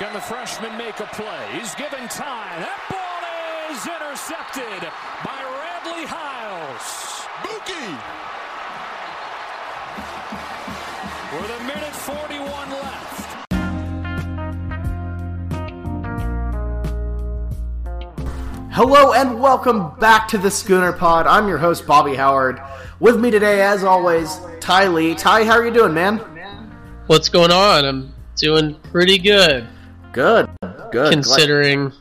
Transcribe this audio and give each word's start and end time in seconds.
Can 0.00 0.14
the 0.14 0.20
freshman 0.20 0.78
make 0.78 0.98
a 0.98 1.04
play? 1.12 1.46
He's 1.52 1.74
given 1.74 2.08
time. 2.08 2.62
That 2.62 2.80
ball 2.88 3.76
is 3.76 3.84
intercepted 3.84 4.88
by 5.22 5.44
Radley 5.60 6.06
Hiles. 6.08 7.26
Buki! 7.44 7.84
With 11.36 11.50
a 11.50 11.60
minute 11.64 11.94
41 11.94 12.70
left. 12.70 13.28
Hello 18.72 19.12
and 19.12 19.38
welcome 19.38 19.94
back 19.96 20.28
to 20.28 20.38
the 20.38 20.50
Schooner 20.50 20.94
Pod. 20.94 21.26
I'm 21.26 21.46
your 21.46 21.58
host 21.58 21.86
Bobby 21.86 22.14
Howard. 22.14 22.58
With 23.00 23.20
me 23.20 23.30
today, 23.30 23.60
as 23.60 23.84
always, 23.84 24.40
Ty 24.60 24.88
Lee. 24.88 25.14
Ty, 25.14 25.44
how 25.44 25.58
are 25.58 25.64
you 25.66 25.70
doing, 25.70 25.92
man? 25.92 26.20
What's 27.06 27.28
going 27.28 27.52
on? 27.52 27.84
I'm 27.84 28.14
doing 28.36 28.76
pretty 28.92 29.18
good. 29.18 29.68
Good, 30.12 30.50
good. 30.90 31.12
Considering, 31.12 31.92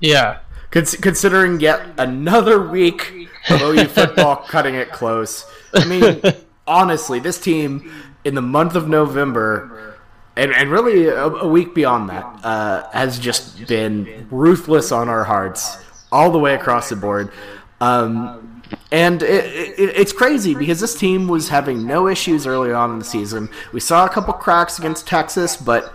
yeah. 0.00 0.38
Cons- 0.70 0.96
considering 0.96 1.60
yet 1.60 1.82
another 1.98 2.68
week 2.68 3.28
of 3.48 3.62
OU 3.62 3.86
football 3.86 4.36
cutting 4.48 4.74
it 4.74 4.92
close. 4.92 5.44
I 5.74 5.84
mean, 5.86 6.20
honestly, 6.66 7.18
this 7.18 7.40
team 7.40 7.90
in 8.24 8.34
the 8.34 8.42
month 8.42 8.74
of 8.74 8.88
November, 8.88 9.96
and, 10.36 10.52
and 10.52 10.70
really 10.70 11.06
a, 11.06 11.26
a 11.26 11.48
week 11.48 11.74
beyond 11.74 12.10
that, 12.10 12.24
uh, 12.44 12.88
has 12.90 13.18
just 13.18 13.66
been 13.66 14.28
ruthless 14.30 14.92
on 14.92 15.08
our 15.08 15.24
hearts 15.24 15.78
all 16.12 16.30
the 16.30 16.38
way 16.38 16.54
across 16.54 16.90
the 16.90 16.96
board. 16.96 17.32
Um, 17.80 18.62
and 18.92 19.22
it, 19.22 19.78
it, 19.78 19.96
it's 19.96 20.12
crazy 20.12 20.54
because 20.54 20.80
this 20.80 20.94
team 20.98 21.28
was 21.28 21.48
having 21.48 21.86
no 21.86 22.08
issues 22.08 22.46
early 22.46 22.72
on 22.72 22.90
in 22.92 22.98
the 22.98 23.04
season. 23.04 23.48
We 23.72 23.80
saw 23.80 24.04
a 24.04 24.08
couple 24.08 24.34
cracks 24.34 24.78
against 24.78 25.06
Texas, 25.06 25.56
but 25.56 25.94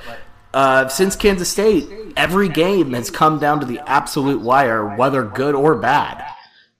uh, 0.53 0.87
since 0.87 1.15
Kansas 1.15 1.49
State, 1.49 1.87
every 2.15 2.49
game 2.49 2.93
has 2.93 3.09
come 3.09 3.39
down 3.39 3.59
to 3.59 3.65
the 3.65 3.79
absolute 3.89 4.41
wire, 4.41 4.95
whether 4.95 5.23
good 5.23 5.55
or 5.55 5.75
bad. 5.75 6.23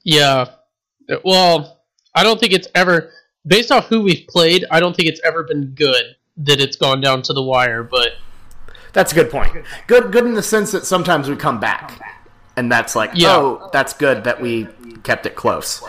Yeah. 0.04 0.46
Well, 1.24 1.82
I 2.16 2.24
don't 2.24 2.40
think 2.40 2.54
it's 2.54 2.68
ever, 2.76 3.12
based 3.46 3.72
off 3.72 3.88
who 3.88 4.02
we've 4.04 4.26
played, 4.28 4.66
I 4.72 4.80
don't 4.80 4.96
think 4.96 5.10
it's 5.10 5.22
ever 5.24 5.44
been 5.44 5.68
good 5.76 6.16
that 6.38 6.60
it's 6.62 6.76
gone 6.76 7.02
down 7.02 7.22
to 7.24 7.34
the 7.34 7.44
wire, 7.44 7.84
but. 7.84 8.14
That's 8.94 9.12
a 9.12 9.16
good 9.16 9.32
point. 9.32 9.52
Good, 9.88 10.12
good 10.12 10.26
in 10.26 10.36
the 10.36 10.44
sense 10.44 10.72
that 10.72 10.86
sometimes 10.86 11.28
we 11.28 11.36
come 11.36 11.60
back, 11.60 12.00
and 12.56 12.72
that's 12.72 12.96
like, 12.96 13.10
Yeah. 13.16 13.36
oh, 13.36 13.70
that's 13.74 13.94
good 13.94 14.24
that 14.26 14.40
we 14.40 14.68
kept 15.02 15.26
it 15.26 15.36
close. 15.36 15.84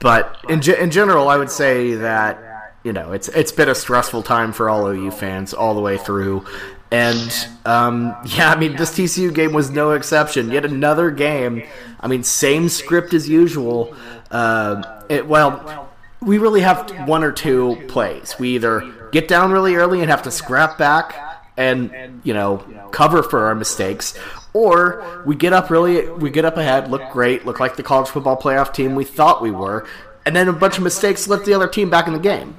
But 0.00 0.36
in 0.48 0.60
ge- 0.60 0.70
in 0.70 0.90
general, 0.90 1.28
I 1.28 1.36
would 1.36 1.50
say 1.50 1.94
that 1.94 2.74
you 2.82 2.92
know 2.92 3.12
it's 3.12 3.28
it's 3.28 3.52
been 3.52 3.68
a 3.68 3.74
stressful 3.74 4.22
time 4.24 4.52
for 4.52 4.68
all 4.68 4.86
OU 4.86 5.10
fans 5.12 5.54
all 5.54 5.74
the 5.74 5.80
way 5.80 5.96
through, 5.98 6.44
and 6.90 7.48
um, 7.64 8.16
yeah, 8.26 8.50
I 8.50 8.58
mean 8.58 8.76
this 8.76 8.90
TCU 8.90 9.34
game 9.34 9.52
was 9.52 9.70
no 9.70 9.92
exception. 9.92 10.50
Yet 10.50 10.64
another 10.64 11.10
game. 11.10 11.62
I 12.00 12.08
mean, 12.08 12.22
same 12.22 12.68
script 12.68 13.14
as 13.14 13.28
usual. 13.28 13.94
Uh, 14.30 15.02
it, 15.08 15.26
well, 15.26 15.90
we 16.20 16.38
really 16.38 16.62
have 16.62 17.08
one 17.08 17.24
or 17.24 17.32
two 17.32 17.76
plays. 17.88 18.36
We 18.38 18.50
either 18.50 18.90
get 19.12 19.28
down 19.28 19.52
really 19.52 19.74
early 19.74 20.00
and 20.00 20.10
have 20.10 20.22
to 20.22 20.30
scrap 20.30 20.78
back 20.78 21.14
and 21.56 22.20
you 22.24 22.32
know 22.32 22.58
cover 22.92 23.22
for 23.22 23.46
our 23.46 23.54
mistakes 23.54 24.16
or 24.52 25.22
we 25.26 25.34
get 25.34 25.52
up 25.52 25.68
really 25.68 26.08
we 26.12 26.30
get 26.30 26.44
up 26.44 26.56
ahead 26.56 26.88
look 26.88 27.02
great 27.10 27.44
look 27.44 27.58
like 27.58 27.74
the 27.74 27.82
college 27.82 28.08
football 28.08 28.40
playoff 28.40 28.72
team 28.72 28.94
we 28.94 29.04
thought 29.04 29.42
we 29.42 29.50
were 29.50 29.86
and 30.24 30.34
then 30.34 30.46
a 30.46 30.52
bunch 30.52 30.78
of 30.78 30.84
mistakes 30.84 31.26
let 31.26 31.44
the 31.44 31.52
other 31.52 31.66
team 31.66 31.90
back 31.90 32.06
in 32.06 32.12
the 32.12 32.20
game 32.20 32.56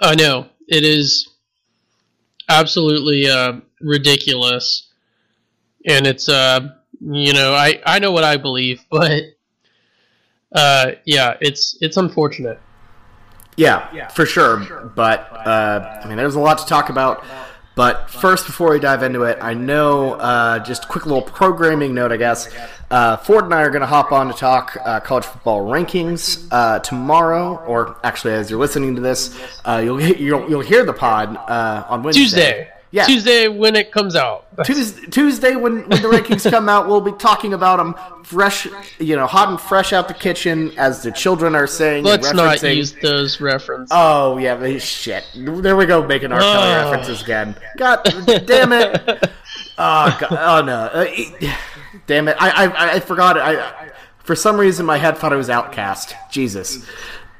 I 0.00 0.14
know. 0.14 0.46
It 0.68 0.84
is 0.84 1.28
absolutely 2.48 3.28
uh, 3.28 3.60
ridiculous. 3.80 4.88
And 5.86 6.06
it's, 6.06 6.28
uh, 6.28 6.76
you 7.00 7.32
know, 7.32 7.54
I, 7.54 7.80
I 7.86 7.98
know 7.98 8.12
what 8.12 8.24
I 8.24 8.36
believe, 8.36 8.84
but 8.90 9.22
uh, 10.54 10.92
yeah, 11.04 11.36
it's 11.40 11.76
it's 11.80 11.96
unfortunate. 11.96 12.58
yeah, 13.56 13.88
yeah 13.92 14.08
for 14.08 14.24
sure 14.24 14.58
but 14.94 15.30
uh, 15.46 16.00
i 16.02 16.08
mean 16.08 16.16
there's 16.16 16.36
a 16.36 16.40
lot 16.40 16.56
to 16.58 16.64
talk 16.64 16.90
about 16.90 17.24
but 17.78 18.10
first 18.10 18.44
before 18.44 18.72
we 18.72 18.80
dive 18.80 19.04
into 19.04 19.22
it 19.22 19.38
i 19.40 19.54
know 19.54 20.14
uh, 20.14 20.58
just 20.58 20.84
a 20.84 20.86
quick 20.88 21.06
little 21.06 21.22
programming 21.22 21.94
note 21.94 22.10
i 22.10 22.16
guess 22.16 22.52
uh, 22.90 23.16
ford 23.18 23.44
and 23.44 23.54
i 23.54 23.62
are 23.62 23.70
going 23.70 23.80
to 23.80 23.86
hop 23.86 24.10
on 24.10 24.26
to 24.26 24.34
talk 24.34 24.76
uh, 24.84 24.98
college 24.98 25.24
football 25.24 25.60
rankings 25.60 26.48
uh, 26.50 26.80
tomorrow 26.80 27.54
or 27.66 27.96
actually 28.02 28.34
as 28.34 28.50
you're 28.50 28.58
listening 28.58 28.96
to 28.96 29.00
this 29.00 29.40
uh, 29.64 29.80
you'll, 29.82 30.00
you'll, 30.00 30.50
you'll 30.50 30.60
hear 30.60 30.84
the 30.84 30.92
pod 30.92 31.36
uh, 31.36 31.86
on 31.88 32.02
wednesday 32.02 32.22
Tuesday. 32.22 32.68
Yeah 32.90 33.04
Tuesday 33.04 33.48
when 33.48 33.76
it 33.76 33.92
comes 33.92 34.16
out. 34.16 34.46
Tuesday, 34.64 35.06
Tuesday 35.08 35.56
when, 35.56 35.88
when 35.88 36.02
the 36.02 36.08
rankings 36.08 36.48
come 36.50 36.68
out, 36.68 36.88
we'll 36.88 37.00
be 37.02 37.12
talking 37.12 37.52
about 37.52 37.76
them 37.76 37.94
fresh, 38.24 38.66
you 38.98 39.14
know, 39.14 39.26
hot 39.26 39.50
and 39.50 39.60
fresh 39.60 39.92
out 39.92 40.08
the 40.08 40.14
kitchen, 40.14 40.72
as 40.78 41.02
the 41.02 41.12
children 41.12 41.54
are 41.54 41.66
saying. 41.66 42.04
Let's 42.04 42.32
not 42.32 42.62
use 42.62 42.92
those 43.02 43.40
references. 43.40 43.90
Oh 43.92 44.38
yeah, 44.38 44.56
but 44.56 44.80
shit. 44.80 45.24
There 45.34 45.76
we 45.76 45.84
go, 45.86 46.06
making 46.06 46.32
our 46.32 46.40
Oh. 46.42 46.90
references 46.90 47.22
again. 47.22 47.56
God 47.76 48.02
damn 48.46 48.72
it! 48.72 49.30
Oh, 49.80 50.16
God. 50.20 50.32
oh 50.32 50.64
no! 50.66 50.74
Uh, 50.86 51.06
damn 52.08 52.26
it! 52.26 52.36
I, 52.40 52.66
I 52.66 52.92
I 52.94 53.00
forgot 53.00 53.36
it. 53.36 53.40
I, 53.40 53.60
I 53.60 53.90
for 54.24 54.34
some 54.34 54.56
reason 54.58 54.84
my 54.84 54.98
head 54.98 55.16
thought 55.18 55.32
it 55.32 55.36
was 55.36 55.48
Outkast. 55.48 56.14
Jesus, 56.32 56.84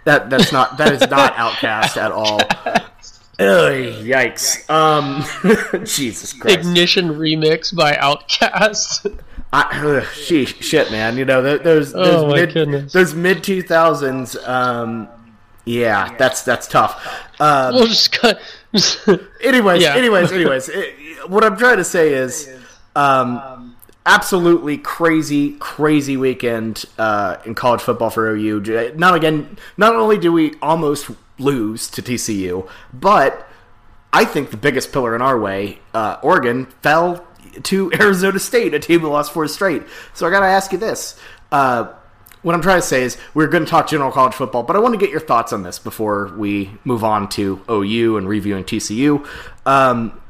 that 0.05 0.31
that's 0.31 0.53
not 0.53 0.79
that 0.79 0.93
is 0.93 1.11
not 1.11 1.35
Outkast 1.35 1.97
at 1.97 2.13
all. 2.13 2.41
Ugh, 3.41 3.73
yikes! 4.05 4.69
Um, 4.69 5.23
Jesus 5.85 6.33
Christ! 6.33 6.59
Ignition 6.59 7.11
remix 7.11 7.75
by 7.75 7.93
Outkast. 7.93 9.17
I, 9.53 9.61
ugh, 9.81 10.03
sheesh, 10.13 10.61
shit, 10.61 10.91
man. 10.91 11.17
You 11.17 11.25
know, 11.25 11.41
those 11.43 11.61
there's 11.63 11.93
there's 11.93 12.09
Oh, 12.17 12.27
my 12.29 12.37
mid 12.41 12.55
goodness. 12.55 12.93
there's 12.93 13.15
mid 13.15 13.45
two 13.45 13.63
thousands. 13.63 14.37
Um, 14.45 15.09
yeah, 15.65 16.15
that's 16.17 16.43
that's 16.43 16.67
tough. 16.67 17.01
Um, 17.41 17.75
we'll 17.75 17.87
just 17.87 18.11
cut. 18.13 18.41
anyways, 19.43 19.83
Yeah. 19.83 19.95
anyways, 19.95 20.33
anyways, 20.33 20.69
it, 20.73 21.31
what 21.31 21.45
I'm 21.45 21.57
trying 21.57 21.77
to 21.77 21.85
say 21.85 22.13
is, 22.15 22.51
um, 22.97 23.77
absolutely 24.05 24.79
crazy, 24.79 25.53
crazy 25.59 26.17
weekend 26.17 26.85
uh, 26.99 27.37
in 27.47 27.55
college 27.55 27.81
football 27.83 28.11
for 28.11 28.29
OU. 28.29 28.93
Not 28.97 29.15
again. 29.15 29.57
Not 29.77 29.95
only 29.95 30.19
do 30.19 30.33
we 30.33 30.55
almost 30.61 31.09
lose 31.39 31.89
to 31.91 32.03
TCU, 32.03 32.69
but 32.93 33.49
I 34.13 34.25
think 34.25 34.51
the 34.51 34.57
biggest 34.57 34.93
pillar 34.93 35.15
in 35.15 35.23
our 35.23 35.39
way, 35.39 35.81
uh, 35.95 36.19
Oregon, 36.23 36.67
fell 36.83 37.27
to 37.65 37.93
Arizona 38.01 38.39
State, 38.39 38.75
a 38.75 38.79
team 38.79 39.03
that 39.03 39.09
lost 39.09 39.33
four 39.33 39.47
straight. 39.49 39.83
So 40.15 40.27
I 40.27 40.31
got 40.31 40.41
to 40.41 40.47
ask 40.47 40.73
you 40.73 40.79
this. 40.79 41.19
Uh, 41.51 41.93
what 42.43 42.55
I'm 42.55 42.63
trying 42.63 42.81
to 42.81 42.87
say 42.87 43.03
is 43.03 43.19
we're 43.35 43.49
going 43.49 43.65
to 43.65 43.71
talk 43.71 43.89
general 43.89 44.13
college 44.13 44.35
football, 44.35 44.63
but 44.63 44.77
I 44.77 44.79
want 44.79 44.95
to 44.95 44.99
get 44.99 45.11
your 45.11 45.21
thoughts 45.21 45.53
on 45.53 45.63
this 45.63 45.79
before 45.79 46.33
we 46.37 46.71
move 46.85 47.03
on 47.03 47.29
to 47.31 47.63
OU 47.69 48.17
and 48.17 48.29
reviewing 48.29 48.65
TCU. 48.65 49.27
Um, 49.67 50.21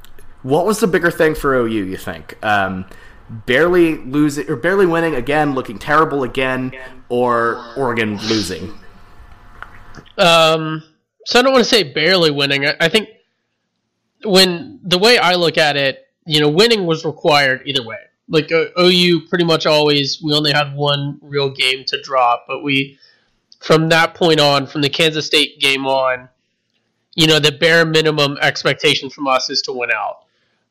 what 0.43 0.65
was 0.65 0.81
the 0.81 0.87
bigger 0.87 1.11
thing 1.11 1.35
for 1.35 1.55
OU? 1.55 1.85
You 1.85 1.97
think 1.97 2.43
um, 2.45 2.87
barely 3.29 3.99
losing 3.99 4.49
or 4.49 4.57
barely 4.57 4.87
winning 4.87 5.15
again, 5.15 5.55
looking 5.55 5.79
terrible 5.79 6.23
again, 6.23 6.73
or 7.09 7.63
Oregon 7.77 8.17
losing? 8.17 8.73
Um, 10.17 10.83
so 11.29 11.39
I 11.39 11.43
don't 11.43 11.53
want 11.53 11.63
to 11.63 11.69
say 11.69 11.83
barely 11.83 12.31
winning. 12.31 12.65
I, 12.65 12.75
I 12.81 12.89
think 12.89 13.11
when 14.25 14.81
the 14.83 14.97
way 14.97 15.19
I 15.19 15.35
look 15.35 15.59
at 15.59 15.77
it, 15.77 16.09
you 16.25 16.41
know, 16.41 16.49
winning 16.49 16.87
was 16.87 17.05
required 17.05 17.61
either 17.67 17.83
way. 17.83 17.99
Like 18.31 18.51
uh, 18.51 18.69
OU, 18.81 19.29
pretty 19.29 19.45
much 19.45 19.67
always 19.67 20.23
we 20.23 20.33
only 20.33 20.53
had 20.53 20.75
one 20.75 21.19
real 21.21 21.51
game 21.51 21.85
to 21.89 22.01
drop, 22.01 22.47
but 22.49 22.63
we 22.63 22.99
from 23.61 23.91
that 23.91 24.15
point 24.15 24.41
on, 24.41 24.67
from 24.67 24.81
the 24.81 24.89
Kansas 24.89 25.27
State 25.27 25.61
game 25.61 25.85
on, 25.85 26.31
you 27.15 27.27
know, 27.27 27.39
the 27.39 27.53
bare 27.53 27.85
minimum 27.85 28.39
expectation 28.41 29.11
from 29.11 29.29
us 29.29 29.51
is 29.51 29.61
to 29.63 29.73
win 29.75 29.91
out. 29.95 30.25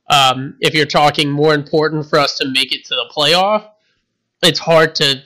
Um, 0.10 0.56
if 0.60 0.74
you're 0.74 0.88
talking 0.88 1.30
more 1.30 1.54
important 1.54 2.10
for 2.10 2.18
us 2.18 2.36
to 2.40 2.48
make 2.48 2.74
it 2.74 2.84
to 2.86 2.96
the 2.96 3.06
playoff, 3.16 3.70
it's 4.42 4.60
hard 4.60 4.96
to. 4.96 5.22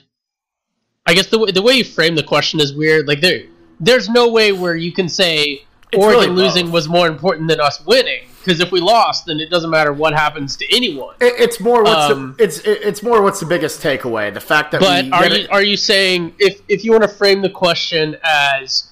I 1.06 1.14
guess 1.14 1.28
the 1.28 1.38
way, 1.38 1.52
the 1.52 1.62
way 1.62 1.72
you 1.72 1.84
frame 1.84 2.16
the 2.16 2.22
question 2.22 2.60
is 2.60 2.74
weird. 2.74 3.08
Like 3.08 3.22
there, 3.22 3.44
there's 3.82 4.08
no 4.08 4.30
way 4.30 4.52
where 4.52 4.76
you 4.76 4.92
can 4.92 5.08
say 5.08 5.64
It's 5.92 6.02
Oregon 6.02 6.30
really 6.30 6.44
losing 6.44 6.70
was 6.70 6.88
more 6.88 7.08
important 7.08 7.48
than 7.48 7.60
us 7.60 7.84
winning. 7.84 8.22
Because 8.38 8.58
if 8.58 8.72
we 8.72 8.80
lost, 8.80 9.26
then 9.26 9.38
it 9.38 9.50
doesn't 9.50 9.70
matter 9.70 9.92
what 9.92 10.14
happens 10.14 10.56
to 10.56 10.74
anyone. 10.74 11.14
It, 11.20 11.34
it's 11.38 11.60
more 11.60 11.84
what's 11.84 12.12
Um, 12.12 12.34
the, 12.38 12.44
it's 12.44 12.58
it, 12.60 12.78
it's 12.82 13.02
more 13.02 13.22
what's 13.22 13.38
the 13.38 13.46
biggest 13.46 13.80
takeaway? 13.80 14.34
The 14.34 14.40
fact 14.40 14.72
that 14.72 14.80
But 14.80 15.04
we 15.04 15.10
are 15.12 15.26
you 15.28 15.34
it- 15.44 15.50
are 15.52 15.62
you 15.62 15.76
saying 15.76 16.34
if 16.38 16.60
if 16.68 16.84
you 16.84 16.90
want 16.90 17.02
to 17.04 17.08
frame 17.08 17.42
the 17.42 17.50
question 17.50 18.16
as 18.24 18.88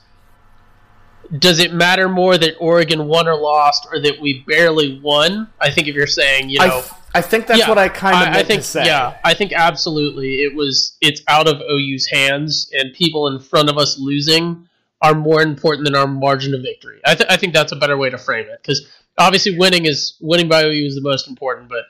does 1.39 1.61
it 1.61 1.73
matter 1.73 2.09
more 2.09 2.37
that 2.37 2.55
Oregon 2.59 3.07
won 3.07 3.29
or 3.29 3.37
lost, 3.37 3.87
or 3.93 4.01
that 4.01 4.21
we 4.21 4.41
barely 4.49 4.99
won? 5.01 5.49
I 5.61 5.71
think 5.71 5.87
if 5.87 5.95
you're 5.95 6.07
saying, 6.09 6.49
you 6.51 6.59
I, 6.61 6.67
know, 6.67 6.83
I 7.15 7.21
think 7.21 7.47
that's 7.47 7.61
yeah, 7.61 7.69
what 7.69 7.79
I 7.79 7.89
kind 7.89 8.17
of 8.17 8.23
I, 8.23 8.25
meant 8.33 8.37
I 8.37 8.43
think. 8.43 8.87
Yeah, 8.87 9.17
I 9.25 9.35
think 9.35 9.53
absolutely 9.53 10.43
it 10.43 10.55
was. 10.55 10.97
It's 11.01 11.23
out 11.29 11.47
of 11.47 11.61
OU's 11.61 12.07
hands, 12.09 12.69
and 12.73 12.93
people 12.95 13.29
in 13.29 13.39
front 13.39 13.69
of 13.69 13.79
us 13.79 13.99
losing 13.99 14.69
are 15.03 15.15
more 15.15 15.43
important 15.43 15.85
than 15.85 15.95
our 15.95 16.07
margin 16.07 16.55
of 16.55 16.63
victory. 16.63 17.01
I, 17.05 17.15
th- 17.15 17.31
I 17.31 17.37
think 17.37 17.55
that's 17.55 17.73
a 17.73 17.77
better 17.77 17.97
way 17.97 18.11
to 18.11 18.19
frame 18.19 18.47
it 18.49 18.61
because 18.63 18.87
obviously 19.19 19.57
winning 19.57 19.87
is 19.87 20.17
winning 20.21 20.49
by 20.49 20.65
OU 20.65 20.87
is 20.87 20.95
the 20.95 21.01
most 21.01 21.29
important, 21.29 21.69
but 21.69 21.85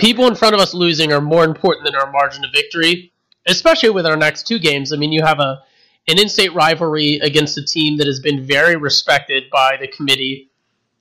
people 0.00 0.26
in 0.26 0.34
front 0.34 0.54
of 0.54 0.60
us 0.60 0.74
losing 0.74 1.12
are 1.12 1.20
more 1.20 1.44
important 1.44 1.84
than 1.84 1.94
our 1.94 2.10
margin 2.10 2.44
of 2.44 2.52
victory, 2.52 3.12
especially 3.46 3.90
with 3.90 4.06
our 4.06 4.16
next 4.16 4.46
two 4.46 4.58
games. 4.58 4.92
I 4.92 4.96
mean, 4.96 5.12
you 5.12 5.24
have 5.24 5.40
a 5.40 5.62
an 6.08 6.18
in-state 6.18 6.54
rivalry 6.54 7.16
against 7.16 7.58
a 7.58 7.64
team 7.64 7.98
that 7.98 8.06
has 8.06 8.18
been 8.18 8.42
very 8.42 8.76
respected 8.76 9.50
by 9.50 9.76
the 9.78 9.86
committee, 9.88 10.50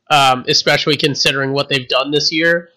um, 0.09 0.43
especially 0.49 0.97
considering 0.97 1.53
what 1.53 1.69
they've 1.69 1.87
done 1.87 2.11
this 2.11 2.29
year, 2.29 2.69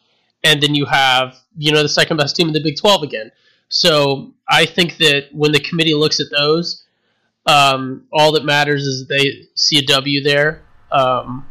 and 0.44 0.62
then 0.62 0.74
you 0.74 0.84
have 0.84 1.36
you 1.56 1.72
know 1.72 1.82
the 1.82 1.88
second 1.88 2.16
best 2.18 2.36
team 2.36 2.48
in 2.48 2.54
the 2.54 2.62
Big 2.62 2.76
Twelve 2.76 3.02
again. 3.02 3.32
So 3.68 4.34
I 4.48 4.66
think 4.66 4.96
that 4.98 5.28
when 5.32 5.52
the 5.52 5.60
committee 5.60 5.94
looks 5.94 6.18
at 6.18 6.26
those, 6.30 6.84
um, 7.46 8.06
all 8.12 8.32
that 8.32 8.44
matters 8.44 8.82
is 8.84 9.06
they 9.06 9.48
see 9.54 9.78
a 9.78 9.82
W 9.86 10.22
there. 10.22 10.62
Um, 10.92 11.46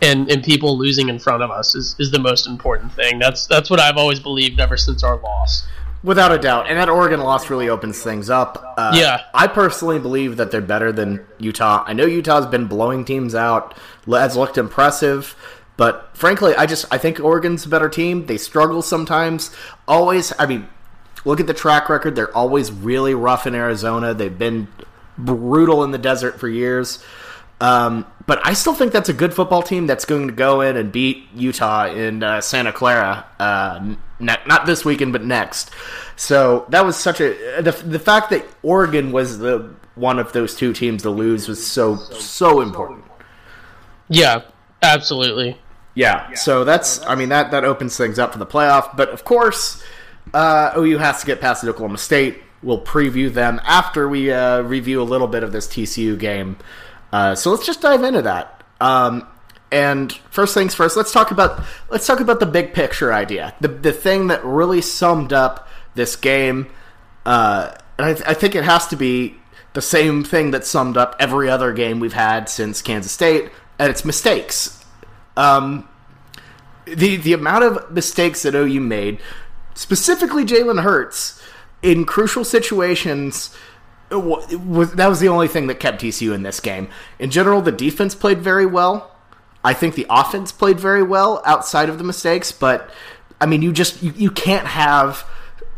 and 0.00 0.30
and 0.30 0.44
people 0.44 0.78
losing 0.78 1.08
in 1.08 1.18
front 1.18 1.42
of 1.42 1.50
us 1.50 1.74
is, 1.74 1.96
is 1.98 2.10
the 2.12 2.20
most 2.20 2.46
important 2.46 2.92
thing. 2.92 3.18
That's 3.18 3.46
that's 3.46 3.68
what 3.68 3.80
I've 3.80 3.96
always 3.96 4.20
believed 4.20 4.60
ever 4.60 4.76
since 4.76 5.02
our 5.02 5.16
loss. 5.18 5.66
Without 6.04 6.30
a 6.30 6.38
doubt, 6.38 6.68
and 6.68 6.78
that 6.78 6.88
Oregon 6.88 7.18
loss 7.18 7.50
really 7.50 7.68
opens 7.68 8.00
things 8.00 8.30
up. 8.30 8.74
Uh, 8.76 8.92
Yeah. 8.94 9.22
I 9.34 9.48
personally 9.48 9.98
believe 9.98 10.36
that 10.36 10.52
they're 10.52 10.60
better 10.60 10.92
than 10.92 11.26
Utah. 11.38 11.82
I 11.84 11.92
know 11.92 12.06
Utah's 12.06 12.46
been 12.46 12.66
blowing 12.68 13.04
teams 13.04 13.34
out, 13.34 13.76
has 14.06 14.36
looked 14.36 14.56
impressive, 14.56 15.34
but 15.76 16.10
frankly, 16.16 16.54
I 16.54 16.66
just 16.66 16.86
I 16.92 16.98
think 16.98 17.18
Oregon's 17.18 17.66
a 17.66 17.68
better 17.68 17.88
team. 17.88 18.26
They 18.26 18.36
struggle 18.38 18.80
sometimes. 18.80 19.50
Always, 19.88 20.32
I 20.38 20.46
mean, 20.46 20.68
look 21.28 21.40
at 21.40 21.46
the 21.46 21.54
track 21.54 21.90
record. 21.90 22.16
They're 22.16 22.34
always 22.34 22.72
really 22.72 23.14
rough 23.14 23.46
in 23.46 23.54
Arizona. 23.54 24.14
They've 24.14 24.36
been 24.36 24.66
brutal 25.18 25.84
in 25.84 25.90
the 25.90 25.98
desert 25.98 26.40
for 26.40 26.48
years. 26.48 27.04
Um, 27.60 28.06
but 28.26 28.40
I 28.46 28.54
still 28.54 28.74
think 28.74 28.92
that's 28.92 29.10
a 29.10 29.12
good 29.12 29.34
football 29.34 29.62
team 29.62 29.86
that's 29.86 30.06
going 30.06 30.28
to 30.28 30.32
go 30.32 30.62
in 30.62 30.76
and 30.76 30.90
beat 30.90 31.28
Utah 31.34 31.86
in 31.86 32.22
uh, 32.22 32.40
Santa 32.40 32.72
Clara. 32.72 33.26
Uh, 33.38 33.94
ne- 34.18 34.36
not 34.46 34.64
this 34.64 34.86
weekend, 34.86 35.12
but 35.12 35.22
next. 35.22 35.70
So 36.16 36.64
that 36.70 36.86
was 36.86 36.96
such 36.96 37.20
a 37.20 37.60
the, 37.60 37.72
the 37.72 37.98
fact 37.98 38.30
that 38.30 38.46
Oregon 38.62 39.12
was 39.12 39.38
the 39.38 39.74
one 39.96 40.18
of 40.18 40.32
those 40.32 40.54
two 40.54 40.72
teams 40.72 41.02
to 41.02 41.10
lose 41.10 41.46
was 41.46 41.64
so 41.64 41.96
so 41.96 42.60
important. 42.60 43.04
Yeah, 44.08 44.42
absolutely. 44.82 45.58
Yeah. 45.94 46.32
So 46.34 46.64
that's 46.64 47.04
I 47.06 47.16
mean 47.16 47.28
that 47.30 47.50
that 47.50 47.64
opens 47.64 47.96
things 47.96 48.18
up 48.18 48.32
for 48.32 48.38
the 48.38 48.46
playoff. 48.46 48.96
But 48.96 49.08
of 49.10 49.24
course, 49.24 49.82
uh, 50.34 50.72
OU 50.76 50.98
has 50.98 51.20
to 51.20 51.26
get 51.26 51.40
past 51.40 51.64
Oklahoma 51.64 51.98
State. 51.98 52.42
We'll 52.62 52.80
preview 52.80 53.32
them 53.32 53.60
after 53.64 54.08
we 54.08 54.32
uh, 54.32 54.62
review 54.62 55.00
a 55.00 55.04
little 55.04 55.28
bit 55.28 55.42
of 55.42 55.52
this 55.52 55.66
TCU 55.66 56.18
game. 56.18 56.56
Uh, 57.12 57.34
so 57.34 57.50
let's 57.50 57.64
just 57.64 57.80
dive 57.80 58.02
into 58.02 58.22
that. 58.22 58.62
Um, 58.80 59.26
and 59.70 60.12
first 60.30 60.54
things 60.54 60.74
first, 60.74 60.96
let's 60.96 61.12
talk 61.12 61.30
about 61.30 61.62
let's 61.90 62.06
talk 62.06 62.20
about 62.20 62.40
the 62.40 62.46
big 62.46 62.72
picture 62.72 63.12
idea, 63.12 63.54
the 63.60 63.68
the 63.68 63.92
thing 63.92 64.28
that 64.28 64.44
really 64.44 64.80
summed 64.80 65.32
up 65.32 65.68
this 65.94 66.16
game. 66.16 66.68
Uh, 67.26 67.74
and 67.98 68.06
I, 68.06 68.14
th- 68.14 68.26
I 68.26 68.34
think 68.34 68.54
it 68.54 68.64
has 68.64 68.86
to 68.88 68.96
be 68.96 69.36
the 69.74 69.82
same 69.82 70.24
thing 70.24 70.52
that 70.52 70.64
summed 70.64 70.96
up 70.96 71.14
every 71.18 71.50
other 71.50 71.72
game 71.72 72.00
we've 72.00 72.14
had 72.14 72.48
since 72.48 72.80
Kansas 72.80 73.12
State, 73.12 73.50
and 73.78 73.90
it's 73.90 74.04
mistakes. 74.04 74.82
Um, 75.36 75.88
the 76.86 77.16
the 77.16 77.34
amount 77.34 77.64
of 77.64 77.92
mistakes 77.92 78.42
that 78.42 78.54
OU 78.54 78.80
made, 78.80 79.20
specifically 79.78 80.44
Jalen 80.44 80.82
Hurts, 80.82 81.40
in 81.82 82.04
crucial 82.04 82.42
situations, 82.42 83.54
it 84.10 84.16
wa- 84.16 84.44
it 84.50 84.60
was, 84.60 84.92
that 84.94 85.06
was 85.06 85.20
the 85.20 85.28
only 85.28 85.46
thing 85.46 85.68
that 85.68 85.78
kept 85.78 86.02
TCU 86.02 86.34
in 86.34 86.42
this 86.42 86.58
game. 86.58 86.88
In 87.20 87.30
general, 87.30 87.62
the 87.62 87.70
defense 87.70 88.16
played 88.16 88.42
very 88.42 88.66
well. 88.66 89.14
I 89.62 89.74
think 89.74 89.94
the 89.94 90.06
offense 90.10 90.50
played 90.50 90.80
very 90.80 91.04
well 91.04 91.40
outside 91.46 91.88
of 91.88 91.98
the 91.98 92.02
mistakes, 92.02 92.50
but 92.50 92.90
I 93.40 93.46
mean, 93.46 93.62
you 93.62 93.72
just 93.72 94.02
you, 94.02 94.12
you 94.16 94.30
can't 94.32 94.66
have 94.66 95.24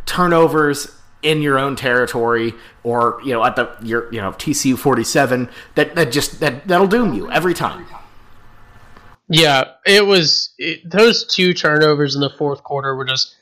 turnovers 0.06 0.96
in 1.22 1.42
your 1.42 1.58
own 1.58 1.76
territory 1.76 2.54
or 2.82 3.20
you 3.22 3.34
know 3.34 3.44
at 3.44 3.54
the 3.56 3.70
your 3.82 4.10
you 4.10 4.20
know 4.22 4.32
TCU 4.32 4.78
47 4.78 5.50
that 5.74 5.94
that 5.94 6.10
just 6.10 6.40
that 6.40 6.66
that'll 6.66 6.86
doom 6.86 7.12
you 7.12 7.30
every 7.30 7.52
time. 7.52 7.84
Yeah, 9.28 9.64
it 9.84 10.06
was 10.06 10.54
it, 10.56 10.90
those 10.90 11.26
two 11.26 11.52
turnovers 11.52 12.14
in 12.14 12.22
the 12.22 12.30
fourth 12.30 12.62
quarter 12.62 12.96
were 12.96 13.04
just 13.04 13.36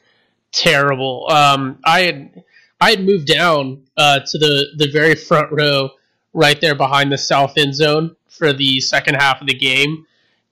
terrible. 0.52 1.28
Um, 1.30 1.78
I 1.84 2.00
had 2.02 2.44
I 2.80 2.90
had 2.90 3.04
moved 3.04 3.26
down 3.26 3.84
uh, 3.96 4.20
to 4.20 4.38
the 4.38 4.66
the 4.76 4.90
very 4.90 5.14
front 5.14 5.52
row, 5.52 5.90
right 6.32 6.60
there 6.60 6.74
behind 6.74 7.12
the 7.12 7.18
south 7.18 7.56
end 7.56 7.74
zone 7.74 8.16
for 8.28 8.52
the 8.52 8.80
second 8.80 9.16
half 9.16 9.40
of 9.40 9.46
the 9.46 9.54
game, 9.54 10.06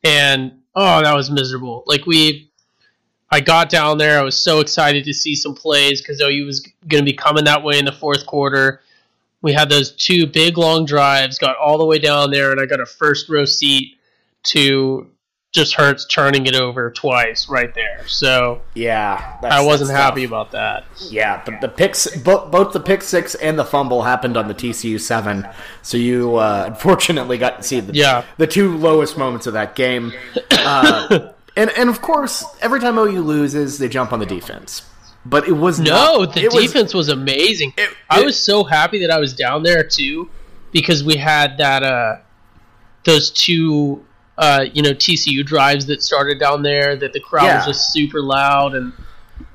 and 0.04 0.60
oh, 0.74 1.02
that 1.02 1.14
was 1.14 1.30
miserable. 1.30 1.84
Like 1.86 2.06
we, 2.06 2.50
I 3.30 3.40
got 3.40 3.70
down 3.70 3.98
there, 3.98 4.18
I 4.18 4.22
was 4.22 4.36
so 4.36 4.60
excited 4.60 5.04
to 5.04 5.14
see 5.14 5.34
some 5.34 5.54
plays 5.54 6.00
because 6.00 6.20
OU 6.20 6.46
was 6.46 6.60
going 6.86 7.04
to 7.04 7.10
be 7.10 7.16
coming 7.16 7.44
that 7.44 7.62
way 7.62 7.78
in 7.78 7.84
the 7.84 7.92
fourth 7.92 8.26
quarter. 8.26 8.80
We 9.42 9.52
had 9.52 9.68
those 9.68 9.92
two 9.92 10.26
big 10.26 10.58
long 10.58 10.86
drives, 10.86 11.38
got 11.38 11.56
all 11.56 11.78
the 11.78 11.84
way 11.84 11.98
down 11.98 12.30
there, 12.30 12.50
and 12.50 12.60
I 12.60 12.66
got 12.66 12.80
a 12.80 12.86
first 12.86 13.28
row 13.28 13.44
seat 13.44 13.96
to 14.44 15.10
just 15.56 15.74
Hurts 15.74 16.04
turning 16.04 16.46
it 16.46 16.54
over 16.54 16.90
twice 16.92 17.48
right 17.48 17.74
there. 17.74 18.06
So 18.06 18.62
Yeah, 18.74 19.38
I 19.42 19.64
wasn't 19.64 19.90
happy 19.90 20.22
about 20.24 20.52
that. 20.52 20.84
Yeah, 21.10 21.42
the, 21.44 21.58
the 21.62 21.68
picks, 21.68 22.06
both, 22.18 22.50
both 22.52 22.72
the 22.72 22.78
pick 22.80 23.02
six 23.02 23.34
and 23.34 23.58
the 23.58 23.64
fumble 23.64 24.02
happened 24.04 24.36
on 24.36 24.46
the 24.46 24.54
TCU 24.54 25.00
seven. 25.00 25.48
So 25.82 25.96
you 25.96 26.36
uh, 26.36 26.64
unfortunately 26.68 27.38
got 27.38 27.56
to 27.56 27.62
see 27.64 27.80
the 27.80 27.92
Yeah. 27.94 28.24
the 28.36 28.46
two 28.46 28.76
lowest 28.76 29.18
moments 29.18 29.46
of 29.48 29.54
that 29.54 29.74
game. 29.74 30.12
Uh, 30.52 31.30
and 31.56 31.70
and 31.70 31.88
of 31.90 32.00
course, 32.00 32.44
every 32.60 32.78
time 32.80 32.98
OU 32.98 33.22
loses, 33.22 33.78
they 33.78 33.88
jump 33.88 34.12
on 34.12 34.20
the 34.20 34.26
defense. 34.26 34.82
But 35.24 35.48
it 35.48 35.52
was 35.52 35.80
No, 35.80 36.18
not, 36.20 36.34
the 36.34 36.44
it 36.44 36.52
was- 36.52 36.66
defense 36.66 36.94
was, 36.94 37.08
amazing. 37.08 37.72
it- 37.76 37.90
I 38.08 38.20
was 38.22 38.38
so 38.38 38.62
happy 38.62 39.00
that 39.00 39.10
I 39.10 39.18
was 39.18 39.34
down 39.34 39.64
there 39.64 39.82
too, 39.82 40.30
because 40.70 41.02
we 41.02 41.16
had 41.16 41.58
that 41.58 41.82
uh, 41.82 42.16
those 43.04 43.30
two 43.30 44.04
uh, 44.38 44.66
you 44.72 44.82
know 44.82 44.90
TCU 44.90 45.44
drives 45.44 45.86
that 45.86 46.02
started 46.02 46.38
down 46.38 46.62
there. 46.62 46.96
That 46.96 47.12
the 47.12 47.20
crowd 47.20 47.44
Yeah. 47.46 47.56
was 47.56 47.66
just 47.66 47.92
super 47.92 48.20
loud, 48.20 48.74
and 48.74 48.92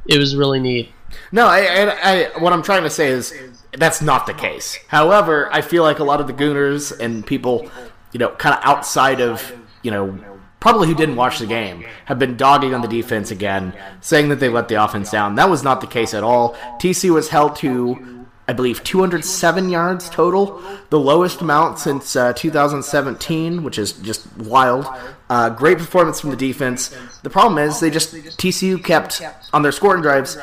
it 0.08 0.18
was 0.18 0.36
really 0.36 0.60
neat. 0.60 0.92
No, 1.32 1.48
I, 1.48 1.60
I, 1.60 2.12
I, 2.36 2.40
what 2.40 2.54
I'm 2.54 2.64
trying 2.64 2.84
to 2.84 2.90
say 2.90 3.10
is 3.10 3.34
that's 3.78 4.02
not 4.02 4.26
the 4.28 4.34
case. 4.34 4.78
However, 4.88 5.50
I 5.52 5.62
feel 5.62 5.84
like 5.84 6.00
a 6.00 6.04
lot 6.04 6.22
of 6.22 6.28
the 6.28 6.38
Sooners 6.38 6.92
and 6.94 7.26
people, 7.26 7.70
you 8.14 8.20
know, 8.20 8.30
kind 8.30 8.56
of 8.56 8.62
outside 8.64 9.20
of, 9.22 9.52
you 9.82 9.92
know, 9.92 10.18
probably 10.62 10.88
who 10.88 10.96
didn't 10.96 11.16
watch 11.18 11.40
the 11.40 11.46
game, 11.48 11.84
have 12.06 12.18
been 12.20 12.38
dogging 12.38 12.74
on 12.74 12.82
the 12.82 12.88
defense 12.88 13.30
again, 13.32 13.74
saying 14.00 14.30
that 14.30 14.40
they 14.40 14.48
let 14.48 14.68
the 14.70 14.76
offense 14.82 15.12
down. 15.12 15.36
That 15.36 15.50
was 15.50 15.64
not 15.64 15.82
the 15.82 15.88
case 15.88 16.14
at 16.14 16.24
all. 16.24 16.54
TC 16.80 17.10
was 17.10 17.28
held 17.30 17.56
to, 17.58 18.21
I 18.48 18.54
believe, 18.54 18.84
207 18.84 19.70
yards 19.70 20.10
total, 20.10 20.62
the 20.90 21.00
lowest 21.00 21.42
amount 21.42 21.80
since 21.80 22.16
uh, 22.16 22.34
2017, 22.34 23.64
which 23.64 23.78
is 23.78 23.94
just 23.94 24.28
wild. 24.38 24.86
Uh, 25.30 25.50
great 25.50 25.78
performance 25.78 26.20
from 26.20 26.32
the 26.32 26.36
defense. 26.36 26.94
The 27.24 27.30
problem 27.30 27.58
is 27.60 27.80
they 27.80 27.90
just 27.90 28.14
TCU 28.14 28.84
kept 28.84 29.22
on 29.54 29.62
their 29.62 29.72
scoring 29.72 30.02
drives 30.02 30.38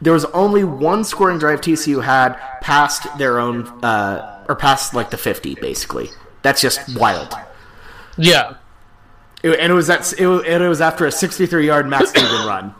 there 0.00 0.12
was 0.12 0.24
only 0.26 0.64
one 0.64 1.02
scoring 1.04 1.38
drive 1.38 1.60
TCU 1.62 2.02
had 2.02 2.34
past 2.60 3.06
their 3.16 3.38
own 3.38 3.66
uh, 3.82 4.44
or 4.48 4.54
past 4.54 4.92
like 4.92 5.08
the 5.10 5.16
50 5.16 5.54
basically. 5.56 6.10
That's 6.42 6.60
just 6.60 6.98
wild. 6.98 7.32
Yeah, 8.18 8.54
It- 9.42 9.58
and 9.58 9.72
it 9.72 9.74
was 9.74 9.86
that 9.86 10.12
it, 10.18 10.26
it 10.26 10.68
was 10.68 10.80
after 10.82 11.06
a 11.06 11.12
63 11.12 11.66
yard 11.66 11.86
Max 11.88 12.12
Duggan 12.12 12.46
run. 12.46 12.74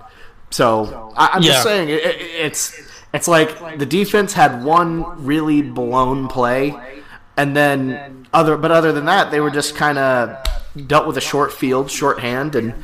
So 0.51 1.13
I, 1.17 1.29
I'm 1.35 1.43
Yeah. 1.43 1.53
just 1.53 1.63
saying 1.65 1.89
it, 1.89 2.05
it, 2.05 2.21
it's 2.21 2.77
it's 3.15 3.29
like 3.29 3.79
the 3.79 3.87
defense 3.87 4.33
had 4.33 4.65
one 4.65 5.25
really 5.25 5.63
blown 5.63 6.27
play, 6.27 6.75
and 7.37 7.57
then 7.57 8.27
other 8.33 8.57
but 8.57 8.73
other 8.73 8.93
than 8.93 9.05
that 9.05 9.31
they 9.31 9.41
were 9.41 9.51
just 9.51 9.77
kind 9.77 9.99
of 9.99 10.37
dealt 10.89 11.07
with 11.07 11.17
a 11.17 11.21
short 11.21 11.53
field, 11.53 11.91
short 11.91 12.19
hand, 12.19 12.57
and 12.57 12.75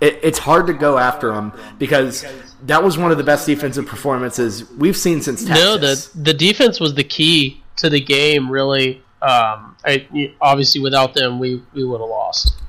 it, 0.00 0.18
it's 0.22 0.40
hard 0.40 0.66
to 0.66 0.72
go 0.72 0.98
after 0.98 1.32
them 1.32 1.52
because 1.78 2.26
that 2.64 2.82
was 2.82 2.98
one 2.98 3.12
of 3.12 3.16
the 3.16 3.24
best 3.24 3.46
defensive 3.46 3.86
performances 3.86 4.68
we've 4.72 4.96
seen 4.96 5.22
since 5.22 5.44
Texas. 5.44 5.64
no, 5.64 5.76
the 5.78 6.10
the 6.20 6.34
defense 6.34 6.80
was 6.80 6.94
the 6.94 7.04
key 7.04 7.62
to 7.76 7.88
the 7.88 8.00
game. 8.00 8.50
Really, 8.50 8.96
um, 9.22 9.76
I, 9.84 10.32
obviously 10.40 10.80
without 10.80 11.14
them, 11.14 11.38
we 11.38 11.62
we 11.74 11.84
would 11.84 12.00
have 12.00 12.10
lost. 12.10 12.60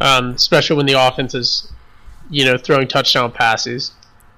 Um, 0.00 0.30
especially 0.30 0.76
when 0.76 0.86
the 0.86 0.92
offense 0.94 1.34
is, 1.34 1.72
you 2.30 2.44
know, 2.44 2.56
throwing 2.56 2.86
touchdown 2.86 3.32
passes 3.32 3.92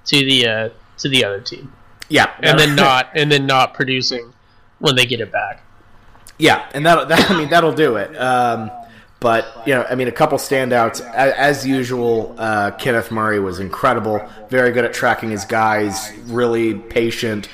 to 0.05 0.17
the 0.17 0.47
uh, 0.47 0.69
to 0.97 1.09
the 1.09 1.25
other 1.25 1.41
team. 1.41 1.71
Yeah, 2.11 2.31
and 2.41 2.59
then 2.59 2.75
not 2.75 3.09
and 3.15 3.31
then 3.31 3.45
not 3.45 3.73
producing 3.73 4.33
when 4.79 4.95
they 4.95 5.05
get 5.05 5.21
it 5.21 5.31
back. 5.31 5.63
Yeah, 6.37 6.69
and 6.73 6.85
that, 6.85 7.07
that 7.07 7.31
I 7.31 7.37
mean 7.37 7.49
that'll 7.49 7.73
do 7.73 7.95
it. 7.95 8.15
Um, 8.15 8.71
but 9.19 9.67
you 9.67 9.75
know, 9.75 9.85
I 9.89 9.95
mean, 9.95 10.07
a 10.07 10.11
couple 10.11 10.37
standouts 10.37 10.99
as, 11.13 11.33
as 11.33 11.67
usual. 11.67 12.35
Uh, 12.37 12.71
Kenneth 12.71 13.11
Murray 13.11 13.39
was 13.39 13.59
incredible, 13.59 14.27
very 14.49 14.71
good 14.71 14.83
at 14.83 14.93
tracking 14.93 15.29
his 15.29 15.45
guys, 15.45 16.11
really 16.25 16.73
patient. 16.73 17.47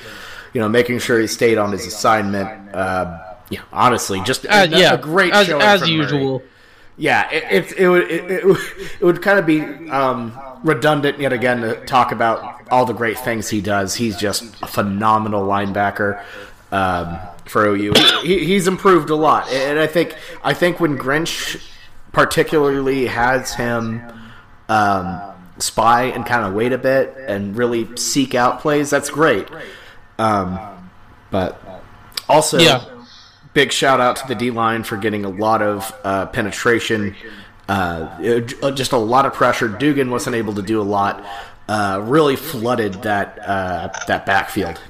You 0.54 0.62
know, 0.62 0.68
making 0.68 0.98
sure 0.98 1.20
he 1.20 1.26
stayed 1.26 1.58
on 1.58 1.72
his 1.72 1.86
assignment. 1.86 2.74
Uh, 2.74 3.18
yeah, 3.50 3.60
honestly, 3.70 4.20
just 4.22 4.46
Uh, 4.46 4.66
yeah, 4.70 4.94
a 4.94 4.98
great 4.98 5.32
as, 5.32 5.48
as 5.50 5.80
from 5.82 5.98
Murray. 5.98 6.42
Yeah, 6.98 7.30
it, 7.30 7.44
it, 7.50 7.78
it 7.78 7.88
would 7.88 8.10
it, 8.10 8.58
it 9.00 9.04
would 9.04 9.22
kind 9.22 9.38
of 9.38 9.46
be 9.46 9.60
um, 9.88 10.38
redundant 10.64 11.20
yet 11.20 11.32
again 11.32 11.60
to 11.60 11.84
talk 11.86 12.10
about 12.10 12.68
all 12.70 12.84
the 12.84 12.92
great 12.92 13.18
things 13.18 13.48
he 13.48 13.60
does. 13.60 13.94
He's 13.94 14.16
just 14.16 14.42
a 14.62 14.66
phenomenal 14.66 15.46
linebacker 15.46 16.22
um, 16.72 17.18
for 17.44 17.66
OU. 17.66 17.92
He, 18.22 18.44
he's 18.44 18.66
improved 18.66 19.10
a 19.10 19.14
lot, 19.14 19.48
and 19.50 19.78
I 19.78 19.86
think 19.86 20.16
I 20.42 20.54
think 20.54 20.80
when 20.80 20.98
Grinch 20.98 21.62
particularly 22.12 23.06
has 23.06 23.54
him 23.54 24.02
um, 24.68 25.20
spy 25.58 26.04
and 26.04 26.26
kind 26.26 26.44
of 26.44 26.52
wait 26.54 26.72
a 26.72 26.78
bit 26.78 27.14
and 27.28 27.56
really 27.56 27.96
seek 27.96 28.34
out 28.34 28.60
plays, 28.60 28.90
that's 28.90 29.08
great. 29.10 29.46
Um, 30.18 30.58
but 31.30 31.62
also, 32.28 32.58
Yeah. 32.58 32.84
Big 33.58 33.72
shout 33.72 33.98
out 33.98 34.14
to 34.14 34.28
the 34.28 34.36
D 34.36 34.52
line 34.52 34.84
for 34.84 34.96
getting 34.96 35.24
a 35.24 35.28
lot 35.28 35.62
of 35.62 35.92
uh, 36.04 36.26
penetration, 36.26 37.16
uh, 37.68 38.20
just 38.70 38.92
a 38.92 38.96
lot 38.96 39.26
of 39.26 39.34
pressure. 39.34 39.66
Duggan 39.66 40.12
wasn't 40.12 40.36
able 40.36 40.54
to 40.54 40.62
do 40.62 40.80
a 40.80 40.84
lot. 40.84 41.24
Uh, 41.68 42.00
really 42.04 42.36
flooded 42.36 43.02
that 43.02 43.36
uh, 43.44 43.88
that 44.06 44.24
backfield. 44.24 44.80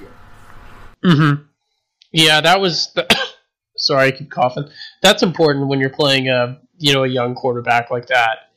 Yeah, 2.11 2.41
that 2.41 2.61
was. 2.61 2.93
The, 2.93 3.07
sorry, 3.75 4.09
I 4.09 4.11
keep 4.11 4.29
coughing. 4.29 4.69
That's 5.01 5.23
important 5.23 5.67
when 5.67 5.79
you're 5.79 5.89
playing 5.89 6.29
a 6.29 6.59
you 6.77 6.93
know 6.93 7.05
a 7.05 7.07
young 7.07 7.33
quarterback 7.33 7.89
like 7.89 8.05
that, 8.05 8.51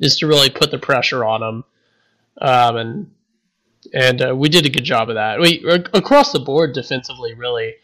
is 0.00 0.18
to 0.18 0.26
really 0.26 0.50
put 0.50 0.72
the 0.72 0.78
pressure 0.80 1.24
on 1.24 1.40
him, 1.40 1.64
um, 2.40 2.76
and 2.76 3.10
and 3.94 4.22
uh, 4.22 4.34
we 4.34 4.48
did 4.48 4.66
a 4.66 4.70
good 4.70 4.82
job 4.82 5.08
of 5.08 5.14
that. 5.14 5.38
We 5.38 5.64
across 5.94 6.32
the 6.32 6.40
board 6.40 6.72
defensively, 6.72 7.34
really. 7.34 7.76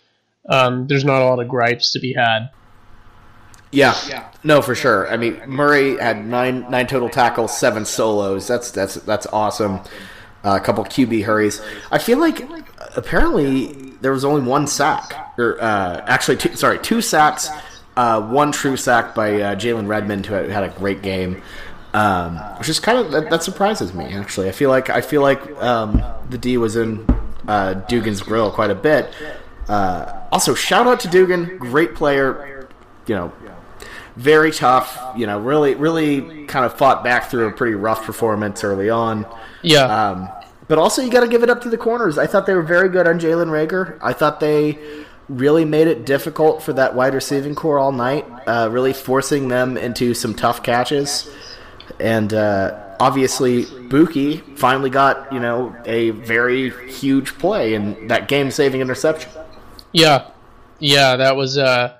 Um, 0.48 0.86
there's 0.86 1.04
not 1.04 1.22
a 1.22 1.24
lot 1.24 1.40
of 1.40 1.48
gripes 1.48 1.92
to 1.92 2.00
be 2.00 2.12
had. 2.12 2.50
Yeah, 3.70 4.30
no, 4.44 4.62
for 4.62 4.74
sure. 4.74 5.10
I 5.12 5.16
mean, 5.18 5.40
Murray 5.46 5.98
had 5.98 6.24
nine 6.24 6.70
nine 6.70 6.86
total 6.86 7.10
tackles, 7.10 7.56
seven 7.56 7.84
solos. 7.84 8.46
That's 8.46 8.70
that's 8.70 8.94
that's 8.94 9.26
awesome. 9.26 9.80
Uh, 10.44 10.56
a 10.56 10.60
couple 10.60 10.84
QB 10.84 11.24
hurries. 11.24 11.60
I 11.90 11.98
feel 11.98 12.18
like 12.18 12.48
apparently 12.96 13.72
there 14.00 14.12
was 14.12 14.24
only 14.24 14.40
one 14.40 14.66
sack, 14.66 15.34
or 15.36 15.60
uh, 15.60 16.02
actually, 16.06 16.36
two, 16.38 16.54
sorry, 16.56 16.78
two 16.78 17.02
sacks. 17.02 17.50
Uh, 17.96 18.22
one 18.22 18.52
true 18.52 18.76
sack 18.76 19.14
by 19.14 19.40
uh, 19.40 19.54
Jalen 19.56 19.88
Redmond, 19.88 20.26
who 20.26 20.34
had, 20.34 20.48
had 20.48 20.64
a 20.64 20.68
great 20.68 21.02
game. 21.02 21.42
Um, 21.92 22.36
which 22.58 22.68
is 22.68 22.80
kind 22.80 22.98
of 22.98 23.10
that, 23.12 23.30
that 23.30 23.42
surprises 23.42 23.92
me. 23.92 24.04
Actually, 24.04 24.48
I 24.48 24.52
feel 24.52 24.70
like 24.70 24.88
I 24.88 25.00
feel 25.00 25.22
like 25.22 25.40
um, 25.62 26.02
the 26.30 26.38
D 26.38 26.56
was 26.56 26.76
in 26.76 27.04
uh, 27.48 27.74
Duggan's 27.88 28.22
grill 28.22 28.50
quite 28.50 28.70
a 28.70 28.74
bit. 28.74 29.12
Uh, 29.68 30.17
also, 30.30 30.54
shout 30.54 30.86
out 30.86 31.00
to 31.00 31.08
Duggan, 31.08 31.58
great 31.58 31.94
player. 31.94 32.68
You 33.06 33.14
know, 33.14 33.32
very 34.16 34.52
tough. 34.52 34.98
You 35.16 35.26
know, 35.26 35.38
really, 35.40 35.74
really 35.74 36.44
kind 36.46 36.64
of 36.64 36.74
fought 36.76 37.02
back 37.02 37.30
through 37.30 37.46
a 37.46 37.52
pretty 37.52 37.74
rough 37.74 38.04
performance 38.04 38.62
early 38.64 38.90
on. 38.90 39.26
Yeah, 39.62 39.84
Um, 39.84 40.28
but 40.68 40.78
also, 40.78 41.00
you 41.02 41.10
got 41.10 41.20
to 41.20 41.28
give 41.28 41.42
it 41.42 41.48
up 41.50 41.62
to 41.62 41.70
the 41.70 41.78
corners. 41.78 42.18
I 42.18 42.26
thought 42.26 42.44
they 42.46 42.54
were 42.54 42.62
very 42.62 42.90
good 42.90 43.06
on 43.06 43.18
Jalen 43.18 43.48
Reagor. 43.48 43.98
I 44.02 44.12
thought 44.12 44.38
they 44.38 44.78
really 45.28 45.64
made 45.64 45.86
it 45.86 46.04
difficult 46.04 46.62
for 46.62 46.72
that 46.74 46.94
wide 46.94 47.14
receiving 47.14 47.54
corps 47.54 47.78
all 47.78 47.92
night, 47.92 48.26
uh, 48.46 48.68
really 48.70 48.92
forcing 48.92 49.48
them 49.48 49.76
into 49.76 50.14
some 50.14 50.34
tough 50.34 50.62
catches. 50.62 51.30
And 51.98 52.32
uh, 52.34 52.94
obviously, 53.00 53.64
Buki 53.64 54.42
finally 54.58 54.90
got 54.90 55.32
you 55.32 55.40
know 55.40 55.74
a 55.86 56.10
very 56.10 56.70
huge 56.90 57.38
play 57.38 57.74
and 57.74 58.10
that 58.10 58.28
game-saving 58.28 58.80
interception. 58.80 59.30
Yeah, 59.92 60.30
yeah, 60.78 61.16
that 61.16 61.36
was 61.36 61.58
uh, 61.58 61.96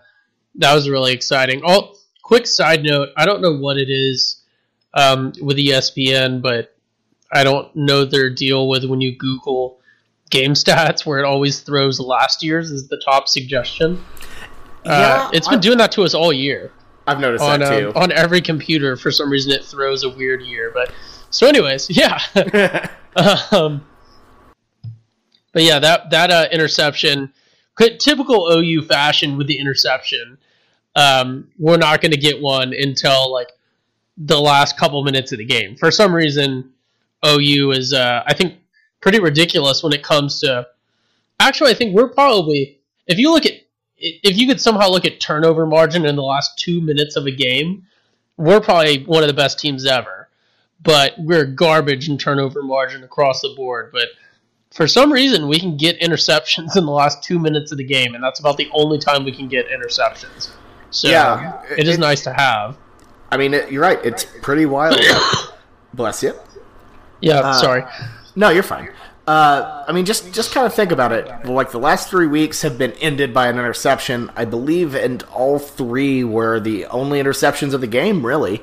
that 0.57 0.75
was 0.75 0.88
really 0.88 1.12
exciting. 1.12 1.62
Oh, 1.64 1.95
quick 2.23 2.47
side 2.47 2.83
note: 2.83 3.09
I 3.16 3.25
don't 3.26 3.40
know 3.40 3.57
what 3.57 3.76
it 3.76 3.88
is 3.90 4.42
um, 4.95 5.33
with 5.40 5.57
ESPN, 5.57 6.42
but 6.42 6.76
I 7.33 7.45
don't 7.45 7.75
know 7.75 8.04
their 8.04 8.30
deal 8.30 8.68
with 8.68 8.85
when 8.85 9.00
you 9.00 9.16
Google 9.16 9.80
game 10.30 10.52
stats, 10.54 11.07
where 11.07 11.18
it 11.18 11.25
always 11.25 11.61
throws 11.61 11.99
last 12.00 12.42
year's 12.42 12.71
as 12.71 12.88
the 12.88 12.99
top 12.99 13.28
suggestion. 13.28 14.04
uh, 14.85 15.30
it's 15.33 15.49
been 15.49 15.59
I- 15.59 15.62
doing 15.62 15.78
that 15.78 15.92
to 15.92 16.02
us 16.02 16.14
all 16.14 16.33
year 16.33 16.73
I've 17.09 17.21
noticed 17.21 17.42
on 17.42 17.61
that 17.61 17.73
um, 17.73 17.92
too. 17.92 17.99
on 17.99 18.12
every 18.12 18.42
computer. 18.42 18.95
For 18.97 19.11
some 19.11 19.30
reason, 19.30 19.50
it 19.52 19.64
throws 19.64 20.04
a 20.04 20.11
weird 20.11 20.42
year. 20.42 20.71
But 20.75 20.92
so, 21.30 21.47
anyways, 21.47 21.88
yeah. 21.97 22.21
um, 23.50 23.85
but 25.52 25.62
yeah, 25.62 25.78
that 25.78 26.11
that 26.11 26.30
uh, 26.30 26.49
interception, 26.52 27.33
typical 27.78 28.50
OU 28.52 28.82
fashion 28.82 29.37
with 29.37 29.47
the 29.47 29.58
interception. 29.58 30.38
Um, 30.97 31.49
we're 31.58 31.76
not 31.76 32.00
going 32.00 32.12
to 32.12 32.18
get 32.18 32.40
one 32.40 32.73
until 32.73 33.32
like 33.32 33.52
the 34.16 34.40
last 34.40 34.76
couple 34.76 35.02
minutes 35.04 35.32
of 35.32 35.38
the 35.38 35.44
game. 35.44 35.76
For 35.76 35.90
some 35.90 36.14
reason, 36.14 36.73
OU 37.25 37.73
is 37.73 37.92
uh, 37.92 38.23
I 38.26 38.35
think 38.35 38.56
pretty 39.00 39.20
ridiculous 39.20 39.82
when 39.82 39.92
it 39.92 40.02
comes 40.02 40.40
to. 40.40 40.66
Actually, 41.40 41.70
I 41.70 41.75
think 41.75 41.94
we're 41.94 42.08
probably 42.08 42.80
if 43.06 43.18
you 43.18 43.32
look 43.32 43.47
at 43.47 43.52
if 43.97 44.37
you 44.37 44.47
could 44.47 44.61
somehow 44.61 44.88
look 44.88 45.04
at 45.04 45.20
turnover 45.20 45.66
margin 45.66 46.06
in 46.06 46.16
the 46.16 46.23
last 46.23 46.58
two 46.58 46.80
minutes 46.80 47.16
of 47.16 47.26
a 47.26 47.30
game, 47.30 47.87
we're 48.37 48.61
probably 48.61 49.04
one 49.04 49.23
of 49.23 49.28
the 49.28 49.35
best 49.35 49.58
teams 49.58 49.87
ever. 49.87 50.28
But 50.80 51.14
we're 51.18 51.44
garbage 51.44 52.08
in 52.08 52.18
turnover 52.18 52.62
margin 52.62 53.02
across 53.02 53.40
the 53.40 53.52
board. 53.56 53.90
But 53.92 54.11
for 54.72 54.87
some 54.87 55.12
reason, 55.12 55.48
we 55.48 55.58
can 55.58 55.76
get 55.76 55.98
interceptions 56.00 56.76
in 56.76 56.84
the 56.84 56.92
last 56.92 57.22
two 57.22 57.38
minutes 57.38 57.72
of 57.72 57.78
the 57.78 57.84
game, 57.84 58.14
and 58.14 58.22
that's 58.22 58.38
about 58.40 58.56
the 58.56 58.68
only 58.72 58.98
time 58.98 59.25
we 59.25 59.32
can 59.32 59.48
get 59.48 59.66
interceptions. 59.68 60.50
So 60.90 61.08
Yeah, 61.08 61.62
it 61.76 61.88
is 61.88 61.96
it- 61.96 62.00
nice 62.00 62.22
to 62.25 62.32
have. 62.32 62.76
I 63.30 63.37
mean, 63.37 63.52
it, 63.54 63.70
you're 63.70 63.82
right. 63.82 63.98
It's 64.04 64.25
pretty 64.42 64.64
wild. 64.66 64.98
Bless 65.94 66.22
you. 66.22 66.34
Yeah, 67.20 67.40
Uh, 67.40 67.52
sorry. 67.54 67.84
No, 68.37 68.48
you're 68.50 68.62
fine. 68.62 68.88
Uh, 69.26 69.84
I 69.87 69.92
mean, 69.92 70.06
just 70.06 70.32
just 70.32 70.54
kind 70.54 70.66
of 70.66 70.72
think 70.72 70.90
about 70.92 71.12
it. 71.12 71.44
Like 71.44 71.70
the 71.70 71.78
last 71.78 72.08
three 72.08 72.26
weeks 72.26 72.62
have 72.62 72.78
been 72.78 72.92
ended 72.92 73.34
by 73.34 73.48
an 73.48 73.58
interception, 73.58 74.30
I 74.34 74.46
believe, 74.46 74.94
and 74.94 75.22
all 75.25 75.58
three 75.58 76.25
were 76.25 76.58
the 76.58 76.87
only 76.87 77.22
interceptions 77.22 77.75
of 77.75 77.82
the 77.82 77.87
game, 77.87 78.25
really. 78.25 78.62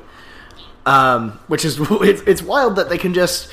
Um, 0.88 1.39
which 1.47 1.63
is 1.65 1.77
it's, 1.81 2.21
it's 2.24 2.41
wild 2.41 2.77
that 2.77 2.89
they 2.89 2.97
can 2.97 3.13
just 3.13 3.51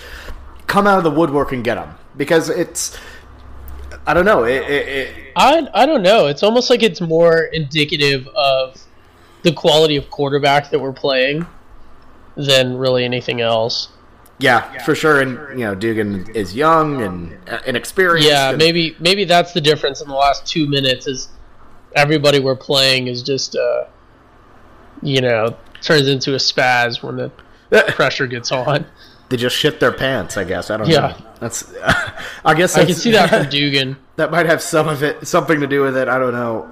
come 0.66 0.87
out 0.87 0.97
of 0.97 1.04
the 1.04 1.11
woodwork 1.11 1.52
and 1.52 1.62
get 1.62 1.75
them 1.75 1.94
because 2.16 2.49
it's 2.49 2.97
I 4.07 4.14
don't 4.14 4.25
know. 4.25 4.45
It, 4.45 4.62
it, 4.69 4.88
it, 4.88 5.33
I 5.37 5.69
I 5.75 5.87
don't 5.87 6.02
know. 6.02 6.26
It's 6.26 6.42
almost 6.42 6.71
like 6.71 6.83
it's 6.83 7.00
more 7.00 7.45
indicative 7.52 8.26
of 8.28 8.81
the 9.42 9.52
quality 9.52 9.97
of 9.97 10.11
quarterback 10.11 10.71
that 10.71 10.78
we're 10.78 10.92
playing 10.92 11.47
than 12.37 12.76
really 12.76 13.04
anything 13.04 13.40
else. 13.40 13.88
yeah, 14.38 14.78
for 14.85 14.95
sure. 14.95 15.21
And 15.21 15.59
you 15.59 15.66
know, 15.66 15.75
Duggan 15.75 16.31
is 16.35 16.54
young 16.54 17.02
and 17.02 17.38
inexperienced. 17.66 18.28
Yeah, 18.28 18.50
and- 18.50 18.59
maybe 18.59 18.97
maybe 19.00 19.25
that's 19.25 19.52
the 19.52 19.61
difference 19.61 20.00
in 20.00 20.09
the 20.09 20.14
last 20.14 20.47
two 20.47 20.66
minutes 20.69 21.07
is 21.07 21.28
everybody 21.95 22.40
we're 22.40 22.57
playing 22.57 23.07
is 23.09 23.23
just 23.23 23.54
uh 23.54 23.85
you 25.02 25.21
know 25.21 25.54
turns 25.83 26.09
into 26.09 26.33
a 26.33 26.38
spaz 26.38 27.02
when 27.02 27.16
the 27.16 27.31
pressure 27.95 28.26
gets 28.26 28.50
on. 28.52 28.87
They 29.33 29.39
just 29.39 29.57
shit 29.57 29.81
their 29.81 29.93
pants. 29.93 30.37
I 30.37 30.45
guess 30.45 30.71
I 30.71 30.77
don't 30.77 30.87
Yeah. 30.89 31.01
know. 31.01 31.17
That's 31.41 31.73
I 32.45 32.53
guess 32.55 32.77
I 32.77 32.85
can 32.85 32.95
see 32.95 33.12
that 33.12 33.31
from 33.31 33.45
Duggan. 33.51 33.97
That 34.17 34.31
might 34.31 34.45
have 34.45 34.61
some 34.61 34.89
of 34.89 35.03
it, 35.03 35.27
something 35.27 35.59
to 35.61 35.67
do 35.67 35.81
with 35.81 35.97
it. 35.97 36.07
I 36.07 36.19
don't 36.19 36.35
know. 36.35 36.69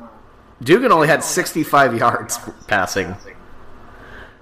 Duggan 0.62 0.92
only 0.92 1.08
had 1.08 1.24
65 1.24 1.96
yards 1.96 2.38
passing, 2.68 3.16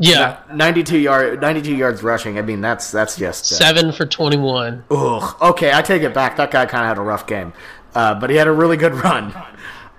Yeah, 0.01 0.39
92 0.53 0.99
yard, 0.99 1.41
92 1.41 1.77
yards 1.77 2.03
rushing. 2.03 2.39
I 2.39 2.43
mean, 2.43 2.61
that's 2.61 2.91
that's 2.91 3.17
just. 3.17 3.53
Uh, 3.53 3.55
seven 3.55 3.93
for 3.93 4.05
twenty-one. 4.05 4.83
ugh. 4.91 5.37
Okay, 5.41 5.73
I 5.73 5.81
take 5.83 6.03
it 6.03 6.13
back. 6.13 6.37
That 6.37 6.51
guy 6.51 6.67
kind 6.67 6.83
of 6.85 6.89
had 6.89 6.99
a 6.99 7.03
rough 7.03 7.27
game, 7.29 7.53
uh, 7.95 8.15
but 8.19 8.31
he 8.31 8.37
had 8.37 8.49
a 8.49 8.53
really 8.53 8.77
good 8.77 8.95
run. 9.05 9.27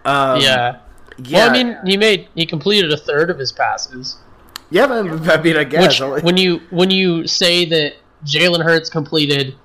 Um, 0.03 0.41
yeah. 0.41 0.79
yeah. 1.19 1.37
Well, 1.37 1.49
I 1.49 1.53
mean, 1.53 1.77
he 1.85 1.95
made 1.95 2.27
he 2.35 2.45
completed 2.45 2.91
a 2.91 2.97
third 2.97 3.29
of 3.29 3.39
his 3.39 3.51
passes. 3.53 4.17
yeah. 4.69 4.85
I 4.87 5.01
mean, 5.41 5.55
I 5.57 5.63
guess. 5.63 5.99
Which, 6.01 6.23
when 6.23 6.35
you 6.37 6.61
when 6.69 6.91
you 6.91 7.27
say 7.27 7.63
that 7.65 7.93
Jalen 8.25 8.63
Hurts 8.63 8.89
completed 8.89 9.55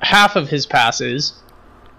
half 0.00 0.36
of 0.36 0.48
his 0.48 0.66
passes 0.66 1.34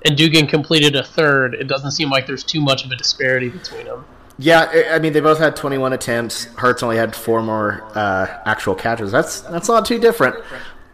and 0.05 0.17
Duggan 0.17 0.47
completed 0.47 0.95
a 0.95 1.03
third, 1.03 1.53
it 1.55 1.67
doesn't 1.67 1.91
seem 1.91 2.09
like 2.09 2.27
there's 2.27 2.43
too 2.43 2.59
much 2.61 2.83
of 2.85 2.91
a 2.91 2.95
disparity 2.95 3.49
between 3.49 3.85
them. 3.85 4.05
yeah, 4.37 4.69
I- 4.71 4.95
I 4.95 4.99
mean, 4.99 5.13
they 5.13 5.21
both 5.21 5.39
had 5.39 5.55
21 5.55 5.93
attempts. 5.93 6.45
Hurts 6.57 6.83
only 6.83 6.97
had 6.97 7.15
four 7.15 7.41
more 7.41 7.83
uh, 7.95 8.27
actual 8.45 8.75
catches. 8.75 9.11
That's 9.11 9.41
that's 9.41 9.67
not 9.69 9.85
too 9.85 9.99
different. 9.99 10.35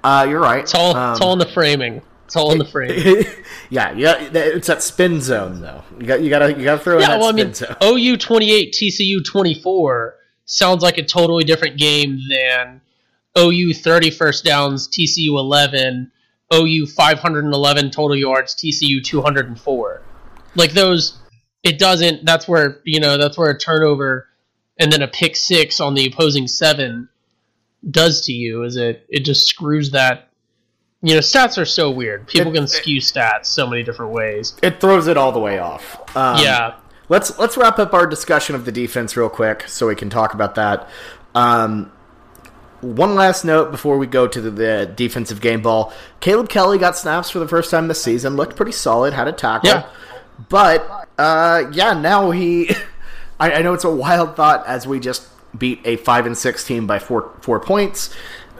Uh, 0.03 0.27
you're 0.29 0.39
right. 0.39 0.59
It's 0.59 0.75
all 0.75 0.95
Um, 0.95 1.11
it's 1.13 1.21
all 1.21 1.33
in 1.33 1.39
the 1.39 1.45
framing. 1.47 2.01
It's 2.25 2.35
all 2.35 2.51
in 2.51 2.59
the 2.59 2.65
frame. 2.71 3.23
yeah, 3.71 3.91
yeah, 3.93 4.19
it's 4.31 4.67
that 4.67 4.83
spin 4.83 5.19
zone 5.21 5.61
though. 5.61 5.83
You 5.99 6.05
got 6.05 6.21
you 6.21 6.29
gotta 6.29 6.53
you 6.53 6.63
gotta 6.63 6.79
throw 6.83 6.97
in 6.97 7.01
Yeah, 7.01 7.07
that 7.07 7.19
well, 7.19 7.29
I 7.29 7.31
spin 7.31 7.47
mean, 7.47 7.53
zone. 7.55 7.75
OU 7.83 8.17
28, 8.17 8.71
TCU 8.73 9.25
24 9.25 10.15
sounds 10.45 10.83
like 10.83 10.97
a 10.99 11.03
totally 11.03 11.43
different 11.43 11.77
game 11.77 12.19
than 12.29 12.81
OU 13.37 13.73
30 13.73 14.11
first 14.11 14.43
downs, 14.43 14.87
TCU 14.87 15.29
11, 15.29 16.11
OU 16.53 16.87
511 16.87 17.91
total 17.91 18.15
yards, 18.15 18.55
TCU 18.55 19.03
204. 19.03 20.01
Like 20.55 20.71
those, 20.71 21.17
it 21.63 21.77
doesn't. 21.77 22.25
That's 22.25 22.47
where 22.47 22.79
you 22.83 22.99
know 22.99 23.17
that's 23.17 23.37
where 23.37 23.51
a 23.51 23.57
turnover 23.57 24.27
and 24.79 24.91
then 24.91 25.01
a 25.01 25.07
pick 25.07 25.35
six 25.35 25.79
on 25.79 25.93
the 25.93 26.07
opposing 26.07 26.47
seven 26.47 27.09
does 27.89 28.21
to 28.21 28.33
you 28.33 28.63
is 28.63 28.75
it 28.75 29.05
it 29.09 29.21
just 29.23 29.47
screws 29.47 29.91
that 29.91 30.29
you 31.01 31.13
know 31.13 31.21
stats 31.21 31.57
are 31.57 31.65
so 31.65 31.89
weird 31.89 32.27
people 32.27 32.51
It- 32.51 32.55
can 32.55 32.67
skew 32.67 32.99
stats 32.99 33.45
so 33.45 33.65
many 33.67 33.83
different 33.83 34.11
ways 34.11 34.55
It 34.61 34.81
throws 34.81 35.07
it 35.07 35.15
all 35.15 35.31
the 35.31 35.39
way 35.39 35.59
off. 35.59 35.97
Um, 36.15 36.43
yeah 36.43 36.75
Let's 37.09 37.37
let's 37.39 37.57
wrap 37.57 37.79
up 37.79 37.93
our 37.93 38.05
discussion 38.05 38.53
of 38.53 38.65
the 38.65 38.71
defense 38.71 39.17
real 39.17 39.29
quick, 39.29 39.67
so 39.67 39.87
we 39.87 39.95
can 39.95 40.11
talk 40.11 40.35
about 40.35 40.53
that. 40.55 40.87
Um, 41.33 41.91
one 42.81 43.15
last 43.15 43.43
note 43.43 43.71
before 43.71 43.97
we 43.97 44.07
go 44.07 44.27
to 44.27 44.41
the, 44.41 44.51
the 44.51 44.93
defensive 44.95 45.41
game 45.41 45.61
ball. 45.61 45.93
Caleb 46.19 46.49
Kelly 46.49 46.77
got 46.77 46.97
snaps 46.97 47.29
for 47.29 47.39
the 47.39 47.47
first 47.47 47.71
time 47.71 47.87
this 47.87 48.01
season. 48.01 48.35
Looked 48.35 48.55
pretty 48.55 48.71
solid. 48.71 49.13
Had 49.13 49.27
a 49.27 49.31
tackle. 49.31 49.69
Yeah. 49.69 49.89
But 50.47 51.09
uh, 51.17 51.69
yeah, 51.73 51.99
now 51.99 52.31
he. 52.31 52.71
I, 53.39 53.53
I 53.53 53.61
know 53.61 53.73
it's 53.73 53.85
a 53.85 53.93
wild 53.93 54.35
thought 54.35 54.65
as 54.67 54.85
we 54.85 54.99
just 54.99 55.27
beat 55.57 55.81
a 55.85 55.95
five 55.97 56.25
and 56.25 56.37
six 56.37 56.65
team 56.65 56.87
by 56.87 56.99
four 56.99 57.31
four 57.41 57.59
points, 57.59 58.13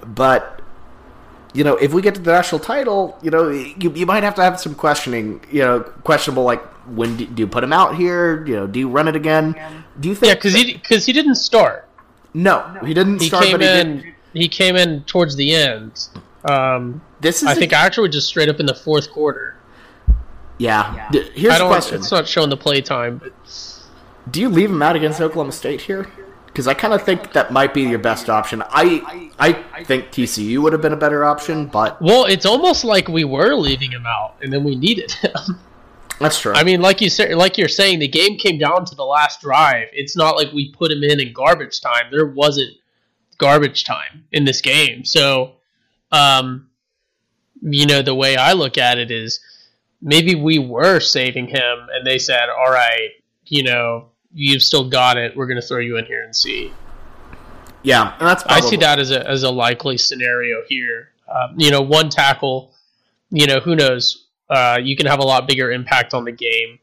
but 0.06 0.62
you 1.54 1.64
know, 1.64 1.76
if 1.76 1.94
we 1.94 2.02
get 2.02 2.16
to 2.16 2.22
the 2.22 2.32
national 2.32 2.60
title, 2.60 3.18
you 3.22 3.32
know, 3.32 3.50
you, 3.50 3.92
you 3.92 4.06
might 4.06 4.24
have 4.24 4.36
to 4.36 4.42
have 4.42 4.60
some 4.60 4.76
questioning, 4.76 5.44
you 5.52 5.62
know, 5.62 5.82
questionable 5.82 6.44
like 6.44 6.64
when 6.88 7.18
do, 7.18 7.26
do 7.26 7.42
you 7.42 7.48
put 7.48 7.64
him 7.64 7.74
out 7.74 7.96
here? 7.96 8.46
You 8.46 8.56
know, 8.56 8.68
do 8.68 8.80
you 8.80 8.88
run 8.90 9.08
it 9.08 9.16
again? 9.16 9.56
Do 10.00 10.10
you 10.10 10.16
think? 10.16 10.30
yeah 10.30 10.36
because 10.36 10.54
he 10.54 10.74
because 10.74 11.06
he 11.06 11.14
didn't 11.14 11.36
start 11.36 11.89
no, 12.34 12.78
he 12.86 12.94
didn't 12.94 13.22
he 13.22 13.28
start, 13.28 13.44
came 13.44 13.54
but 13.58 13.62
he 13.62 13.80
in 13.80 13.98
did. 14.02 14.14
he 14.34 14.48
came 14.48 14.76
in 14.76 15.04
towards 15.04 15.36
the 15.36 15.54
end 15.56 16.08
um 16.46 17.02
This 17.20 17.42
is, 17.42 17.50
i 17.50 17.52
a- 17.54 17.56
think 17.56 17.74
actually 17.74 18.10
just 18.10 18.28
straight 18.28 18.50
up 18.50 18.60
in 18.60 18.66
the 18.66 18.76
fourth 18.76 19.12
quarter 19.12 19.56
yeah. 20.58 21.08
D- 21.12 21.30
Here's 21.36 21.54
i 21.54 21.58
the 21.58 21.60
don't 21.64 21.70
question: 21.72 21.96
it's 22.00 22.12
not 22.12 22.28
showing 22.28 22.50
the 22.50 22.58
play 22.58 22.82
time 22.82 23.18
but 23.20 23.34
Do 24.30 24.42
you 24.42 24.50
leave 24.50 24.70
him 24.70 24.82
out 24.82 24.96
against 24.96 25.22
Oklahoma 25.22 25.52
State 25.54 25.82
here? 25.82 26.08
Because 26.48 26.68
I 26.68 26.74
kind 26.74 26.94
of 26.94 27.02
think 27.04 27.32
that 27.34 27.52
might 27.54 27.74
be 27.74 27.84
your 27.84 28.00
best 28.00 28.30
option. 28.30 28.62
I 28.70 29.32
I 29.40 29.84
think 29.86 30.12
TCU 30.12 30.62
would 30.62 30.74
have 30.74 30.82
been 30.82 30.92
a 30.94 30.98
better 30.98 31.24
option, 31.24 31.68
but 31.68 32.02
well 32.02 32.26
it's 32.26 32.46
almost 32.46 32.84
like 32.84 33.08
we 33.08 33.24
were 33.24 33.54
leaving 33.56 33.92
him 33.92 34.06
out 34.06 34.36
and 34.42 34.52
then 34.52 34.64
we 34.66 34.76
needed 34.76 35.12
him 35.14 35.32
that's 36.20 36.40
true. 36.40 36.54
I 36.54 36.64
mean, 36.64 36.82
like 36.82 37.02
you 37.02 37.10
said, 37.10 37.34
like 37.36 37.58
you're 37.58 37.68
saying, 37.68 38.00
the 38.00 38.08
game 38.08 38.38
came 38.38 38.58
down 38.58 38.86
to 38.86 38.96
the 38.96 39.06
last 39.06 39.42
drive. 39.42 39.88
It's 39.94 40.16
not 40.16 40.36
like 40.36 40.52
we 40.54 40.72
put 40.72 40.92
him 40.92 41.04
in 41.04 41.20
in 41.20 41.34
garbage 41.34 41.82
time. 41.82 42.06
There 42.12 42.28
wasn't 42.28 42.72
garbage 43.38 43.84
time 43.84 44.26
in 44.32 44.46
this 44.46 44.62
game. 44.62 45.06
So, 45.06 45.56
um, 46.12 46.70
you 47.62 47.86
know, 47.86 48.02
the 48.02 48.16
way 48.16 48.36
I 48.36 48.54
look 48.54 48.78
at 48.78 48.98
it 48.98 49.12
is 49.12 49.40
maybe 50.02 50.36
we 50.36 50.60
were 50.60 51.00
saving 51.00 51.48
him, 51.48 51.88
and 51.92 52.06
they 52.06 52.18
said, 52.18 52.50
"All 52.50 52.72
right, 52.72 53.10
you 53.46 53.64
know, 53.64 54.10
you've 54.34 54.64
still 54.64 54.90
got 54.90 55.18
it. 55.18 55.36
We're 55.36 55.48
going 55.48 55.62
to 55.62 55.66
throw 55.66 55.80
you 55.80 55.98
in 55.98 56.06
here 56.06 56.24
and 56.24 56.36
see." 56.36 56.72
yeah, 57.84 58.16
and 58.20 58.28
that's 58.28 58.44
I 58.46 58.60
see 58.60 58.78
that 58.78 59.00
as 59.00 59.12
a 59.12 59.28
as 59.28 59.44
a 59.44 59.50
likely 59.50 59.98
scenario 59.98 60.64
here. 60.68 61.10
Um, 61.28 61.56
you 61.58 61.72
know, 61.72 61.82
one 61.82 62.10
tackle. 62.10 62.74
You 63.32 63.48
know, 63.48 63.60
who 63.60 63.76
knows? 63.76 64.28
Uh, 64.50 64.80
you 64.82 64.96
can 64.96 65.06
have 65.06 65.20
a 65.20 65.24
lot 65.24 65.48
bigger 65.48 65.72
impact 65.72 66.14
on 66.14 66.26
the 66.26 66.32
game, 66.32 66.80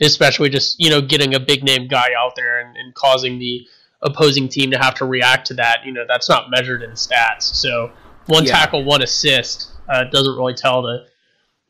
especially 0.00 0.48
just 0.48 0.80
you 0.80 0.90
know 0.90 1.00
getting 1.00 1.34
a 1.34 1.40
big 1.40 1.62
name 1.62 1.88
guy 1.88 2.08
out 2.16 2.34
there 2.36 2.60
and, 2.60 2.76
and 2.76 2.94
causing 2.94 3.38
the 3.38 3.66
opposing 4.02 4.48
team 4.48 4.70
to 4.70 4.78
have 4.78 4.94
to 4.94 5.04
react 5.04 5.46
to 5.48 5.54
that. 5.54 5.84
You 5.84 5.92
know, 5.92 6.04
that's 6.06 6.28
not 6.28 6.50
measured 6.50 6.82
in 6.82 6.90
stats. 6.90 7.42
So 7.42 7.92
one 8.26 8.44
Yeah. 8.44 8.52
tackle, 8.52 8.84
one 8.84 9.02
assist 9.02 9.70
uh, 9.88 10.04
doesn't 10.04 10.36
really 10.36 10.54
tell 10.54 10.82
the 10.82 11.06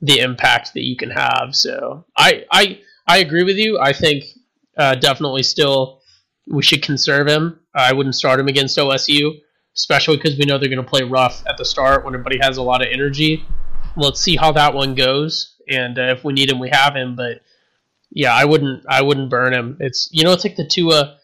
the 0.01 0.19
impact 0.19 0.75
that 0.75 0.83
you 0.83 0.97
can 0.97 1.11
have. 1.11 1.55
So 1.55 2.05
I 2.17 2.45
I 2.51 2.81
I 3.07 3.19
agree 3.19 3.45
with 3.45 3.57
you. 3.57 3.79
I 3.81 3.93
think 3.93 4.25
uh, 4.77 4.95
definitely 4.97 5.43
still 5.43 6.01
we 6.47 6.63
should 6.63 6.83
conserve 6.83 7.27
him. 7.27 7.61
I 7.75 7.93
wouldn't 7.93 8.15
start 8.15 8.39
him 8.39 8.49
against 8.49 8.77
OSU, 8.77 9.41
especially 9.75 10.17
because 10.17 10.37
we 10.39 10.45
know 10.45 10.59
they're 10.59 10.69
going 10.69 10.83
to 10.83 10.89
play 10.89 11.03
rough 11.03 11.43
at 11.47 11.57
the 11.57 11.65
start 11.65 12.05
when 12.05 12.15
everybody 12.15 12.39
has 12.41 12.57
a 12.57 12.63
lot 12.63 12.83
of 12.83 12.89
energy. 12.91 13.45
Let's 13.97 14.21
see 14.21 14.37
how 14.37 14.53
that 14.53 14.75
one 14.75 14.95
goes, 14.95 15.55
and 15.69 15.99
uh, 15.99 16.15
if 16.17 16.25
we 16.25 16.33
need 16.33 16.51
him, 16.51 16.59
we 16.59 16.71
have 16.71 16.95
him. 16.95 17.17
But 17.17 17.43
yeah, 18.11 18.35
I 18.35 18.45
wouldn't 18.45 18.85
I 18.89 19.03
wouldn't 19.03 19.31
burn 19.31 19.53
him. 19.53 19.77
It's 19.81 20.09
you 20.13 20.25
know 20.25 20.33
it's 20.33 20.45
like 20.45 20.57
the 20.57 20.67
Tua 20.67 21.19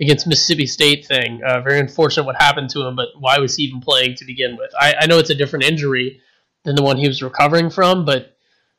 against 0.00 0.26
Mississippi 0.26 0.66
State 0.66 1.06
thing. 1.06 1.42
Uh, 1.44 1.60
very 1.60 1.78
unfortunate 1.78 2.24
what 2.24 2.36
happened 2.36 2.70
to 2.70 2.82
him, 2.82 2.96
but 2.96 3.08
why 3.18 3.38
was 3.38 3.56
he 3.56 3.64
even 3.64 3.80
playing 3.80 4.16
to 4.16 4.24
begin 4.24 4.56
with? 4.56 4.70
I, 4.78 4.94
I 5.00 5.06
know 5.06 5.18
it's 5.18 5.30
a 5.30 5.34
different 5.34 5.64
injury 5.64 6.20
than 6.64 6.74
the 6.74 6.82
one 6.82 6.96
he 6.96 7.08
was 7.08 7.22
recovering 7.22 7.70
from, 7.70 8.04
but 8.04 8.36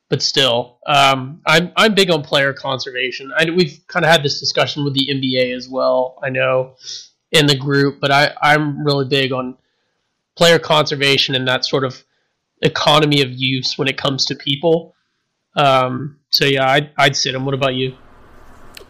but 0.10 0.22
still, 0.22 0.80
um, 0.86 1.42
I'm 1.46 1.72
I'm 1.76 1.96
big 1.96 2.12
on 2.12 2.24
player 2.24 2.54
conservation. 2.54 3.32
I, 3.36 3.50
we've 3.50 3.80
kind 3.88 4.06
of 4.06 4.12
had 4.12 4.24
this 4.24 4.40
discussion 4.40 4.84
with 4.84 4.94
the 4.94 5.08
NBA 5.10 5.56
as 5.56 5.68
well. 5.68 6.20
I 6.22 6.30
know 6.30 6.76
in 7.32 7.48
the 7.48 7.56
group, 7.56 8.00
but 8.00 8.12
I 8.12 8.34
I'm 8.42 8.86
really 8.86 9.06
big 9.06 9.32
on 9.32 9.58
player 10.36 10.60
conservation 10.60 11.36
and 11.36 11.48
that 11.48 11.66
sort 11.66 11.84
of 11.84 12.04
economy 12.66 13.22
of 13.22 13.32
use 13.32 13.78
when 13.78 13.88
it 13.88 13.98
comes 13.98 14.26
to 14.26 14.36
people. 14.36 14.96
Um, 15.56 16.20
so 16.32 16.46
yeah, 16.46 16.70
I'd, 16.70 16.90
I'd 16.98 17.16
sit 17.16 17.36
him. 17.36 17.46
What 17.46 17.54
about 17.54 17.76
you? 17.76 17.96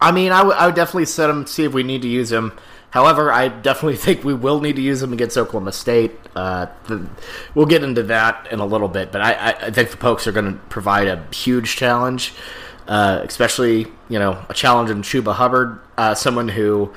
I 0.02 0.12
mean, 0.12 0.32
I 0.32 0.44
would- 0.44 0.56
I 0.56 0.66
would 0.66 0.76
definitely 0.76 1.06
set 1.06 1.30
him, 1.30 1.46
see 1.46 1.64
if 1.64 1.74
we 1.74 1.84
need 1.84 2.02
to 2.02 2.08
use 2.08 2.32
him. 2.32 2.54
However, 2.92 3.32
I 3.32 3.48
definitely 3.48 3.96
think 4.06 4.24
we 4.24 4.34
will 4.34 4.60
need 4.62 4.76
to 4.76 4.82
use 4.82 5.02
him 5.02 5.14
against 5.14 5.38
Oklahoma 5.38 5.72
State. 5.72 6.12
Uh, 6.36 6.68
the, 6.88 7.08
we'll 7.56 7.66
get 7.66 7.84
into 7.84 8.04
that 8.04 8.48
in 8.52 8.60
a 8.60 8.66
little 8.66 8.88
bit, 8.88 9.12
but 9.12 9.22
I, 9.22 9.34
I, 9.34 9.50
I 9.68 9.72
think 9.72 9.92
the 9.92 9.98
Pokes 9.98 10.28
are 10.28 10.32
going 10.32 10.54
to 10.54 10.60
provide 10.70 11.08
a 11.08 11.24
huge 11.34 11.76
challenge, 11.76 12.34
uh, 12.88 13.22
especially 13.24 13.88
you 14.10 14.20
know 14.20 14.44
a 14.50 14.54
challenge 14.54 14.90
in 14.90 15.02
Chuba 15.02 15.34
Hubbard, 15.36 15.80
uh, 15.98 16.16
someone 16.16 16.50
who 16.50 16.94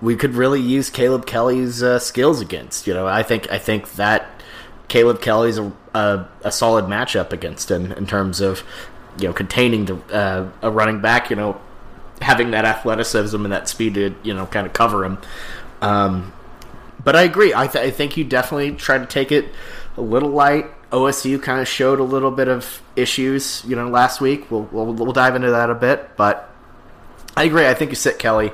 we 0.00 0.16
could 0.16 0.34
really 0.34 0.60
use 0.60 0.90
Caleb 0.90 1.26
Kelly's 1.26 1.82
uh, 1.82 1.98
skills 1.98 2.40
against. 2.40 2.86
You 2.86 2.94
know, 2.94 3.06
I 3.06 3.22
think 3.22 3.50
I 3.50 3.58
think 3.58 3.92
that 3.94 4.26
Caleb 4.88 5.20
Kelly's 5.22 5.58
a, 5.58 5.72
a, 5.94 6.26
a 6.42 6.52
solid 6.52 6.86
matchup 6.86 7.32
against 7.32 7.70
him 7.70 7.92
in 7.92 8.06
terms 8.06 8.40
of 8.40 8.62
you 9.18 9.28
know 9.28 9.32
containing 9.32 9.86
the 9.86 9.96
uh, 10.14 10.50
a 10.62 10.70
running 10.70 11.00
back. 11.00 11.30
You 11.30 11.36
know, 11.36 11.60
having 12.20 12.50
that 12.52 12.64
athleticism 12.64 13.42
and 13.42 13.52
that 13.52 13.68
speed 13.68 13.94
to 13.94 14.14
you 14.22 14.34
know 14.34 14.46
kind 14.46 14.66
of 14.66 14.72
cover 14.72 15.04
him. 15.04 15.18
Um, 15.80 16.32
but 17.04 17.16
I 17.16 17.22
agree. 17.22 17.52
I, 17.52 17.66
th- 17.66 17.84
I 17.84 17.90
think 17.90 18.16
you 18.16 18.24
definitely 18.24 18.72
try 18.72 18.96
to 18.98 19.06
take 19.06 19.32
it 19.32 19.46
a 19.96 20.00
little 20.00 20.30
light. 20.30 20.66
OSU 20.90 21.42
kind 21.42 21.60
of 21.60 21.66
showed 21.66 21.98
a 21.98 22.04
little 22.04 22.30
bit 22.30 22.48
of 22.48 22.80
issues, 22.96 23.64
you 23.66 23.74
know, 23.74 23.88
last 23.88 24.20
week. 24.20 24.50
We'll, 24.50 24.68
we'll 24.70 24.92
we'll 24.92 25.12
dive 25.12 25.34
into 25.34 25.50
that 25.50 25.70
a 25.70 25.74
bit, 25.74 26.16
but 26.16 26.50
I 27.36 27.44
agree. 27.44 27.66
I 27.66 27.74
think 27.74 27.90
you 27.90 27.94
sit 27.96 28.18
Kelly, 28.18 28.52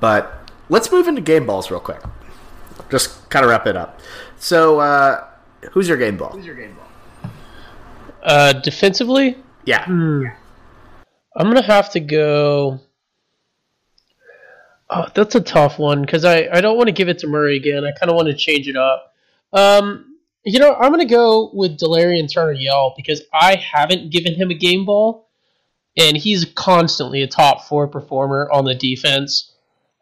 but 0.00 0.50
let's 0.68 0.90
move 0.90 1.08
into 1.08 1.20
game 1.20 1.46
balls 1.46 1.70
real 1.70 1.80
quick. 1.80 2.00
Just 2.90 3.28
kind 3.28 3.44
of 3.44 3.50
wrap 3.50 3.66
it 3.66 3.76
up. 3.76 4.00
So, 4.38 4.80
uh, 4.80 5.27
who's 5.72 5.88
your 5.88 5.96
game 5.96 6.16
ball? 6.16 6.30
Who's 6.30 6.46
your 6.46 6.54
game 6.54 6.74
ball? 6.74 7.30
Uh, 8.22 8.52
defensively, 8.52 9.36
Yeah, 9.64 9.84
I'm 11.36 11.46
gonna 11.46 11.62
have 11.62 11.90
to 11.92 12.00
go. 12.00 12.80
Oh, 14.90 15.06
that's 15.14 15.34
a 15.34 15.40
tough 15.40 15.78
one 15.78 16.00
because 16.02 16.24
I, 16.24 16.48
I 16.52 16.60
don't 16.60 16.76
want 16.76 16.88
to 16.88 16.92
give 16.92 17.08
it 17.08 17.18
to 17.20 17.26
Murray 17.26 17.56
again. 17.56 17.84
I 17.84 17.92
kind 17.92 18.10
of 18.10 18.16
want 18.16 18.28
to 18.28 18.34
change 18.34 18.68
it 18.68 18.76
up. 18.76 19.14
Um, 19.52 20.16
you 20.44 20.58
know, 20.58 20.74
I'm 20.74 20.90
gonna 20.90 21.04
go 21.04 21.50
with 21.52 21.78
Delarrin 21.78 22.32
Turner 22.32 22.52
Yell 22.52 22.94
because 22.96 23.22
I 23.32 23.56
haven't 23.56 24.10
given 24.10 24.34
him 24.34 24.50
a 24.50 24.54
game 24.54 24.84
ball, 24.84 25.28
and 25.96 26.16
he's 26.16 26.44
constantly 26.44 27.22
a 27.22 27.26
top 27.26 27.64
four 27.64 27.86
performer 27.86 28.48
on 28.50 28.64
the 28.64 28.74
defense. 28.74 29.52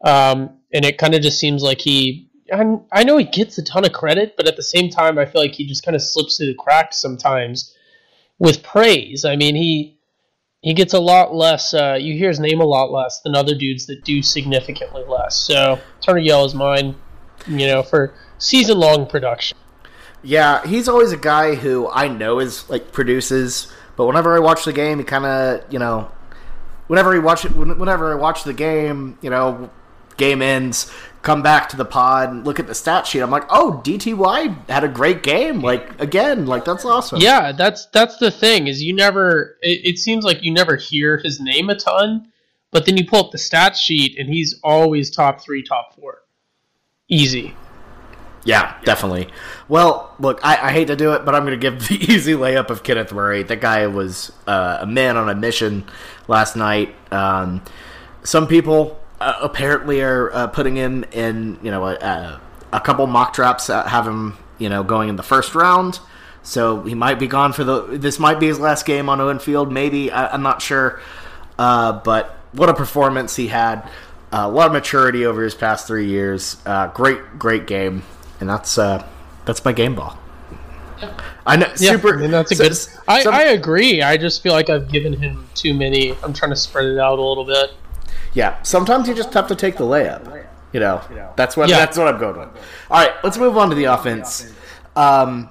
Um, 0.03 0.57
and 0.73 0.85
it 0.85 0.97
kind 0.97 1.13
of 1.15 1.21
just 1.21 1.39
seems 1.39 1.61
like 1.63 1.81
he. 1.81 2.26
I, 2.53 2.77
I 2.91 3.03
know 3.03 3.17
he 3.17 3.25
gets 3.25 3.57
a 3.57 3.63
ton 3.63 3.85
of 3.85 3.93
credit, 3.93 4.35
but 4.37 4.47
at 4.47 4.55
the 4.55 4.63
same 4.63 4.89
time, 4.89 5.17
I 5.17 5.25
feel 5.25 5.41
like 5.41 5.53
he 5.53 5.65
just 5.67 5.83
kind 5.83 5.95
of 5.95 6.01
slips 6.01 6.37
through 6.37 6.47
the 6.47 6.55
cracks 6.55 6.97
sometimes 7.01 7.75
with 8.39 8.63
praise. 8.63 9.25
I 9.25 9.35
mean, 9.35 9.55
he 9.55 9.97
he 10.61 10.73
gets 10.73 10.93
a 10.93 10.99
lot 10.99 11.33
less. 11.33 11.73
Uh, 11.73 11.97
you 11.99 12.17
hear 12.17 12.29
his 12.29 12.39
name 12.39 12.59
a 12.61 12.65
lot 12.65 12.91
less 12.91 13.21
than 13.21 13.35
other 13.35 13.55
dudes 13.55 13.85
that 13.87 14.03
do 14.03 14.21
significantly 14.21 15.03
less. 15.07 15.35
So 15.37 15.79
Turner 16.01 16.19
Yell 16.19 16.45
is 16.45 16.53
mine. 16.53 16.95
You 17.47 17.67
know, 17.67 17.83
for 17.83 18.13
season 18.39 18.79
long 18.79 19.05
production. 19.07 19.57
yeah. 20.23 20.65
He's 20.65 20.89
always 20.89 21.11
a 21.11 21.17
guy 21.17 21.55
who 21.55 21.87
I 21.89 22.07
know 22.07 22.39
is 22.39 22.69
like 22.69 22.91
produces, 22.91 23.71
but 23.95 24.05
whenever 24.07 24.35
I 24.35 24.39
watch 24.39 24.65
the 24.65 24.73
game, 24.73 24.97
he 24.97 25.03
kind 25.05 25.25
of 25.25 25.71
you 25.71 25.79
know, 25.79 26.11
whenever 26.87 27.13
he 27.13 27.19
watch 27.19 27.45
it, 27.45 27.55
whenever 27.55 28.11
I 28.11 28.15
watch 28.15 28.43
the 28.43 28.53
game, 28.53 29.17
you 29.21 29.29
know, 29.29 29.69
game 30.17 30.41
ends, 30.41 30.91
come 31.27 31.41
back 31.41 31.67
to 31.67 31.75
the 31.75 31.83
pod, 31.83 32.29
and 32.29 32.45
look 32.45 32.57
at 32.57 32.67
the 32.67 32.73
stat 32.73 33.05
sheet. 33.05 33.19
I'm 33.19 33.29
like, 33.29 33.43
oh, 33.49 33.81
DTY 33.83 34.69
had 34.69 34.85
a 34.85 34.87
great 34.87 35.23
game. 35.23 35.59
Like 35.59 35.99
again, 35.99 36.45
like 36.45 36.63
that's 36.63 36.85
awesome. 36.85 37.19
Yeah, 37.19 37.51
that's 37.51 37.87
that's 37.87 38.15
the 38.15 38.31
thing 38.31 38.67
is 38.67 38.81
you 38.81 38.93
never. 38.93 39.57
It, 39.61 39.81
it 39.83 39.97
seems 39.99 40.23
like 40.23 40.41
you 40.41 40.53
never 40.53 40.77
hear 40.77 41.17
his 41.17 41.41
name 41.41 41.69
a 41.69 41.75
ton, 41.75 42.31
but 42.71 42.85
then 42.85 42.95
you 42.95 43.05
pull 43.05 43.25
up 43.25 43.31
the 43.31 43.37
stat 43.37 43.75
sheet 43.75 44.17
and 44.17 44.29
he's 44.29 44.57
always 44.63 45.11
top 45.11 45.41
three, 45.41 45.61
top 45.61 45.93
four, 45.95 46.23
easy. 47.09 47.53
Yeah, 48.45 48.79
definitely. 48.85 49.27
Well, 49.67 50.15
look, 50.19 50.39
I, 50.41 50.69
I 50.69 50.71
hate 50.71 50.87
to 50.87 50.95
do 50.95 51.11
it, 51.11 51.25
but 51.25 51.35
I'm 51.35 51.45
going 51.45 51.59
to 51.59 51.69
give 51.69 51.87
the 51.89 51.95
easy 51.95 52.31
layup 52.35 52.69
of 52.69 52.83
Kenneth 52.83 53.11
Murray. 53.11 53.43
That 53.43 53.59
guy 53.59 53.85
was 53.87 54.31
uh, 54.47 54.77
a 54.79 54.85
man 54.85 55.17
on 55.17 55.27
a 55.27 55.35
mission 55.35 55.83
last 56.29 56.55
night. 56.55 56.95
Um, 57.11 57.61
some 58.23 58.47
people 58.47 58.97
uh, 59.19 59.33
apparently 59.41 60.01
are 60.01 60.33
uh, 60.33 60.47
putting 60.47 60.75
him 60.75 61.03
in, 61.11 61.59
you 61.63 61.71
know, 61.71 61.85
a, 61.87 62.39
a, 62.71 62.79
couple 62.81 63.07
mock 63.07 63.33
drafts 63.33 63.67
have 63.67 64.07
him, 64.07 64.37
you 64.59 64.69
know, 64.69 64.83
going 64.83 65.09
in 65.09 65.15
the 65.15 65.23
first 65.23 65.55
round. 65.55 65.99
So 66.43 66.83
he 66.83 66.95
might 66.95 67.19
be 67.19 67.27
gone 67.27 67.51
for 67.51 67.65
the. 67.65 67.81
This 67.97 68.19
might 68.19 68.39
be 68.39 68.47
his 68.47 68.57
last 68.57 68.85
game 68.85 69.09
on 69.09 69.19
Owen 69.19 69.39
Field. 69.39 69.71
Maybe 69.71 70.09
I, 70.11 70.33
am 70.33 70.43
not 70.43 70.61
sure. 70.61 71.01
Uh, 71.59 71.93
but 72.03 72.37
what 72.53 72.69
a 72.69 72.73
performance 72.73 73.35
he 73.35 73.47
had. 73.47 73.81
Uh, 74.31 74.45
a 74.45 74.49
lot 74.49 74.67
of 74.67 74.73
maturity 74.73 75.25
over 75.25 75.43
his 75.43 75.55
past 75.55 75.87
three 75.87 76.07
years. 76.07 76.57
Uh, 76.65 76.87
great, 76.87 77.19
great 77.37 77.67
game, 77.67 78.03
and 78.39 78.49
that's 78.49 78.77
uh, 78.77 79.05
that's 79.45 79.65
my 79.65 79.73
game 79.73 79.95
ball. 79.95 80.17
I 81.45 81.57
know. 81.57 81.67
Yeah, 81.77 81.91
super. 81.91 82.17
I 82.17 82.21
mean, 82.21 82.31
that's 82.31 82.51
a 82.51 82.55
so- 82.55 82.63
good. 82.63 83.01
I, 83.07 83.23
some- 83.23 83.33
I 83.33 83.43
agree. 83.43 84.01
I 84.01 84.15
just 84.15 84.41
feel 84.41 84.53
like 84.53 84.69
I've 84.69 84.89
given 84.89 85.13
him 85.13 85.47
too 85.53 85.73
many. 85.73 86.13
I'm 86.23 86.33
trying 86.33 86.51
to 86.51 86.57
spread 86.57 86.85
it 86.85 86.97
out 86.97 87.19
a 87.19 87.21
little 87.21 87.45
bit. 87.45 87.73
Yeah, 88.37 88.61
sometimes 88.61 89.07
you 89.07 89.15
just 89.15 89.33
have 89.33 89.47
to 89.47 89.55
take 89.55 89.77
the 89.77 89.83
layup. 89.83 90.45
You 90.71 90.79
know, 90.79 91.01
that's 91.35 91.57
what 91.57 91.69
Yeah. 91.69 91.79
that's 91.79 91.97
what 91.97 92.07
I'm 92.07 92.19
going 92.19 92.37
with. 92.37 92.49
All 92.91 93.01
right, 93.01 93.11
let's 93.23 93.35
move 93.35 93.57
on 93.57 93.69
to 93.69 93.75
the 93.75 93.85
offense. 93.85 94.53
Um, 94.95 95.49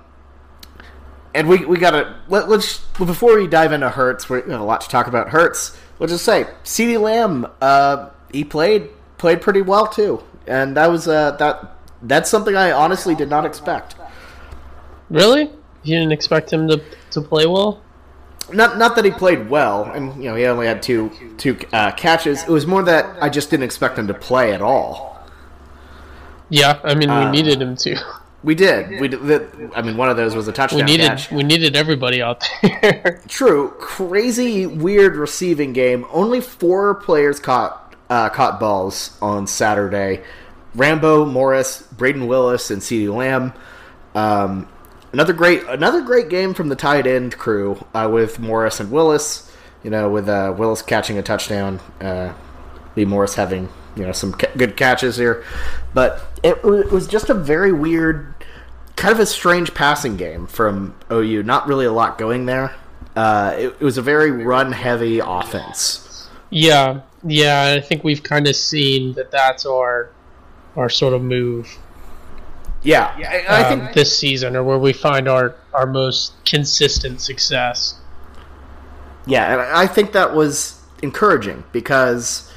and 1.35 1.49
we 1.49 1.65
we 1.65 1.79
gotta 1.79 2.15
let, 2.29 2.49
let's 2.49 2.79
before 2.97 3.35
we 3.35 3.49
dive 3.49 3.73
into 3.73 3.89
Hurts, 3.89 4.31
we 4.31 4.37
have 4.37 4.61
a 4.61 4.65
lot 4.65 4.83
to 4.83 4.89
talk 4.89 5.09
about 5.09 5.31
Hurts. 5.31 5.77
Let's 5.99 6.13
just 6.13 6.25
say, 6.25 6.47
CeeDee 6.63 7.01
Lamb, 7.01 7.49
uh, 7.61 8.11
he 8.31 8.45
played 8.45 8.91
played 9.19 9.41
pretty 9.41 9.63
well 9.63 9.89
too, 9.89 10.23
and 10.47 10.77
that 10.77 10.89
was 10.89 11.09
uh, 11.09 11.33
that 11.33 11.75
that's 12.03 12.31
something 12.31 12.55
I 12.55 12.71
honestly 12.71 13.17
did 13.17 13.29
not 13.29 13.45
expect. 13.45 13.97
Really? 15.11 15.51
You 15.83 15.99
didn't 15.99 16.13
expect 16.13 16.53
him 16.53 16.69
to 16.69 16.81
to 17.11 17.21
play 17.21 17.47
well? 17.47 17.83
Not 18.53 18.79
not 18.79 18.95
that 18.97 19.05
he 19.05 19.11
played 19.11 19.51
well, 19.51 19.85
and 19.85 20.23
you 20.23 20.31
know 20.31 20.37
he 20.37 20.45
only 20.47 20.67
had 20.67 20.83
two 20.83 21.11
two 21.37 21.59
uh, 21.73 21.91
catches. 21.93 22.43
It 22.45 22.49
was 22.49 22.67
more 22.67 22.83
that 22.85 23.21
I 23.23 23.29
just 23.29 23.51
didn't 23.51 23.65
expect 23.65 23.99
him 23.99 24.07
to 24.07 24.15
play 24.15 24.53
at 24.53 24.63
all. 24.63 25.19
Yeah, 26.49 26.79
I 26.85 26.95
mean, 26.95 27.09
we 27.11 27.15
Uh, 27.17 27.31
needed 27.31 27.61
him 27.61 27.77
to. 27.79 27.97
We 28.45 28.55
did. 28.55 29.01
We 29.01 29.09
did. 29.09 29.73
I 29.75 29.83
mean, 29.83 29.97
one 29.97 30.09
of 30.09 30.17
those 30.17 30.37
was 30.37 30.47
a 30.47 30.53
touchdown 30.53 30.79
We 30.81 30.85
needed 30.85 31.09
catch. 31.09 31.33
we 31.33 31.43
needed 31.43 31.75
everybody 31.75 32.23
out 32.23 32.45
there. 32.63 33.21
True. 33.29 33.71
Crazy, 33.81 34.67
weird 34.67 35.17
receiving 35.17 35.73
game. 35.73 36.07
Only 36.13 36.41
four 36.41 36.95
players 36.95 37.41
caught 37.41 37.97
uh, 38.09 38.29
caught 38.29 38.61
balls 38.61 39.19
on 39.21 39.49
Saturday. 39.49 40.23
Rambo, 40.77 41.25
Morris, 41.25 41.83
Brayden 41.97 42.29
Willis, 42.29 42.71
and 42.71 42.81
CeeDee 42.81 43.13
Lamb. 43.13 43.53
Um, 44.15 44.69
another 45.13 45.33
great 45.33 45.63
another 45.69 46.03
great 46.03 46.29
game 46.29 46.55
from 46.55 46.69
the 46.69 46.77
tight 46.77 47.07
end 47.07 47.37
crew 47.39 47.85
uh, 47.95 48.09
with 48.11 48.39
Morris 48.39 48.81
and 48.81 48.91
Willis. 48.91 49.51
You 49.83 49.91
know, 49.91 50.11
with 50.11 50.29
uh, 50.29 50.53
Willis 50.57 50.83
catching 50.83 51.17
a 51.17 51.23
touchdown, 51.23 51.81
uh, 52.01 52.33
Lee 52.97 53.05
Morris 53.05 53.35
having 53.37 53.69
you 53.95 54.05
know 54.05 54.13
some 54.13 54.33
ca- 54.33 54.51
good 54.57 54.77
catches 54.77 55.17
here, 55.17 55.45
but 55.95 56.23
it, 56.43 56.57
it 56.65 56.91
was 56.91 57.07
just 57.07 57.31
a 57.31 57.35
very 57.35 57.73
weird, 57.73 58.35
kind 58.97 59.13
of 59.13 59.21
a 59.21 59.27
strange 59.27 59.75
passing 59.75 60.17
game 60.17 60.47
from 60.49 60.95
OU. 61.13 61.43
Not 61.45 61.69
really 61.69 61.87
a 61.87 61.93
lot 61.93 62.19
going 62.19 62.47
there. 62.47 62.75
Uh, 63.15 63.55
it, 63.57 63.67
it 63.67 63.81
was 63.81 63.97
a 63.97 64.03
very 64.03 64.31
run 64.31 64.73
heavy 64.73 65.21
offense. 65.21 66.29
yeah, 66.51 67.03
yeah. 67.25 67.75
I 67.77 67.81
think 67.81 68.03
we've 68.03 68.23
kind 68.23 68.47
of 68.49 68.57
seen 68.57 69.15
that 69.15 69.31
that's 69.31 69.65
our 69.67 70.11
our 70.75 70.89
sort 70.91 71.15
of 71.15 71.23
move 71.23 71.79
Yeah, 72.87 73.13
I, 73.17 73.45
I 73.49 73.69
um, 73.69 73.81
think 73.81 73.95
this 73.95 74.17
season, 74.17 74.55
or 74.55 74.63
where 74.63 74.79
we 74.79 74.93
find 74.93 75.29
our 75.29 75.55
our 75.75 75.87
most 75.87 76.33
consistent 76.45 77.21
success. 77.21 77.99
Yeah, 79.27 79.53
and 79.53 79.61
I 79.61 79.89
think 79.89 80.13
that 80.13 80.35
was 80.35 80.81
encouraging 81.03 81.65
because, 81.73 82.51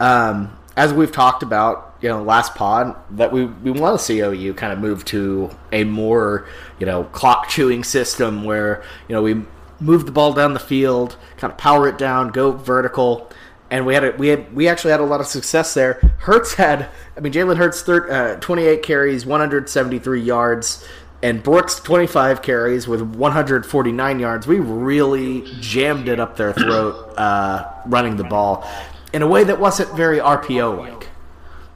um, 0.00 0.56
as 0.76 0.92
we've 0.92 1.12
talked 1.12 1.44
about, 1.44 1.94
you 2.00 2.08
know, 2.08 2.22
last 2.22 2.54
pod, 2.56 2.96
that 3.16 3.32
we, 3.32 3.44
we 3.44 3.70
want 3.70 3.98
to 3.98 4.04
see 4.04 4.20
OU 4.20 4.54
kind 4.54 4.72
of 4.72 4.80
move 4.80 5.04
to 5.06 5.50
a 5.70 5.84
more, 5.84 6.48
you 6.80 6.86
know, 6.86 7.04
clock 7.04 7.48
chewing 7.48 7.84
system 7.84 8.42
where, 8.42 8.82
you 9.08 9.14
know, 9.14 9.22
we 9.22 9.42
move 9.78 10.04
the 10.06 10.12
ball 10.12 10.32
down 10.32 10.52
the 10.52 10.60
field, 10.60 11.16
kind 11.36 11.52
of 11.52 11.58
power 11.58 11.86
it 11.88 11.96
down, 11.96 12.30
go 12.30 12.52
vertical. 12.52 13.30
And 13.70 13.86
we 13.86 13.94
had 13.94 14.04
a, 14.04 14.10
we 14.12 14.28
had 14.28 14.52
we 14.54 14.66
actually 14.68 14.90
had 14.90 15.00
a 15.00 15.04
lot 15.04 15.20
of 15.20 15.26
success 15.26 15.74
there. 15.74 15.94
Hurts 16.18 16.54
had, 16.54 16.88
I 17.16 17.20
mean, 17.20 17.32
Jalen 17.32 17.56
Hurts, 17.56 17.82
thir- 17.82 18.10
uh, 18.10 18.40
28 18.40 18.82
carries, 18.82 19.24
173 19.24 20.20
yards, 20.20 20.84
and 21.22 21.42
Brooks 21.42 21.76
25 21.76 22.42
carries 22.42 22.88
with 22.88 23.00
149 23.00 24.18
yards. 24.18 24.46
We 24.46 24.58
really 24.58 25.44
jammed 25.60 26.08
it 26.08 26.18
up 26.18 26.36
their 26.36 26.52
throat 26.52 27.14
uh, 27.16 27.70
running 27.86 28.16
the 28.16 28.24
ball 28.24 28.68
in 29.12 29.22
a 29.22 29.26
way 29.26 29.44
that 29.44 29.60
wasn't 29.60 29.94
very 29.96 30.18
RPO 30.18 30.78
like. 30.78 31.08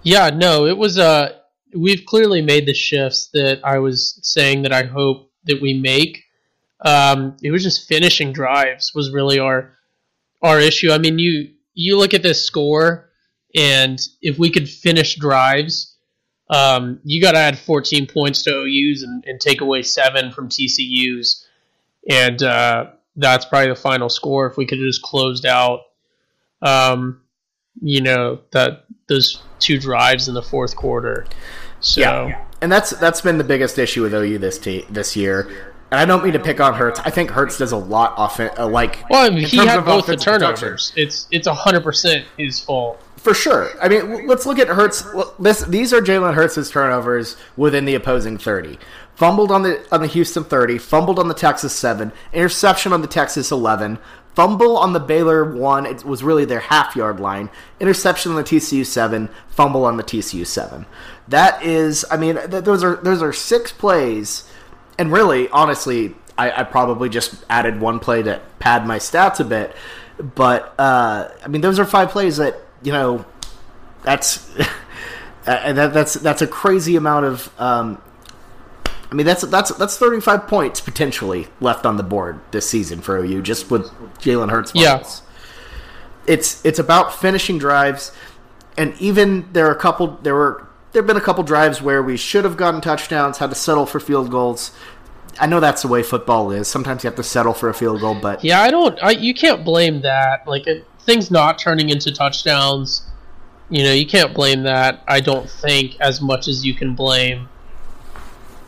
Yeah, 0.02 0.30
no, 0.30 0.66
it 0.66 0.76
was 0.76 0.98
Uh, 0.98 1.33
we've 1.74 2.04
clearly 2.07 2.40
made 2.40 2.66
the 2.66 2.74
shifts 2.74 3.28
that 3.35 3.61
I 3.64 3.78
was 3.78 4.18
saying 4.22 4.62
that 4.62 4.72
I 4.72 4.85
hope 4.85 5.30
that 5.44 5.61
we 5.61 5.74
make. 5.74 6.24
Um, 6.85 7.37
it 7.42 7.50
was 7.50 7.62
just 7.62 7.88
finishing 7.88 8.33
drives 8.33 8.92
was 8.94 9.12
really 9.12 9.38
our 9.38 9.72
our 10.42 10.61
issue. 10.61 10.90
I 10.90 10.98
mean, 10.98 11.18
you 11.18 11.54
you 11.75 11.99
look 11.99 12.15
at 12.15 12.23
this 12.23 12.45
score, 12.45 13.11
and 13.55 14.01
if 14.23 14.39
we 14.39 14.51
could 14.51 14.69
finish 14.69 15.17
drives, 15.17 15.97
um, 16.51 17.01
you 17.05 17.21
got 17.21 17.33
to 17.33 17.39
add 17.39 17.59
14 17.59 18.07
points 18.07 18.43
to 18.43 18.51
OU's 18.51 19.03
and, 19.03 19.25
and 19.27 19.41
take 19.41 19.61
away 19.61 19.83
seven 19.83 20.31
from 20.31 20.49
TCU's, 20.49 21.47
and 22.09 22.43
uh, 22.43 22.91
that's 23.17 23.45
probably 23.45 23.69
the 23.69 23.77
final 23.77 24.09
score. 24.09 24.47
If 24.47 24.57
we 24.57 24.67
could 24.67 24.79
have 24.79 24.87
just 24.87 25.03
closed 25.03 25.47
out, 25.47 25.81
um, 26.63 27.21
you 27.81 28.01
know, 28.01 28.41
that 28.53 28.85
those 29.09 29.43
two 29.59 29.79
drives 29.79 30.29
in 30.29 30.35
the 30.35 30.43
fourth 30.43 30.77
quarter. 30.77 31.27
So 31.81 32.01
Yeah, 32.01 32.45
and 32.61 32.71
that's 32.71 32.91
that's 32.91 33.21
been 33.21 33.39
the 33.39 33.45
biggest 33.45 33.79
issue 33.79 34.03
with 34.03 34.15
OU 34.15 34.39
this 34.39 34.59
this 34.59 35.17
year. 35.17 35.74
And 35.94 36.00
I 36.00 36.07
don't 36.07 36.24
mean 36.24 36.33
to 36.33 36.40
pick 36.40 36.59
on 36.59 36.74
Hurts. 36.74 36.98
I 37.04 37.11
think 37.11 37.30
Hurts 37.30 37.57
does 37.57 37.70
a 37.70 37.76
lot 37.76 38.18
off 38.18 38.40
uh, 38.40 38.66
like 38.66 39.09
well, 39.09 39.24
I 39.24 39.30
mean, 39.30 39.46
he 39.46 39.59
had 39.59 39.85
both 39.85 40.07
the 40.07 40.16
turnovers. 40.16 40.92
It's 40.96 41.28
it's 41.30 41.46
hundred 41.46 41.85
percent 41.85 42.26
his 42.37 42.59
fault. 42.59 43.00
For 43.16 43.33
sure. 43.33 43.70
I 43.80 43.88
mean, 43.88 44.26
let's 44.26 44.44
look 44.44 44.59
at 44.59 44.66
Hurts. 44.66 45.04
This 45.38 45.62
these 45.62 45.92
are 45.92 46.00
Jalen 46.00 46.35
Hurts' 46.35 46.68
turnovers 46.68 47.37
within 47.57 47.85
the 47.85 47.94
opposing 47.94 48.38
thirty. 48.38 48.76
Fumbled 49.14 49.52
on 49.52 49.62
the 49.62 49.87
on 49.92 50.00
the 50.00 50.09
Houston 50.09 50.42
thirty. 50.42 50.78
Fumbled 50.78 51.20
on 51.20 51.28
the 51.28 51.35
Texas 51.35 51.72
seven. 51.72 52.11
Interception 52.33 52.92
on 52.92 53.00
the 53.00 53.07
Texas 53.07 53.52
eleven. 53.52 54.00
Fumble 54.35 54.76
on 54.76 54.94
the 54.94 55.00
Baylor 55.00 55.44
one. 55.44 55.87
It 55.87 56.04
was 56.04 56.24
really 56.24 56.44
their 56.44 56.59
half 56.59 56.96
yard 56.96 57.20
line. 57.20 57.50
Interception 57.78 58.33
on 58.33 58.37
the 58.37 58.42
TCU 58.42 58.85
seven. 58.85 59.28
Fumble 59.46 59.85
on 59.85 59.96
the 59.96 60.02
TCU 60.02 60.44
seven. 60.44 60.87
That 61.28 61.62
is. 61.62 62.04
I 62.11 62.16
mean, 62.16 62.35
th- 62.50 62.64
those 62.64 62.83
are 62.83 62.96
those 62.96 63.22
are 63.22 63.33
six 63.33 63.70
plays. 63.70 64.50
And 64.98 65.12
really, 65.12 65.48
honestly, 65.48 66.14
I, 66.37 66.61
I 66.61 66.64
probably 66.64 67.09
just 67.09 67.44
added 67.48 67.80
one 67.80 68.00
play 68.00 68.22
to 68.22 68.40
pad 68.59 68.87
my 68.87 68.98
stats 68.98 69.40
a 69.40 69.44
bit. 69.44 69.74
But 70.18 70.74
uh, 70.78 71.28
I 71.42 71.48
mean, 71.48 71.61
those 71.61 71.78
are 71.78 71.85
five 71.85 72.11
plays 72.11 72.37
that 72.37 72.57
you 72.83 72.92
know 72.92 73.24
that's 74.02 74.48
and 75.46 75.76
that, 75.78 75.92
that's 75.92 76.14
that's 76.14 76.42
a 76.42 76.46
crazy 76.46 76.96
amount 76.96 77.26
of. 77.26 77.61
Um, 77.61 78.00
I 79.11 79.14
mean, 79.16 79.26
that's 79.26 79.42
that's 79.42 79.70
that's 79.72 79.96
thirty 79.96 80.20
five 80.20 80.46
points 80.46 80.80
potentially 80.80 81.48
left 81.61 81.87
on 81.87 81.96
the 81.96 82.02
board 82.02 82.40
this 82.50 82.68
season 82.68 83.00
for 83.00 83.16
OU 83.16 83.42
just 83.42 83.70
with 83.70 83.90
Jalen 84.18 84.50
Hurts. 84.50 84.72
Yeah. 84.74 85.04
It's 86.26 86.64
it's 86.64 86.78
about 86.78 87.14
finishing 87.14 87.59
drives, 87.59 88.12
and 88.76 88.94
even 89.00 89.52
there 89.52 89.66
are 89.66 89.72
a 89.72 89.78
couple. 89.78 90.18
There 90.22 90.35
were 90.35 90.63
there 90.94 91.02
have 91.02 91.09
been 91.09 91.16
a 91.16 91.20
couple 91.20 91.42
drives 91.42 91.83
where 91.83 92.00
we 92.04 92.16
should 92.16 92.44
have 92.44 92.57
gotten 92.57 92.80
touchdowns, 92.80 93.38
had 93.38 93.50
to 93.50 93.57
settle 93.57 93.85
for 93.85 93.98
field 93.98 94.30
goals. 94.30 94.70
I 95.40 95.46
know 95.46 95.59
that's 95.59 95.83
the 95.83 95.88
way 95.88 96.04
football 96.04 96.52
is. 96.52 96.68
Sometimes 96.68 97.02
you 97.02 97.09
have 97.09 97.16
to 97.16 97.24
settle 97.24 97.52
for 97.52 97.68
a 97.68 97.74
field 97.74 98.00
goal, 98.00 98.14
but 98.14 98.44
Yeah, 98.44 98.62
I 98.62 98.70
don't. 98.70 98.96
I, 99.02 99.11
you 99.11 99.35
can't 99.35 99.64
blame 99.64 100.02
that. 100.02 100.46
Like 100.46 100.68
it, 100.68 100.87
things 101.00 101.33
not 101.33 101.59
turning 101.59 101.90
into 101.90 102.12
touchdowns. 102.12 103.11
You 103.70 103.83
know, 103.83 103.92
you 103.92 104.07
can't 104.07 104.33
blame 104.33 104.62
that. 104.62 105.02
I 105.09 105.18
don't 105.18 105.50
think 105.50 106.00
as 106.00 106.20
much 106.20 106.46
as 106.46 106.64
you 106.64 106.74
can 106.74 106.94
blame. 106.94 107.48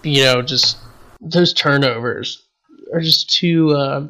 You 0.02 0.24
know, 0.24 0.42
just 0.42 0.78
those 1.20 1.54
turnovers 1.54 2.42
are 2.92 3.00
just 3.00 3.30
too. 3.30 3.70
Uh, 3.70 4.08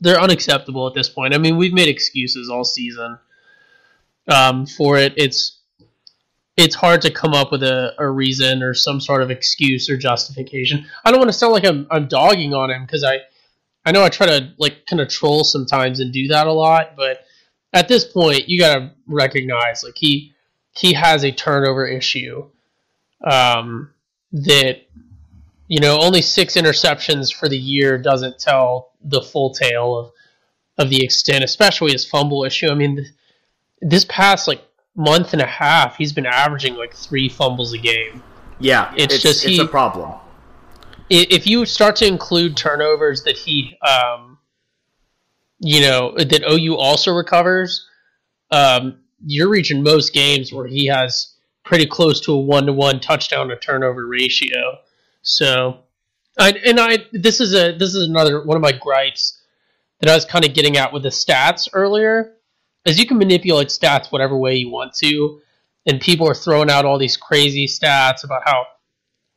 they're 0.00 0.20
unacceptable 0.20 0.88
at 0.88 0.94
this 0.94 1.08
point. 1.08 1.32
I 1.32 1.38
mean, 1.38 1.56
we've 1.56 1.72
made 1.72 1.88
excuses 1.88 2.50
all 2.50 2.64
season 2.64 3.16
um, 4.26 4.66
for 4.66 4.98
it. 4.98 5.14
It's 5.16 5.60
it's 6.56 6.74
hard 6.74 7.02
to 7.02 7.10
come 7.10 7.34
up 7.34 7.50
with 7.50 7.62
a, 7.62 7.94
a 7.98 8.08
reason 8.08 8.62
or 8.62 8.74
some 8.74 9.00
sort 9.00 9.22
of 9.22 9.30
excuse 9.30 9.90
or 9.90 9.96
justification. 9.96 10.86
I 11.04 11.10
don't 11.10 11.18
want 11.18 11.30
to 11.30 11.36
sound 11.36 11.52
like 11.52 11.66
I'm 11.66 11.86
I'm 11.90 12.06
dogging 12.06 12.54
on 12.54 12.70
him 12.70 12.82
because 12.82 13.04
I 13.04 13.20
I 13.84 13.92
know 13.92 14.04
I 14.04 14.08
try 14.08 14.26
to 14.26 14.52
like 14.58 14.86
kind 14.86 15.00
of 15.00 15.08
troll 15.08 15.44
sometimes 15.44 16.00
and 16.00 16.12
do 16.12 16.28
that 16.28 16.46
a 16.46 16.52
lot, 16.52 16.96
but 16.96 17.24
at 17.72 17.88
this 17.88 18.04
point 18.04 18.48
you 18.48 18.60
got 18.60 18.74
to 18.76 18.90
recognize 19.06 19.82
like 19.82 19.96
he 19.96 20.32
he 20.72 20.92
has 20.92 21.24
a 21.24 21.32
turnover 21.32 21.86
issue 21.86 22.48
um, 23.24 23.90
that 24.32 24.82
you 25.66 25.80
know 25.80 25.98
only 26.00 26.22
six 26.22 26.54
interceptions 26.54 27.34
for 27.34 27.48
the 27.48 27.58
year 27.58 27.98
doesn't 27.98 28.38
tell 28.38 28.92
the 29.02 29.22
full 29.22 29.52
tale 29.52 29.98
of 29.98 30.12
of 30.76 30.90
the 30.90 31.04
extent, 31.04 31.44
especially 31.44 31.92
his 31.92 32.04
fumble 32.04 32.44
issue. 32.44 32.68
I 32.68 32.74
mean, 32.74 33.06
this 33.80 34.04
past 34.08 34.48
like 34.48 34.62
month 34.96 35.32
and 35.32 35.42
a 35.42 35.46
half, 35.46 35.96
he's 35.96 36.12
been 36.12 36.26
averaging 36.26 36.74
like 36.76 36.94
three 36.94 37.28
fumbles 37.28 37.72
a 37.72 37.78
game. 37.78 38.22
Yeah, 38.60 38.92
It's 38.96 39.14
it's, 39.14 39.22
just 39.22 39.44
it's 39.44 39.56
he- 39.56 39.60
a 39.60 39.66
problem. 39.66 40.12
if 41.10 41.46
you 41.46 41.66
start 41.66 41.96
to 41.96 42.06
include 42.06 42.56
turnovers 42.56 43.22
that 43.24 43.36
he, 43.36 43.76
um, 43.86 44.38
you 45.58 45.80
know, 45.82 46.14
that 46.16 46.42
OU 46.48 46.76
also 46.76 47.12
recovers, 47.12 47.88
um, 48.50 49.00
you're 49.26 49.48
reaching 49.48 49.82
most 49.82 50.12
games 50.12 50.52
where 50.52 50.66
he 50.66 50.86
has 50.86 51.34
pretty 51.64 51.86
close 51.86 52.20
to 52.20 52.32
a 52.32 52.38
one 52.38 52.66
to 52.66 52.72
one 52.72 53.00
touchdown 53.00 53.48
to 53.48 53.56
turnover 53.56 54.06
ratio. 54.06 54.78
So, 55.22 55.80
I, 56.38 56.52
and 56.64 56.78
I 56.78 56.98
this 57.12 57.40
is 57.40 57.54
a 57.54 57.72
this 57.76 57.94
is 57.94 58.06
another 58.08 58.44
one 58.44 58.56
of 58.56 58.62
my 58.62 58.72
gripes 58.72 59.40
that 60.00 60.10
I 60.10 60.14
was 60.14 60.24
kind 60.24 60.44
of 60.44 60.52
getting 60.54 60.76
at 60.76 60.92
with 60.92 61.02
the 61.04 61.08
stats 61.08 61.68
earlier, 61.72 62.34
is 62.84 62.98
you 62.98 63.06
can 63.06 63.18
manipulate 63.18 63.68
stats 63.68 64.12
whatever 64.12 64.36
way 64.36 64.56
you 64.56 64.70
want 64.70 64.94
to, 64.94 65.40
and 65.86 66.00
people 66.00 66.28
are 66.28 66.34
throwing 66.34 66.70
out 66.70 66.84
all 66.84 66.98
these 66.98 67.16
crazy 67.16 67.66
stats 67.66 68.24
about 68.24 68.42
how 68.44 68.66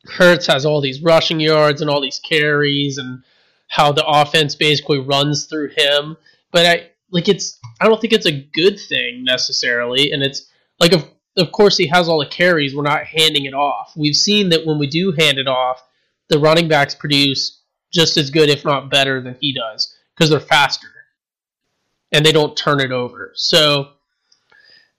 Hurts 0.05 0.47
has 0.47 0.65
all 0.65 0.81
these 0.81 1.01
rushing 1.01 1.39
yards 1.39 1.81
and 1.81 1.89
all 1.89 2.01
these 2.01 2.19
carries 2.19 2.97
and 2.97 3.23
how 3.67 3.91
the 3.91 4.05
offense 4.05 4.55
basically 4.55 4.99
runs 4.99 5.45
through 5.45 5.69
him. 5.75 6.17
But 6.51 6.65
I 6.65 6.91
like 7.11 7.27
it's 7.27 7.59
I 7.81 7.85
don't 7.85 7.99
think 7.99 8.13
it's 8.13 8.25
a 8.25 8.31
good 8.53 8.79
thing 8.79 9.23
necessarily. 9.23 10.11
And 10.11 10.23
it's 10.23 10.49
like 10.79 10.93
of 10.93 11.09
of 11.35 11.51
course 11.51 11.77
he 11.77 11.87
has 11.87 12.07
all 12.07 12.19
the 12.19 12.25
carries, 12.25 12.75
we're 12.75 12.83
not 12.83 13.05
handing 13.05 13.45
it 13.45 13.53
off. 13.53 13.93
We've 13.95 14.15
seen 14.15 14.49
that 14.49 14.65
when 14.65 14.79
we 14.79 14.87
do 14.87 15.11
hand 15.11 15.37
it 15.37 15.47
off, 15.47 15.83
the 16.29 16.39
running 16.39 16.67
backs 16.67 16.95
produce 16.95 17.61
just 17.91 18.17
as 18.17 18.31
good, 18.31 18.49
if 18.49 18.65
not 18.65 18.89
better, 18.89 19.21
than 19.21 19.37
he 19.39 19.53
does, 19.53 19.95
because 20.15 20.29
they're 20.29 20.39
faster. 20.39 20.87
And 22.11 22.25
they 22.25 22.31
don't 22.31 22.55
turn 22.55 22.79
it 22.79 22.91
over. 22.91 23.31
So 23.35 23.89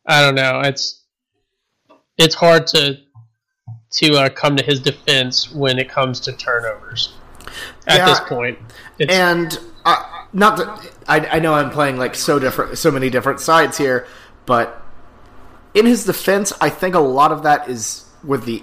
I 0.07 0.21
don't 0.23 0.35
know. 0.35 0.61
It's 0.61 1.03
it's 2.16 2.35
hard 2.35 2.66
to 2.68 2.99
to 3.90 4.14
uh, 4.16 4.29
come 4.29 4.57
to 4.57 4.62
his 4.62 4.81
defense 4.81 5.51
when 5.53 5.79
it 5.79 5.88
comes 5.88 6.21
to 6.21 6.33
turnovers. 6.33 7.14
At 7.87 7.99
Yeah. 7.99 8.05
this 8.07 8.21
point, 8.21 8.59
it's, 8.99 9.12
And 9.12 9.59
uh, 9.87 10.03
not 10.35 10.59
that 10.59 10.92
I, 11.09 11.21
I 11.27 11.38
know 11.38 11.55
I'm 11.55 11.71
playing 11.71 11.97
like 11.97 12.14
so 12.14 12.38
different, 12.38 12.77
so 12.77 12.90
many 12.90 13.09
different 13.09 13.40
sides 13.40 13.79
here, 13.79 14.07
but 14.44 14.83
in 15.73 15.87
his 15.87 16.05
defense, 16.05 16.53
I 16.61 16.68
think 16.68 16.94
a 16.94 17.01
lot 17.01 17.33
of 17.33 17.42
that 17.44 17.68
is 17.68 18.05
with 18.23 18.44
the 18.44 18.62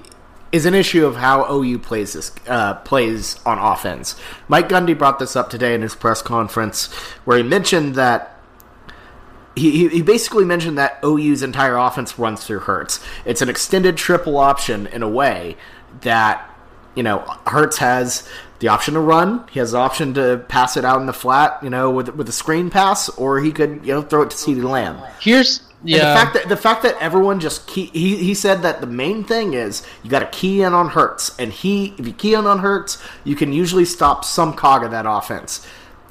is 0.52 0.66
an 0.66 0.74
issue 0.76 1.06
of 1.06 1.16
how 1.18 1.52
OU 1.52 1.80
plays 1.80 2.14
this 2.14 2.32
uh, 2.48 2.76
plays 2.76 3.40
on 3.46 3.58
offense. 3.58 4.16
Mike 4.48 4.70
Gundy 4.70 4.98
brought 4.98 5.18
this 5.20 5.36
up 5.36 5.50
today 5.50 5.74
in 5.74 5.82
his 5.82 5.96
press 5.96 6.22
conference, 6.22 6.94
where 7.26 7.38
he 7.38 7.44
mentioned 7.44 7.96
that 7.96 8.35
he, 9.56 9.88
he- 9.88 10.02
basically 10.02 10.46
mentioned 10.46 10.78
that 10.78 11.00
OU's 11.04 11.42
entire 11.42 11.78
offense 11.78 12.18
runs 12.20 12.44
through 12.46 12.60
Hurts. 12.60 13.00
It's 13.26 13.42
an 13.42 13.50
extended 13.50 13.98
triple 13.98 14.38
option 14.38 14.88
in 14.88 15.02
a 15.04 15.10
way 15.10 15.58
that 16.02 16.50
you 16.96 17.04
know 17.04 17.20
Hurts 17.48 17.78
has 17.78 18.28
the 18.60 18.68
option 18.68 18.94
to 18.94 19.00
run. 19.00 19.46
He 19.52 19.60
has 19.60 19.72
the 19.72 19.78
option 19.78 20.14
to 20.16 20.44
pass 20.48 20.78
it 20.78 20.86
out 20.86 21.00
in 21.02 21.08
the 21.08 21.14
flat, 21.14 21.60
you 21.62 21.70
know, 21.70 21.92
with 21.92 22.10
with 22.16 22.28
a 22.30 22.34
screen 22.34 22.70
pass, 22.70 23.10
or 23.10 23.40
he 23.40 23.52
could 23.52 23.86
you 23.86 23.94
know 23.94 24.02
throw 24.02 24.22
it 24.24 24.30
to 24.32 24.38
CeeDee 24.38 24.64
Lamb. 24.64 25.00
here's 25.20 25.60
And 25.60 26.18
the 26.18 26.20
fact 26.20 26.34
that 26.34 26.50
the 26.50 26.58
fact 26.58 26.84
that 26.84 26.96
everyone 27.02 27.40
just 27.40 27.68
key, 27.68 27.86
he 27.94 28.18
he 28.18 28.34
said 28.34 28.62
that 28.64 28.82
the 28.82 28.88
main 28.88 29.24
thing 29.24 29.54
is 29.54 29.86
you 30.04 30.10
got 30.10 30.20
to 30.20 30.38
key 30.38 30.62
in 30.62 30.74
on 30.74 30.90
Hurts, 30.90 31.38
and 31.38 31.52
he 31.52 31.94
if 31.98 32.08
you 32.08 32.14
key 32.14 32.34
in 32.34 32.48
on 32.48 32.60
Hurts, 32.60 33.02
you 33.24 33.36
can 33.36 33.54
usually 33.54 33.86
stop 33.86 34.26
some 34.26 34.54
cog 34.54 34.84
of 34.84 34.92
that 34.92 35.06
offense. 35.08 35.66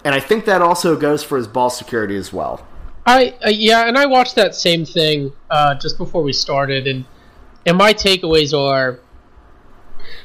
And 0.04 0.14
I 0.14 0.20
think 0.20 0.44
that 0.44 0.60
also 0.60 0.96
goes 0.96 1.24
for 1.24 1.38
his 1.38 1.48
ball 1.48 1.70
security 1.70 2.16
as 2.16 2.32
well. 2.32 2.66
I 3.06 3.34
uh, 3.44 3.50
yeah, 3.50 3.86
and 3.86 3.98
I 3.98 4.06
watched 4.06 4.34
that 4.36 4.54
same 4.54 4.84
thing 4.84 5.32
uh, 5.50 5.74
just 5.74 5.98
before 5.98 6.22
we 6.22 6.32
started, 6.32 6.86
and 6.86 7.04
and 7.66 7.76
my 7.76 7.92
takeaways 7.92 8.58
are: 8.58 9.00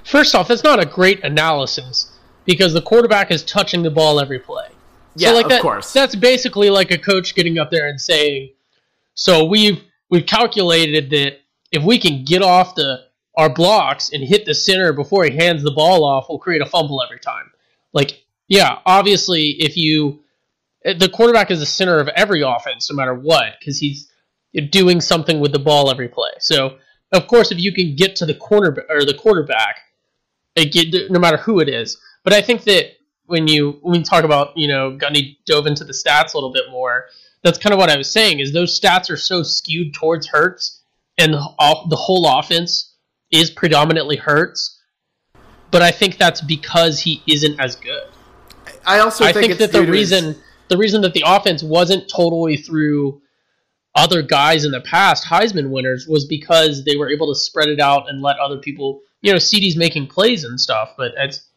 first 0.03 0.33
off, 0.33 0.49
it's 0.49 0.63
not 0.63 0.81
a 0.81 0.85
great 0.85 1.23
analysis 1.23 2.17
because 2.45 2.73
the 2.73 2.81
quarterback 2.81 3.31
is 3.31 3.43
touching 3.43 3.83
the 3.83 3.91
ball 3.91 4.19
every 4.19 4.39
play. 4.39 4.67
Yeah, 5.15 5.29
so 5.29 5.35
like 5.35 5.45
of 5.45 5.51
that, 5.51 5.61
course. 5.61 5.91
That's 5.91 6.15
basically 6.15 6.69
like 6.69 6.91
a 6.91 6.97
coach 6.97 7.35
getting 7.35 7.59
up 7.59 7.69
there 7.69 7.89
and 7.89 7.99
saying, 7.99 8.51
"So 9.13 9.45
we've 9.45 9.83
we've 10.09 10.25
calculated 10.25 11.09
that 11.09 11.41
if 11.71 11.83
we 11.83 11.99
can 11.99 12.23
get 12.23 12.41
off 12.41 12.75
the 12.75 13.01
our 13.37 13.49
blocks 13.49 14.11
and 14.11 14.23
hit 14.23 14.45
the 14.45 14.55
center 14.55 14.93
before 14.93 15.25
he 15.25 15.35
hands 15.35 15.63
the 15.63 15.71
ball 15.71 16.03
off, 16.05 16.27
we'll 16.29 16.39
create 16.39 16.61
a 16.61 16.65
fumble 16.65 17.03
every 17.03 17.19
time." 17.19 17.51
Like, 17.91 18.23
yeah, 18.47 18.79
obviously, 18.85 19.47
if 19.59 19.75
you 19.75 20.21
the 20.83 21.09
quarterback 21.09 21.51
is 21.51 21.59
the 21.59 21.65
center 21.65 21.99
of 21.99 22.07
every 22.09 22.41
offense, 22.41 22.89
no 22.89 22.95
matter 22.95 23.13
what, 23.13 23.53
because 23.59 23.77
he's 23.79 24.09
doing 24.69 25.01
something 25.01 25.39
with 25.39 25.51
the 25.51 25.59
ball 25.59 25.91
every 25.91 26.07
play. 26.07 26.31
So, 26.39 26.77
of 27.11 27.27
course, 27.27 27.51
if 27.51 27.59
you 27.59 27.73
can 27.73 27.95
get 27.95 28.15
to 28.17 28.25
the 28.25 28.35
corner 28.35 28.75
or 28.89 29.05
the 29.05 29.13
quarterback, 29.13 29.81
get, 30.55 31.11
no 31.11 31.19
matter 31.19 31.37
who 31.37 31.59
it 31.59 31.69
is. 31.69 31.97
But 32.23 32.33
I 32.33 32.41
think 32.41 32.63
that 32.63 32.93
when 33.25 33.47
you 33.47 33.77
when 33.81 33.99
we 33.99 34.03
talk 34.03 34.23
about 34.23 34.57
you 34.57 34.67
know 34.67 34.97
Gundy 34.97 35.37
dove 35.45 35.67
into 35.67 35.83
the 35.83 35.93
stats 35.93 36.33
a 36.33 36.37
little 36.37 36.51
bit 36.51 36.65
more, 36.71 37.05
that's 37.43 37.57
kind 37.57 37.73
of 37.73 37.79
what 37.79 37.89
I 37.89 37.97
was 37.97 38.11
saying. 38.11 38.39
Is 38.39 38.51
those 38.51 38.79
stats 38.79 39.09
are 39.09 39.17
so 39.17 39.43
skewed 39.43 39.93
towards 39.93 40.27
Hurts, 40.27 40.81
and 41.17 41.33
the, 41.33 41.47
all, 41.57 41.87
the 41.89 41.95
whole 41.95 42.27
offense 42.27 42.95
is 43.31 43.49
predominantly 43.49 44.17
Hurts. 44.17 44.79
But 45.71 45.81
I 45.83 45.91
think 45.91 46.17
that's 46.17 46.41
because 46.41 46.99
he 46.99 47.21
isn't 47.27 47.59
as 47.59 47.75
good. 47.75 48.09
I 48.87 48.99
also 48.99 49.23
I 49.23 49.31
think, 49.31 49.57
that 49.59 49.71
the 49.71 49.79
to 49.79 49.85
his- 49.85 49.89
reason 49.91 50.35
the 50.69 50.77
reason 50.77 51.01
that 51.01 51.13
the 51.13 51.23
offense 51.25 51.61
wasn't 51.63 52.09
totally 52.09 52.57
through 52.57 53.21
other 53.95 54.21
guys 54.21 54.65
in 54.65 54.71
the 54.71 54.81
past 54.81 55.25
Heisman 55.25 55.69
winners 55.71 56.07
was 56.07 56.25
because 56.25 56.83
they 56.85 56.95
were 56.95 57.09
able 57.09 57.27
to 57.33 57.37
spread 57.39 57.67
it 57.69 57.79
out 57.79 58.09
and 58.09 58.21
let 58.21 58.37
other 58.39 58.57
people, 58.57 59.01
you 59.21 59.31
know, 59.31 59.37
CeeDee's 59.37 59.75
making 59.75 60.07
plays 60.07 60.43
and 60.43 60.59
stuff. 60.59 60.91
But 60.97 61.13
it's 61.17 61.47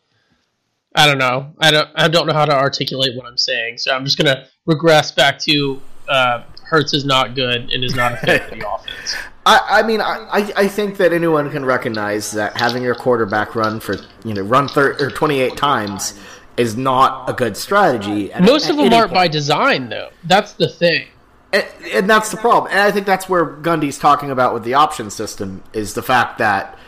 I 0.94 1.06
don't 1.06 1.18
know. 1.18 1.52
I 1.58 1.70
don't 1.70 1.88
I 1.94 2.08
don't 2.08 2.26
know 2.26 2.32
how 2.34 2.44
to 2.44 2.54
articulate 2.54 3.16
what 3.16 3.26
I'm 3.26 3.38
saying. 3.38 3.78
So 3.78 3.94
I'm 3.94 4.04
just 4.04 4.18
gonna 4.18 4.46
regress 4.66 5.12
back 5.12 5.38
to 5.40 5.80
uh, 6.08 6.42
Hurts 6.64 6.94
is 6.94 7.04
not 7.04 7.34
good 7.34 7.70
and 7.70 7.84
is 7.84 7.94
not 7.94 8.12
a 8.14 8.16
fit 8.16 8.42
for 8.44 8.56
the 8.56 8.68
offense. 8.74 9.14
I, 9.44 9.60
I 9.80 9.82
mean, 9.82 10.00
I, 10.00 10.52
I- 10.56 10.68
think 10.68 10.96
that 10.98 11.12
anyone 11.12 11.50
can 11.50 11.64
recognize 11.64 12.30
that 12.32 12.56
having 12.56 12.82
your 12.82 12.94
quarterback 12.94 13.54
run 13.56 13.80
for 13.80 13.96
you 14.24 14.34
know 14.34 14.42
run 14.42 14.68
thir- 14.68 14.96
or 15.00 15.10
twenty 15.10 15.40
eight 15.40 15.56
times 15.56 16.18
is 16.56 16.76
not 16.76 17.28
a 17.28 17.32
good 17.32 17.56
strategy. 17.56 18.32
at- 18.32 18.42
Most 18.42 18.68
of 18.68 18.76
them 18.76 18.92
aren't 18.92 19.08
point. 19.10 19.14
by 19.14 19.28
design, 19.28 19.88
though. 19.88 20.10
That's 20.24 20.52
the 20.52 20.68
thing. 20.68 21.06
and, 21.52 21.66
and 21.92 22.10
that's 22.10 22.30
the 22.30 22.36
problem. 22.36 22.70
And 22.70 22.80
I 22.80 22.90
think 22.90 23.06
that's 23.06 23.28
where 23.28 23.44
Gundy's 23.46 23.98
talking 23.98 24.30
about 24.30 24.54
with 24.54 24.64
the 24.64 24.74
option 24.74 25.10
system 25.10 25.62
is 25.72 25.94
the 25.94 26.02
fact 26.02 26.38
that 26.38 26.78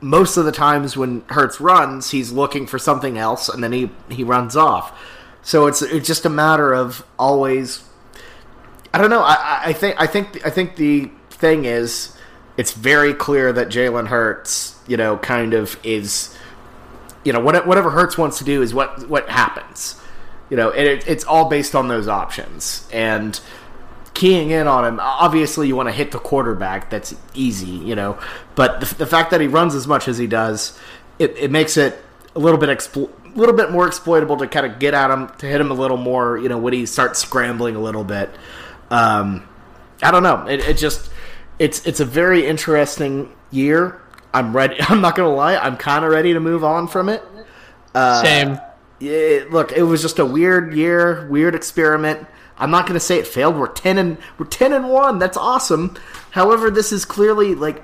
most 0.00 0.36
of 0.36 0.44
the 0.44 0.52
times 0.52 0.96
when 0.96 1.22
Hurts 1.28 1.60
runs, 1.60 2.10
he's 2.10 2.32
looking 2.32 2.66
for 2.66 2.78
something 2.78 3.16
else, 3.18 3.48
and 3.48 3.62
then 3.64 3.72
he 3.72 3.90
he 4.10 4.22
runs 4.24 4.56
off. 4.56 4.92
So 5.42 5.66
it's 5.66 5.80
it's 5.82 6.06
just 6.06 6.24
a 6.26 6.30
matter 6.30 6.72
of 6.74 7.04
always. 7.18 7.82
I 8.92 8.98
don't 8.98 9.10
know. 9.10 9.22
I, 9.22 9.34
I- 9.34 9.60
I 9.68 9.72
think 9.72 10.00
I 10.00 10.06
think 10.06 10.46
I 10.46 10.50
think 10.50 10.76
the 10.76 11.10
thing 11.30 11.64
is, 11.64 12.14
it's 12.56 12.72
very 12.72 13.12
clear 13.14 13.52
that 13.52 13.68
Jalen 13.68 14.06
Hurts, 14.08 14.76
you 14.86 14.96
know, 14.96 15.16
kind 15.18 15.52
of 15.54 15.78
is, 15.82 16.36
you 17.24 17.32
know, 17.32 17.40
what, 17.40 17.66
whatever 17.66 17.90
Hurts 17.90 18.16
wants 18.18 18.38
to 18.38 18.44
do 18.44 18.62
is 18.62 18.74
what 18.74 19.08
what 19.08 19.28
happens. 19.28 20.00
You 20.50 20.56
know, 20.56 20.70
and 20.70 20.86
it, 20.86 21.08
it's 21.08 21.24
all 21.24 21.48
based 21.48 21.74
on 21.74 21.88
those 21.88 22.06
options 22.06 22.86
and 22.92 23.40
keying 24.12 24.50
in 24.50 24.66
on 24.66 24.84
him. 24.84 25.00
Obviously, 25.00 25.66
you 25.66 25.74
want 25.74 25.88
to 25.88 25.92
hit 25.92 26.12
the 26.12 26.18
quarterback. 26.18 26.90
That's 26.90 27.14
easy, 27.34 27.70
you 27.70 27.96
know. 27.96 28.18
But 28.54 28.80
the, 28.80 28.94
the 28.94 29.06
fact 29.06 29.30
that 29.30 29.40
he 29.40 29.46
runs 29.46 29.74
as 29.74 29.86
much 29.86 30.06
as 30.06 30.18
he 30.18 30.26
does, 30.26 30.78
it, 31.18 31.36
it 31.36 31.50
makes 31.50 31.76
it 31.76 31.98
a 32.36 32.38
little 32.38 32.58
bit 32.58 32.68
explo- 32.68 33.10
a 33.24 33.38
little 33.38 33.54
bit 33.54 33.70
more 33.70 33.86
exploitable 33.86 34.36
to 34.36 34.46
kind 34.46 34.66
of 34.66 34.78
get 34.78 34.94
at 34.94 35.10
him 35.10 35.28
to 35.38 35.46
hit 35.46 35.60
him 35.60 35.70
a 35.70 35.74
little 35.74 35.96
more. 35.96 36.38
You 36.38 36.48
know, 36.48 36.58
when 36.58 36.72
he 36.72 36.86
starts 36.86 37.20
scrambling 37.20 37.74
a 37.74 37.80
little 37.80 38.04
bit. 38.04 38.30
Um, 38.90 39.48
I 40.02 40.10
don't 40.10 40.22
know. 40.22 40.46
It, 40.46 40.60
it 40.60 40.76
just 40.76 41.10
it's 41.58 41.84
it's 41.86 42.00
a 42.00 42.04
very 42.04 42.46
interesting 42.46 43.32
year. 43.50 44.00
I'm 44.34 44.54
ready. 44.54 44.76
I'm 44.80 45.00
not 45.00 45.16
gonna 45.16 45.34
lie. 45.34 45.56
I'm 45.56 45.76
kind 45.78 46.04
of 46.04 46.10
ready 46.10 46.34
to 46.34 46.40
move 46.40 46.62
on 46.64 46.88
from 46.88 47.08
it. 47.08 47.22
Uh, 47.94 48.22
Same. 48.22 48.60
Yeah, 48.98 49.44
look, 49.50 49.72
it 49.72 49.82
was 49.82 50.02
just 50.02 50.18
a 50.18 50.26
weird 50.26 50.74
year, 50.74 51.26
weird 51.28 51.54
experiment. 51.54 52.26
I'm 52.56 52.70
not 52.70 52.86
going 52.86 52.94
to 52.94 53.00
say 53.00 53.18
it 53.18 53.26
failed. 53.26 53.56
We're 53.56 53.66
ten 53.66 53.98
and 53.98 54.18
we're 54.38 54.46
ten 54.46 54.72
and 54.72 54.88
one. 54.88 55.18
That's 55.18 55.36
awesome. 55.36 55.96
However, 56.30 56.70
this 56.70 56.92
is 56.92 57.04
clearly 57.04 57.54
like 57.54 57.82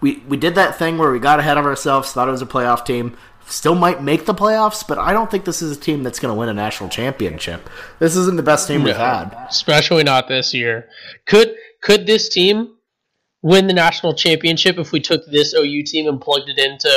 we 0.00 0.22
we 0.28 0.36
did 0.36 0.54
that 0.56 0.76
thing 0.78 0.98
where 0.98 1.10
we 1.10 1.18
got 1.18 1.38
ahead 1.38 1.56
of 1.56 1.64
ourselves, 1.64 2.12
thought 2.12 2.28
it 2.28 2.32
was 2.32 2.42
a 2.42 2.46
playoff 2.46 2.84
team. 2.84 3.16
Still 3.48 3.76
might 3.76 4.02
make 4.02 4.26
the 4.26 4.34
playoffs, 4.34 4.86
but 4.86 4.98
I 4.98 5.12
don't 5.12 5.30
think 5.30 5.44
this 5.44 5.62
is 5.62 5.76
a 5.76 5.80
team 5.80 6.02
that's 6.02 6.18
going 6.18 6.34
to 6.34 6.38
win 6.38 6.48
a 6.48 6.54
national 6.54 6.88
championship. 6.90 7.70
This 8.00 8.16
isn't 8.16 8.36
the 8.36 8.42
best 8.42 8.66
team 8.66 8.82
we've 8.82 8.96
had. 8.96 9.36
especially 9.48 10.02
not 10.02 10.26
this 10.26 10.52
year. 10.52 10.88
Could 11.26 11.54
could 11.80 12.06
this 12.06 12.28
team 12.28 12.75
win 13.46 13.68
the 13.68 13.72
national 13.72 14.12
championship 14.14 14.76
if 14.76 14.90
we 14.90 14.98
took 14.98 15.24
this 15.26 15.54
OU 15.54 15.84
team 15.84 16.08
and 16.08 16.20
plugged 16.20 16.48
it 16.48 16.58
into 16.58 16.90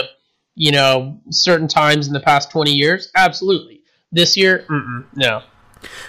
you 0.55 0.71
know 0.71 1.19
certain 1.29 1.67
times 1.67 2.07
in 2.07 2.13
the 2.13 2.19
past 2.19 2.49
twenty 2.51 2.71
years? 2.73 3.11
Absolutely. 3.15 3.81
This 4.11 4.35
year, 4.35 4.65
mm-mm, 4.67 5.05
no. 5.15 5.43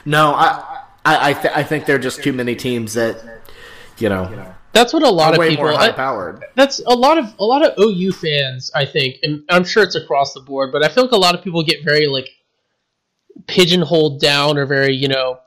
No, 0.05 0.33
I 0.33 0.85
I 1.05 1.31
I, 1.31 1.33
th- 1.35 1.55
I 1.55 1.63
think 1.63 1.85
there 1.85 1.97
are 1.97 2.01
just 2.11 2.23
too 2.23 2.33
many 2.33 2.57
teams 2.57 2.95
that 2.95 3.17
you 3.99 4.09
know 4.09 4.55
That's 4.73 4.93
what 4.95 5.03
a 5.03 5.11
lot 5.11 5.35
of 5.35 5.47
people. 5.47 5.65
more 5.65 5.75
high 5.75 5.93
powered. 5.93 6.45
that's 6.55 6.81
a 6.87 6.95
lot 6.95 7.19
of 7.19 7.35
a 7.39 7.45
lot 7.45 7.65
of 7.65 7.75
OU 7.79 8.13
fans, 8.13 8.71
I 8.75 8.87
think, 8.87 9.17
and 9.23 9.43
I'm 9.51 9.65
sure 9.65 9.83
it's 9.83 9.95
across 9.95 10.33
the 10.33 10.41
board, 10.41 10.73
but 10.73 10.83
I 10.83 10.89
feel 10.89 11.05
like 11.05 11.13
a 11.13 11.17
lot 11.17 11.35
of 11.35 11.45
people 11.45 11.63
get 11.63 11.85
very 11.85 12.07
like 12.07 12.31
pigeonholed 13.47 14.21
down 14.21 14.59
or 14.59 14.67
very, 14.67 14.95
you 14.95 15.09
know, 15.09 15.39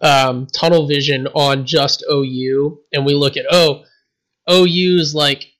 um, 0.00 0.46
tunnel 0.46 0.86
vision 0.86 1.26
on 1.34 1.66
just 1.66 2.04
OU, 2.10 2.78
and 2.92 3.04
we 3.04 3.14
look 3.14 3.36
at 3.36 3.46
oh, 3.50 3.82
OU's 4.50 5.14
like 5.14 5.52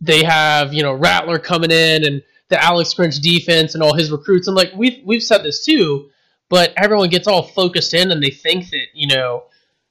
they 0.00 0.22
have 0.22 0.72
you 0.72 0.82
know 0.82 0.92
Rattler 0.92 1.38
coming 1.38 1.70
in 1.70 2.04
and 2.04 2.22
the 2.48 2.62
Alex 2.62 2.94
Grinch 2.94 3.20
defense 3.20 3.74
and 3.74 3.82
all 3.82 3.94
his 3.94 4.10
recruits, 4.10 4.46
and 4.46 4.56
like 4.56 4.72
we've 4.76 5.02
we've 5.04 5.22
said 5.22 5.42
this 5.42 5.64
too, 5.64 6.10
but 6.48 6.72
everyone 6.76 7.08
gets 7.08 7.26
all 7.26 7.42
focused 7.42 7.94
in 7.94 8.10
and 8.10 8.22
they 8.22 8.30
think 8.30 8.70
that 8.70 8.86
you 8.92 9.08
know 9.08 9.44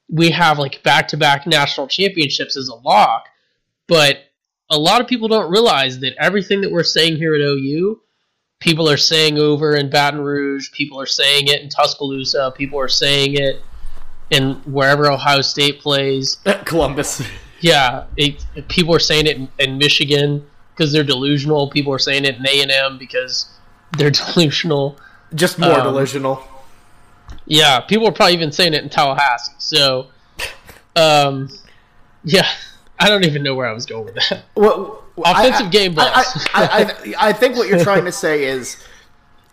we 0.10 0.30
have 0.30 0.60
like 0.60 0.84
back 0.84 1.08
to 1.10 1.18
back 1.18 1.48
national 1.48 1.88
championships 1.88 2.56
as 2.56 2.68
a 2.68 2.76
lock, 2.76 3.26
but 3.88 4.20
a 4.70 4.78
lot 4.78 5.02
of 5.02 5.08
people 5.08 5.28
don't 5.28 5.52
realize 5.52 6.00
that 6.00 6.16
everything 6.20 6.62
that 6.62 6.72
we're 6.72 6.84
saying 6.84 7.16
here 7.16 7.36
at 7.36 7.42
OU, 7.42 8.02
people 8.60 8.90
are 8.90 8.98
saying 8.98 9.38
over 9.38 9.76
in 9.76 9.90
Baton 9.90 10.22
Rouge, 10.22 10.72
people 10.72 11.00
are 11.00 11.06
saying 11.06 11.48
it 11.48 11.62
in 11.62 11.70
Tuscaloosa, 11.70 12.54
people 12.56 12.80
are 12.80 12.88
saying 12.88 13.36
it 13.36 13.62
in 14.30 14.56
wherever 14.66 15.12
Ohio 15.12 15.42
State 15.42 15.80
plays. 15.82 16.38
Columbus. 16.66 17.22
Yeah, 17.62 18.06
it, 18.18 18.44
people 18.68 18.94
are 18.96 19.00
saying 19.00 19.28
it 19.28 19.38
in, 19.38 19.48
in 19.60 19.78
Michigan 19.78 20.46
because 20.76 20.92
they're 20.92 21.04
delusional. 21.04 21.70
People 21.70 21.94
are 21.94 22.00
saying 22.00 22.26
it 22.26 22.38
in 22.38 22.48
A 22.48 22.62
and 22.62 22.72
M 22.72 22.98
because 22.98 23.48
they're 23.98 24.12
delusional. 24.34 24.98
Just 25.36 25.58
more 25.60 25.72
Um, 25.80 25.84
delusional. 25.84 26.44
Yeah, 27.46 27.80
people 27.82 28.08
are 28.08 28.12
probably 28.12 28.34
even 28.34 28.52
saying 28.52 28.74
it 28.74 28.84
in 28.84 28.90
Tallahassee. 28.90 29.54
So, 29.58 30.08
um, 30.96 31.50
yeah, 32.24 32.48
I 33.00 33.10
don't 33.10 33.26
even 33.26 33.44
know 33.44 33.56
where 33.56 33.68
I 33.68 33.74
was 33.74 33.86
going 33.86 34.06
with 34.06 34.16
that. 34.16 34.44
Well, 34.56 35.04
Offensive 35.18 35.68
I- 35.68 35.70
game. 35.70 35.94
I, 35.98 36.26
I, 36.54 36.64
I, 36.64 37.14
I 37.30 37.34
think 37.40 37.56
what 37.56 37.68
you're 37.68 37.84
trying 37.84 38.06
to 38.06 38.12
say 38.12 38.46
is 38.46 38.84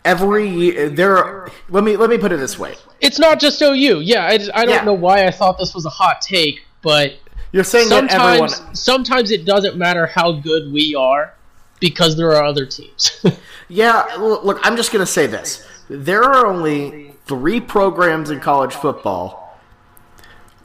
every 0.05 0.47
year 0.49 0.89
there. 0.89 1.17
Are, 1.17 1.51
let 1.69 1.83
me 1.83 1.97
let 1.97 2.09
me 2.09 2.17
put 2.17 2.31
it 2.31 2.37
this 2.37 2.57
way. 2.59 2.75
It's 3.01 3.19
not 3.19 3.39
just 3.39 3.61
OU. 3.61 4.01
Yeah, 4.01 4.25
I, 4.25 4.37
just- 4.37 4.51
I 4.53 4.65
don't 4.65 4.75
Yeah. 4.75 4.83
know 4.83 4.93
why 4.93 5.25
I 5.25 5.31
thought 5.31 5.57
this 5.57 5.73
was 5.73 5.85
a 5.85 5.89
hot 5.89 6.21
take, 6.21 6.61
but 6.81 7.13
You're 7.51 7.63
saying 7.63 7.89
that 7.89 8.09
sometimes 8.11 8.53
everyone. 8.53 8.75
sometimes 8.75 9.31
it 9.31 9.45
doesn't 9.45 9.75
matter 9.77 10.05
how 10.07 10.33
good 10.33 10.71
we 10.71 10.95
are 10.95 11.33
because 11.79 12.15
there 12.15 12.29
are 12.35 12.43
other 12.43 12.65
teams. 12.65 13.23
Yeah, 13.73 14.05
look, 14.19 14.59
I'm 14.63 14.75
just 14.75 14.91
going 14.91 14.99
to 14.99 15.09
say 15.09 15.27
this. 15.27 15.65
There 15.89 16.21
are 16.25 16.45
only 16.45 17.13
three 17.25 17.61
programs 17.61 18.29
in 18.29 18.41
college 18.41 18.73
football. 18.73 19.57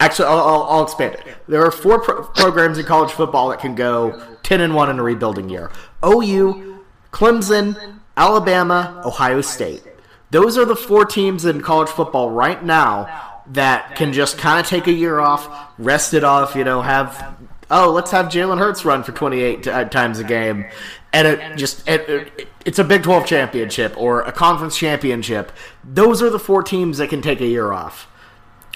Actually, 0.00 0.26
I'll, 0.26 0.40
I'll, 0.40 0.62
I'll 0.64 0.82
expand 0.82 1.14
it. 1.14 1.36
There 1.46 1.64
are 1.64 1.70
four 1.70 2.00
pro- 2.00 2.24
programs 2.24 2.78
in 2.78 2.84
college 2.84 3.12
football 3.12 3.48
that 3.50 3.60
can 3.60 3.76
go 3.76 4.20
10 4.42 4.60
and 4.60 4.74
1 4.74 4.90
in 4.90 4.98
a 4.98 5.02
rebuilding 5.04 5.48
year 5.48 5.70
OU, 6.04 6.84
Clemson, 7.12 7.95
Alabama, 8.16 9.02
Ohio 9.04 9.40
State. 9.40 9.82
Those 10.30 10.58
are 10.58 10.64
the 10.64 10.76
four 10.76 11.04
teams 11.04 11.44
in 11.44 11.60
college 11.60 11.88
football 11.88 12.30
right 12.30 12.62
now 12.64 13.42
that 13.48 13.94
can 13.96 14.12
just 14.12 14.38
kind 14.38 14.58
of 14.58 14.66
take 14.66 14.86
a 14.86 14.92
year 14.92 15.20
off, 15.20 15.48
rest 15.78 16.14
it 16.14 16.24
off, 16.24 16.56
you 16.56 16.64
know, 16.64 16.82
have 16.82 17.36
oh, 17.70 17.90
let's 17.90 18.10
have 18.10 18.26
Jalen 18.26 18.58
Hurts 18.58 18.84
run 18.84 19.02
for 19.02 19.12
28 19.12 19.62
t- 19.62 19.70
uh, 19.70 19.84
times 19.84 20.18
a 20.18 20.24
game, 20.24 20.66
and 21.12 21.26
it 21.26 21.56
just 21.56 21.86
it, 21.88 22.08
it, 22.08 22.48
it's 22.64 22.78
a 22.78 22.84
Big 22.84 23.02
12 23.02 23.26
championship 23.26 23.94
or 23.96 24.22
a 24.22 24.32
conference 24.32 24.76
championship. 24.76 25.52
Those 25.84 26.22
are 26.22 26.30
the 26.30 26.38
four 26.38 26.62
teams 26.62 26.98
that 26.98 27.08
can 27.08 27.22
take 27.22 27.40
a 27.40 27.46
year 27.46 27.72
off. 27.72 28.08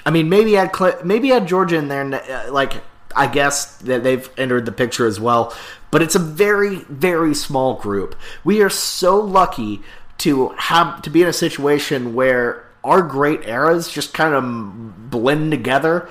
I 0.05 0.11
mean, 0.11 0.29
maybe 0.29 0.57
add 0.57 0.73
maybe 1.05 1.33
add 1.33 1.47
Georgia 1.47 1.77
in 1.77 1.89
there, 1.89 2.15
uh, 2.15 2.53
like 2.53 2.75
I 3.17 3.27
guess 3.27 3.77
that 3.79 4.03
they've 4.03 4.29
entered 4.37 4.67
the 4.67 4.73
picture 4.73 5.07
as 5.07 5.21
well. 5.21 5.55
But 5.91 6.03
it's 6.03 6.15
a 6.15 6.21
very 6.21 6.77
very 6.77 7.35
small 7.35 7.75
group. 7.75 8.15
We 8.45 8.63
are 8.63 8.71
so 8.71 9.19
lucky 9.19 9.83
to 10.19 10.49
have 10.51 11.03
to 11.03 11.11
be 11.11 11.23
in 11.23 11.29
a 11.29 11.33
situation 11.33 12.15
where 12.15 12.67
our 12.85 13.03
great 13.03 13.47
eras 13.47 13.91
just 13.91 14.15
kind 14.15 14.35
of 14.35 15.11
blend 15.11 15.51
together 15.51 16.09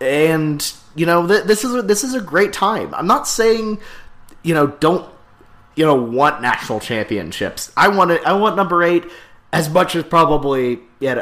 and 0.00 0.72
you 0.94 1.06
know 1.06 1.26
th- 1.26 1.44
this 1.44 1.64
is 1.64 1.74
a, 1.74 1.82
this 1.82 2.04
is 2.04 2.14
a 2.14 2.20
great 2.20 2.52
time. 2.52 2.94
I'm 2.94 3.06
not 3.06 3.26
saying 3.26 3.80
you 4.42 4.54
know 4.54 4.66
don't 4.66 5.08
you 5.74 5.84
know 5.84 5.94
want 5.94 6.42
national 6.42 6.80
championships. 6.80 7.72
I 7.76 7.88
want 7.88 8.10
it. 8.10 8.22
I 8.24 8.34
want 8.34 8.56
number 8.56 8.82
eight 8.82 9.04
as 9.52 9.70
much 9.70 9.94
as 9.96 10.04
probably 10.04 10.80
yeah 11.00 11.16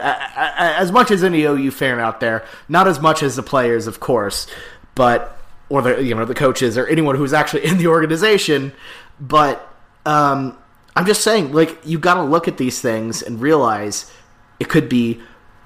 as 0.59 0.91
much 0.93 1.11
as 1.11 1.23
any 1.23 1.43
OU 1.43 1.71
fan 1.71 2.01
out 2.01 2.21
there. 2.21 2.45
Not 2.69 2.89
as 2.89 3.01
much 3.01 3.23
as 3.23 3.37
the 3.37 3.43
players, 3.43 3.87
of 3.87 4.01
course, 4.01 4.47
but 4.95 5.39
or 5.69 5.83
the 5.83 6.03
you 6.03 6.15
know 6.15 6.25
the 6.25 6.35
coaches 6.35 6.77
or 6.77 6.87
anyone 6.87 7.17
who's 7.17 7.33
actually 7.33 7.65
in 7.71 7.79
the 7.79 7.87
organization. 7.87 8.73
But 9.21 9.69
um, 10.07 10.59
I'm 10.97 11.07
just 11.07 11.23
saying, 11.23 11.53
like 11.53 11.79
you 11.85 11.99
got 11.99 12.15
to 12.15 12.23
look 12.23 12.49
at 12.49 12.57
these 12.59 12.81
things 12.81 13.23
and 13.23 13.41
realize 13.41 14.13
it 14.61 14.69
could 14.69 14.89
be 14.89 15.21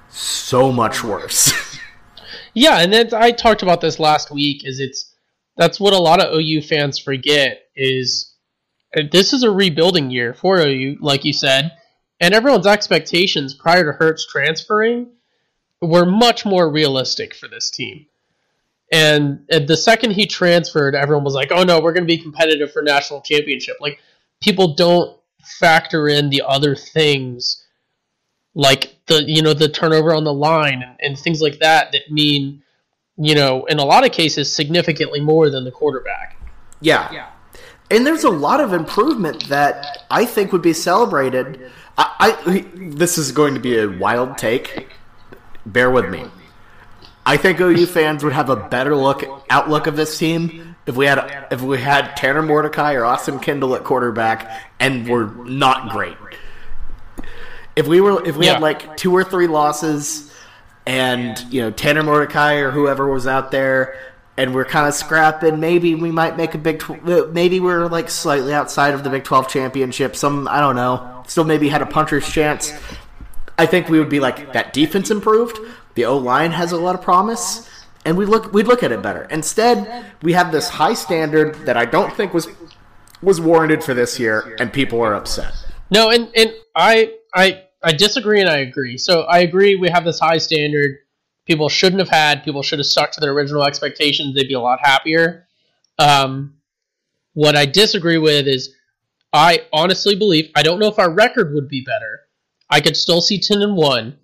so 0.09 0.71
much 0.71 1.03
worse. 1.03 1.53
Yeah, 2.57 2.79
and 2.79 2.91
then 2.91 3.13
I 3.13 3.33
talked 3.33 3.61
about 3.61 3.81
this 3.81 3.99
last 3.99 4.31
week. 4.31 4.65
Is 4.65 4.79
it's 4.79 5.13
that's 5.57 5.79
what 5.79 5.93
a 5.93 5.99
lot 5.99 6.19
of 6.19 6.33
OU 6.33 6.63
fans 6.63 6.97
forget 6.97 7.59
is 7.75 8.33
uh, 8.97 9.03
this 9.11 9.31
is 9.31 9.43
a 9.43 9.51
rebuilding 9.51 10.09
year 10.09 10.33
for 10.33 10.57
OU, 10.57 10.97
like 10.99 11.23
you 11.23 11.33
said, 11.33 11.71
and 12.19 12.33
everyone's 12.33 12.65
expectations 12.65 13.53
prior 13.53 13.85
to 13.85 13.91
Hurts 13.91 14.25
transferring 14.25 15.11
were 15.83 16.07
much 16.07 16.47
more 16.47 16.67
realistic 16.67 17.35
for 17.35 17.47
this 17.47 17.69
team. 17.69 18.07
And 18.91 19.45
uh, 19.51 19.59
the 19.59 19.75
second 19.75 20.11
he 20.11 20.25
transferred, 20.25 20.95
everyone 20.95 21.23
was 21.23 21.33
like, 21.33 21.51
"Oh 21.51 21.63
no, 21.63 21.79
we're 21.79 21.93
going 21.93 22.07
to 22.07 22.13
be 22.13 22.17
competitive 22.17 22.71
for 22.71 22.81
national 22.81 23.21
championship." 23.21 23.77
Like 23.81 23.99
people 24.41 24.75
don't 24.75 25.17
factor 25.59 26.07
in 26.07 26.29
the 26.29 26.41
other 26.45 26.75
things 26.75 27.63
like 28.55 28.97
the 29.07 29.23
you 29.23 29.41
know 29.41 29.53
the 29.53 29.69
turnover 29.69 30.13
on 30.13 30.23
the 30.23 30.33
line 30.33 30.81
and, 30.81 30.95
and 30.99 31.17
things 31.17 31.41
like 31.41 31.59
that 31.59 31.91
that 31.91 32.09
mean 32.09 32.61
you 33.17 33.33
know 33.33 33.63
in 33.65 33.79
a 33.79 33.85
lot 33.85 34.05
of 34.05 34.11
cases 34.11 34.53
significantly 34.53 35.21
more 35.21 35.49
than 35.49 35.63
the 35.63 35.71
quarterback 35.71 36.37
Yeah. 36.81 37.11
Yeah. 37.11 37.29
And 37.89 38.05
there's 38.05 38.25
a 38.25 38.29
lot 38.29 38.59
of 38.59 38.73
improvement 38.73 39.47
that 39.47 40.05
I 40.11 40.25
think 40.25 40.51
would 40.51 40.61
be 40.61 40.73
celebrated. 40.73 41.71
I, 41.97 42.37
I 42.45 42.65
this 42.75 43.17
is 43.17 43.31
going 43.31 43.53
to 43.53 43.59
be 43.59 43.79
a 43.79 43.87
wild 43.87 44.37
take. 44.37 44.89
Bear 45.65 45.89
with 45.89 46.09
me. 46.09 46.25
I 47.27 47.35
think 47.37 47.59
OU 47.59 47.85
fans 47.87 48.23
would 48.23 48.31
have 48.33 48.49
a 48.49 48.55
better 48.55 48.95
look 48.95 49.23
outlook 49.49 49.85
of 49.87 49.95
this 49.97 50.17
team 50.17 50.75
if 50.85 50.95
we 50.95 51.05
had 51.05 51.47
if 51.51 51.61
we 51.61 51.77
had 51.77 52.15
Tanner 52.15 52.41
Mordecai 52.41 52.93
or 52.93 53.03
Austin 53.05 53.39
Kendall 53.39 53.75
at 53.75 53.83
quarterback 53.83 54.49
and 54.79 55.07
were 55.09 55.25
not 55.45 55.89
great. 55.89 56.15
If 57.75 57.85
we 57.87 58.01
were 58.01 58.25
if 58.25 58.37
we 58.37 58.45
Yeah. 58.45 58.53
had 58.53 58.61
like 58.61 58.97
two 58.97 59.13
or 59.15 59.23
three 59.23 59.47
losses 59.47 60.31
and 60.85 61.37
you 61.51 61.61
know 61.61 61.69
Tanner 61.71 62.01
Mordecai 62.03 62.55
or 62.55 62.71
whoever 62.71 63.07
was 63.11 63.27
out 63.27 63.51
there, 63.51 63.95
and 64.37 64.55
we're 64.55 64.65
kind 64.65 64.87
of 64.87 64.93
scrapping. 64.93 65.59
Maybe 65.59 65.95
we 65.95 66.11
might 66.11 66.37
make 66.37 66.55
a 66.55 66.57
big. 66.57 66.79
Tw- 66.79 67.03
maybe 67.33 67.59
we're 67.59 67.87
like 67.87 68.09
slightly 68.09 68.53
outside 68.53 68.93
of 68.93 69.03
the 69.03 69.09
Big 69.09 69.25
Twelve 69.25 69.49
championship. 69.49 70.15
Some 70.15 70.47
I 70.47 70.59
don't 70.61 70.75
know. 70.77 71.23
Still 71.27 71.43
maybe 71.43 71.67
had 71.67 71.81
a 71.81 71.85
puncher's 71.85 72.27
chance. 72.31 72.71
I 73.59 73.65
think 73.65 73.89
we 73.89 73.99
would 73.99 74.09
be 74.09 74.19
like 74.21 74.53
that. 74.53 74.71
Defense 74.71 75.11
improved. 75.11 75.59
The 75.97 76.05
O 76.05 76.15
line 76.15 76.51
has 76.51 76.71
a 76.73 76.77
lot 76.77 76.93
of 76.93 77.01
promise, 77.01 77.67
and 78.05 78.15
we 78.15 78.25
look 78.27 78.53
we'd 78.53 78.67
look 78.67 78.83
at 78.83 78.91
it 78.91 79.01
better. 79.01 79.23
Instead, 79.31 80.05
we 80.21 80.33
have 80.33 80.51
this 80.51 80.69
high 80.69 80.93
standard 80.93 81.55
that 81.65 81.75
I 81.75 81.85
don't 81.85 82.13
think 82.15 82.35
was 82.35 82.47
was 83.23 83.41
warranted 83.41 83.83
for 83.83 83.95
this 83.95 84.19
year, 84.19 84.55
and 84.59 84.71
people 84.71 85.01
are 85.01 85.15
upset. 85.15 85.53
no 85.89 86.11
and 86.11 86.29
and 86.35 86.53
i 86.75 87.11
i 87.33 87.63
i 87.81 87.91
disagree 87.91 88.39
and 88.39 88.47
i 88.47 88.57
agree. 88.59 88.95
So 88.99 89.21
i 89.23 89.39
agree 89.39 89.73
we 89.75 89.89
have 89.89 90.05
this 90.05 90.19
high 90.19 90.37
standard. 90.37 90.97
People 91.45 91.67
shouldn't 91.67 91.99
have 91.99 92.09
had 92.09 92.43
people 92.43 92.61
should 92.61 92.77
have 92.77 92.85
stuck 92.85 93.11
to 93.13 93.19
their 93.19 93.31
original 93.31 93.63
expectations. 93.63 94.35
They'd 94.35 94.47
be 94.47 94.53
a 94.53 94.59
lot 94.59 94.77
happier. 94.83 95.47
Um 95.97 96.57
what 97.33 97.55
i 97.55 97.65
disagree 97.65 98.19
with 98.19 98.47
is 98.47 98.69
i 99.33 99.63
honestly 99.73 100.15
believe 100.15 100.51
i 100.55 100.61
don't 100.61 100.77
know 100.79 100.89
if 100.89 100.99
our 100.99 101.11
record 101.11 101.55
would 101.55 101.67
be 101.67 101.81
better. 101.81 102.21
I 102.69 102.81
could 102.81 102.95
still 102.97 103.21
see 103.21 103.39
10 103.39 103.63
and 103.63 103.75
1 103.75 104.17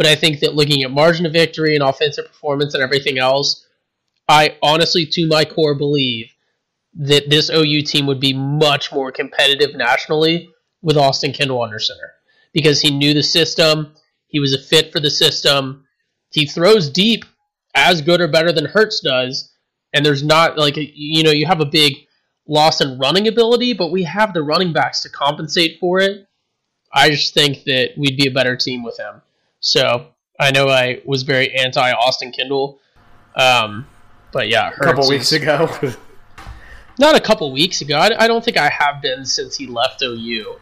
but 0.00 0.08
i 0.08 0.14
think 0.14 0.40
that 0.40 0.54
looking 0.54 0.82
at 0.82 0.90
margin 0.90 1.26
of 1.26 1.32
victory 1.34 1.74
and 1.74 1.84
offensive 1.84 2.26
performance 2.26 2.72
and 2.72 2.82
everything 2.82 3.18
else 3.18 3.66
i 4.28 4.56
honestly 4.62 5.04
to 5.04 5.26
my 5.26 5.44
core 5.44 5.74
believe 5.74 6.30
that 6.94 7.30
this 7.30 7.50
OU 7.50 7.82
team 7.82 8.06
would 8.06 8.20
be 8.20 8.32
much 8.32 8.92
more 8.92 9.12
competitive 9.12 9.76
nationally 9.76 10.50
with 10.82 10.96
Austin 10.96 11.32
Kendall 11.32 11.62
under 11.62 11.78
center 11.78 12.14
because 12.52 12.80
he 12.80 12.90
knew 12.90 13.14
the 13.14 13.22
system, 13.22 13.94
he 14.26 14.40
was 14.40 14.54
a 14.54 14.60
fit 14.60 14.92
for 14.92 15.00
the 15.00 15.10
system. 15.10 15.86
He 16.32 16.46
throws 16.46 16.90
deep 16.90 17.24
as 17.74 18.02
good 18.02 18.20
or 18.20 18.28
better 18.28 18.52
than 18.52 18.64
Hurts 18.64 19.00
does, 19.00 19.52
and 19.92 20.04
there's 20.04 20.22
not 20.22 20.58
like 20.58 20.74
you 20.76 21.22
know 21.22 21.30
you 21.30 21.46
have 21.46 21.60
a 21.60 21.66
big 21.66 21.94
loss 22.46 22.80
in 22.80 22.98
running 22.98 23.28
ability, 23.28 23.74
but 23.74 23.92
we 23.92 24.02
have 24.04 24.34
the 24.34 24.42
running 24.42 24.72
backs 24.72 25.02
to 25.02 25.08
compensate 25.08 25.78
for 25.78 26.00
it. 26.00 26.26
I 26.92 27.10
just 27.10 27.34
think 27.34 27.64
that 27.64 27.90
we'd 27.96 28.16
be 28.16 28.26
a 28.26 28.32
better 28.32 28.56
team 28.56 28.82
with 28.82 28.98
him. 28.98 29.22
So 29.60 30.08
I 30.38 30.50
know 30.50 30.68
I 30.68 31.02
was 31.04 31.22
very 31.22 31.54
anti 31.54 31.92
Austin 31.92 32.32
Kendall 32.32 32.80
Um, 33.36 33.86
but 34.32 34.48
yeah, 34.48 34.70
a 34.70 34.84
couple 34.84 35.08
weeks 35.08 35.32
ago. 35.32 35.68
not 36.98 37.16
a 37.16 37.20
couple 37.20 37.50
weeks 37.52 37.80
ago. 37.80 37.96
I, 37.96 38.24
I, 38.24 38.26
don't 38.26 38.44
think 38.44 38.56
I 38.56 38.68
have 38.68 39.00
been 39.02 39.24
since 39.24 39.56
he 39.56 39.66
left 39.66 40.02
OU. 40.02 40.56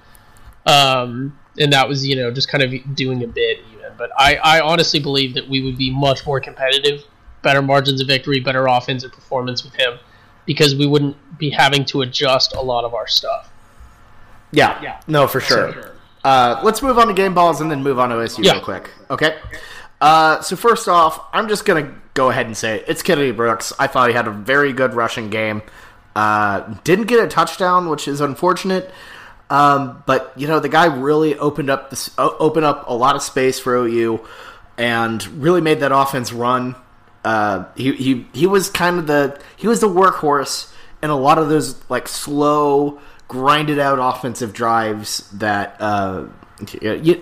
Um, 0.66 1.38
and 1.59 1.72
that 1.72 1.88
was 1.88 2.07
you 2.07 2.16
know 2.16 2.30
just 2.30 2.49
kind 2.49 2.62
of 2.62 2.94
doing 2.94 3.22
a 3.22 3.26
bit 3.26 3.59
even. 3.72 3.92
But 3.96 4.11
I, 4.16 4.36
I 4.36 4.61
honestly 4.61 5.01
believe 5.01 5.34
that 5.34 5.49
we 5.49 5.62
would 5.62 5.76
be 5.76 5.90
much 5.90 6.24
more 6.26 6.40
competitive, 6.40 7.05
better 7.42 7.62
margins 7.62 8.01
of 8.01 8.07
victory, 8.07 8.40
better 8.40 8.66
offensive 8.66 9.12
performance 9.12 9.64
with 9.64 9.74
him, 9.74 9.99
because 10.46 10.74
we 10.74 10.86
wouldn't 10.86 11.16
be 11.38 11.51
having 11.51 11.84
to 11.86 12.03
adjust 12.03 12.55
a 12.55 12.61
lot 12.61 12.84
of 12.84 12.94
our 12.94 13.09
stuff. 13.09 13.51
Yeah, 14.51 14.80
yeah. 14.82 15.01
no, 15.07 15.26
for 15.26 15.40
sure. 15.40 15.97
Uh, 16.24 16.60
let's 16.64 16.82
move 16.82 16.98
on 16.98 17.08
to 17.08 17.14
game 17.14 17.34
balls 17.34 17.60
and 17.60 17.70
then 17.70 17.82
move 17.82 17.98
on 17.98 18.10
to 18.10 18.16
OSU 18.16 18.44
yeah. 18.44 18.52
real 18.52 18.60
quick. 18.62 18.90
Okay. 19.10 19.38
Uh, 20.00 20.40
so 20.40 20.56
first 20.56 20.88
off, 20.88 21.24
I'm 21.32 21.48
just 21.48 21.64
gonna 21.64 21.94
go 22.14 22.30
ahead 22.30 22.46
and 22.46 22.56
say 22.56 22.76
it. 22.76 22.84
it's 22.88 23.02
Kennedy 23.02 23.32
Brooks. 23.32 23.72
I 23.78 23.86
thought 23.86 24.08
he 24.08 24.14
had 24.14 24.28
a 24.28 24.32
very 24.32 24.72
good 24.72 24.94
rushing 24.94 25.30
game. 25.30 25.62
Uh, 26.14 26.74
didn't 26.84 27.06
get 27.06 27.22
a 27.22 27.28
touchdown, 27.28 27.88
which 27.88 28.08
is 28.08 28.20
unfortunate. 28.20 28.90
Um, 29.50 30.02
but 30.06 30.32
you 30.36 30.46
know, 30.46 30.60
the 30.60 30.68
guy 30.68 30.86
really 30.86 31.36
opened 31.36 31.70
up 31.70 31.90
this, 31.90 32.10
opened 32.18 32.66
up 32.66 32.88
a 32.88 32.94
lot 32.94 33.16
of 33.16 33.22
space 33.22 33.58
for 33.58 33.74
OU, 33.74 34.24
and 34.76 35.26
really 35.42 35.60
made 35.60 35.80
that 35.80 35.92
offense 35.92 36.32
run. 36.32 36.76
Uh, 37.24 37.64
he 37.76 37.92
he 37.92 38.26
he 38.32 38.46
was 38.46 38.70
kind 38.70 38.98
of 38.98 39.06
the 39.06 39.40
he 39.56 39.66
was 39.66 39.80
the 39.80 39.88
workhorse 39.88 40.72
in 41.02 41.10
a 41.10 41.16
lot 41.16 41.38
of 41.38 41.48
those 41.48 41.88
like 41.90 42.08
slow, 42.08 43.00
grinded 43.28 43.78
out 43.78 43.98
offensive 44.00 44.52
drives 44.52 45.30
that 45.30 45.76
uh, 45.80 46.26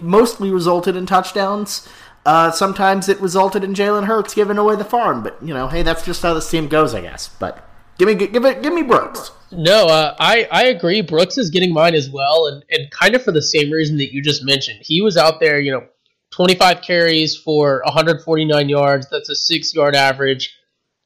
mostly 0.01 0.51
resulted 0.51 0.97
in 0.97 1.05
touchdowns. 1.05 1.89
Uh, 2.25 2.51
sometimes 2.51 3.09
it 3.09 3.21
resulted 3.21 3.63
in 3.63 3.75
Jalen 3.75 4.05
Hurts 4.07 4.35
giving 4.35 4.59
away 4.59 4.77
the 4.77 4.85
farm, 4.85 5.23
but 5.23 5.41
you 5.43 5.55
know, 5.55 5.69
hey, 5.69 5.83
that's 5.83 6.05
just 6.05 6.23
how 6.23 6.35
this 6.35 6.51
team 6.51 6.69
goes, 6.69 6.95
I 6.95 7.01
guess. 7.01 7.29
But 7.29 7.69
give 7.99 8.09
me, 8.09 8.15
give 8.15 8.45
it, 8.45 8.63
give 8.63 8.73
me 8.73 8.83
Brooks. 8.83 9.31
No, 9.53 9.87
uh, 9.87 10.17
I 10.19 10.49
I 10.51 10.65
agree. 10.65 11.03
Brooks 11.03 11.39
is 11.39 11.51
getting 11.51 11.73
mine 11.73 11.95
as 11.95 12.11
well, 12.11 12.47
and 12.47 12.65
and 12.71 12.91
kind 12.91 13.15
of 13.15 13.23
for 13.23 13.31
the 13.31 13.43
same 13.43 13.71
reason 13.71 13.97
that 13.99 14.13
you 14.13 14.23
just 14.23 14.45
mentioned. 14.45 14.81
He 14.83 15.01
was 15.01 15.17
out 15.17 15.39
there, 15.39 15.61
you 15.61 15.71
know, 15.71 15.87
25 16.33 16.83
carries 16.83 17.37
for 17.37 17.81
149 17.85 18.69
yards. 18.69 19.09
That's 19.09 19.29
a 19.29 19.37
six 19.37 19.73
yard 19.73 19.95
average. 19.95 20.57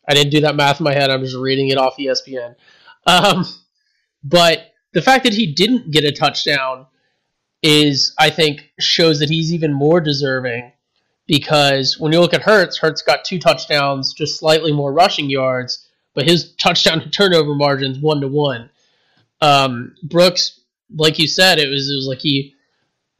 I 0.08 0.14
didn't 0.14 0.30
do 0.30 0.40
that 0.40 0.56
math 0.56 0.80
in 0.80 0.84
my 0.84 0.94
head. 0.94 1.10
I'm 1.10 1.22
just 1.22 1.36
reading 1.36 1.68
it 1.68 1.76
off 1.76 1.96
ESPN. 1.98 2.54
Um, 3.06 3.44
but 4.24 4.69
the 4.92 5.02
fact 5.02 5.24
that 5.24 5.34
he 5.34 5.46
didn't 5.52 5.90
get 5.90 6.04
a 6.04 6.12
touchdown 6.12 6.86
is, 7.62 8.14
I 8.18 8.30
think, 8.30 8.70
shows 8.78 9.20
that 9.20 9.28
he's 9.28 9.52
even 9.52 9.72
more 9.72 10.00
deserving 10.00 10.72
because 11.26 11.96
when 11.98 12.12
you 12.12 12.20
look 12.20 12.34
at 12.34 12.42
Hurts, 12.42 12.78
Hurts 12.78 13.02
got 13.02 13.24
two 13.24 13.38
touchdowns, 13.38 14.12
just 14.12 14.38
slightly 14.38 14.72
more 14.72 14.92
rushing 14.92 15.30
yards, 15.30 15.86
but 16.12 16.26
his 16.26 16.54
touchdown 16.56 17.00
to 17.00 17.10
turnover 17.10 17.54
margins 17.54 17.98
one 17.98 18.20
to 18.20 18.28
one. 18.28 18.68
Um, 19.40 19.94
Brooks, 20.02 20.60
like 20.94 21.20
you 21.20 21.28
said, 21.28 21.58
it 21.58 21.68
was 21.68 21.88
it 21.88 21.94
was 21.94 22.06
like 22.08 22.18
he 22.18 22.54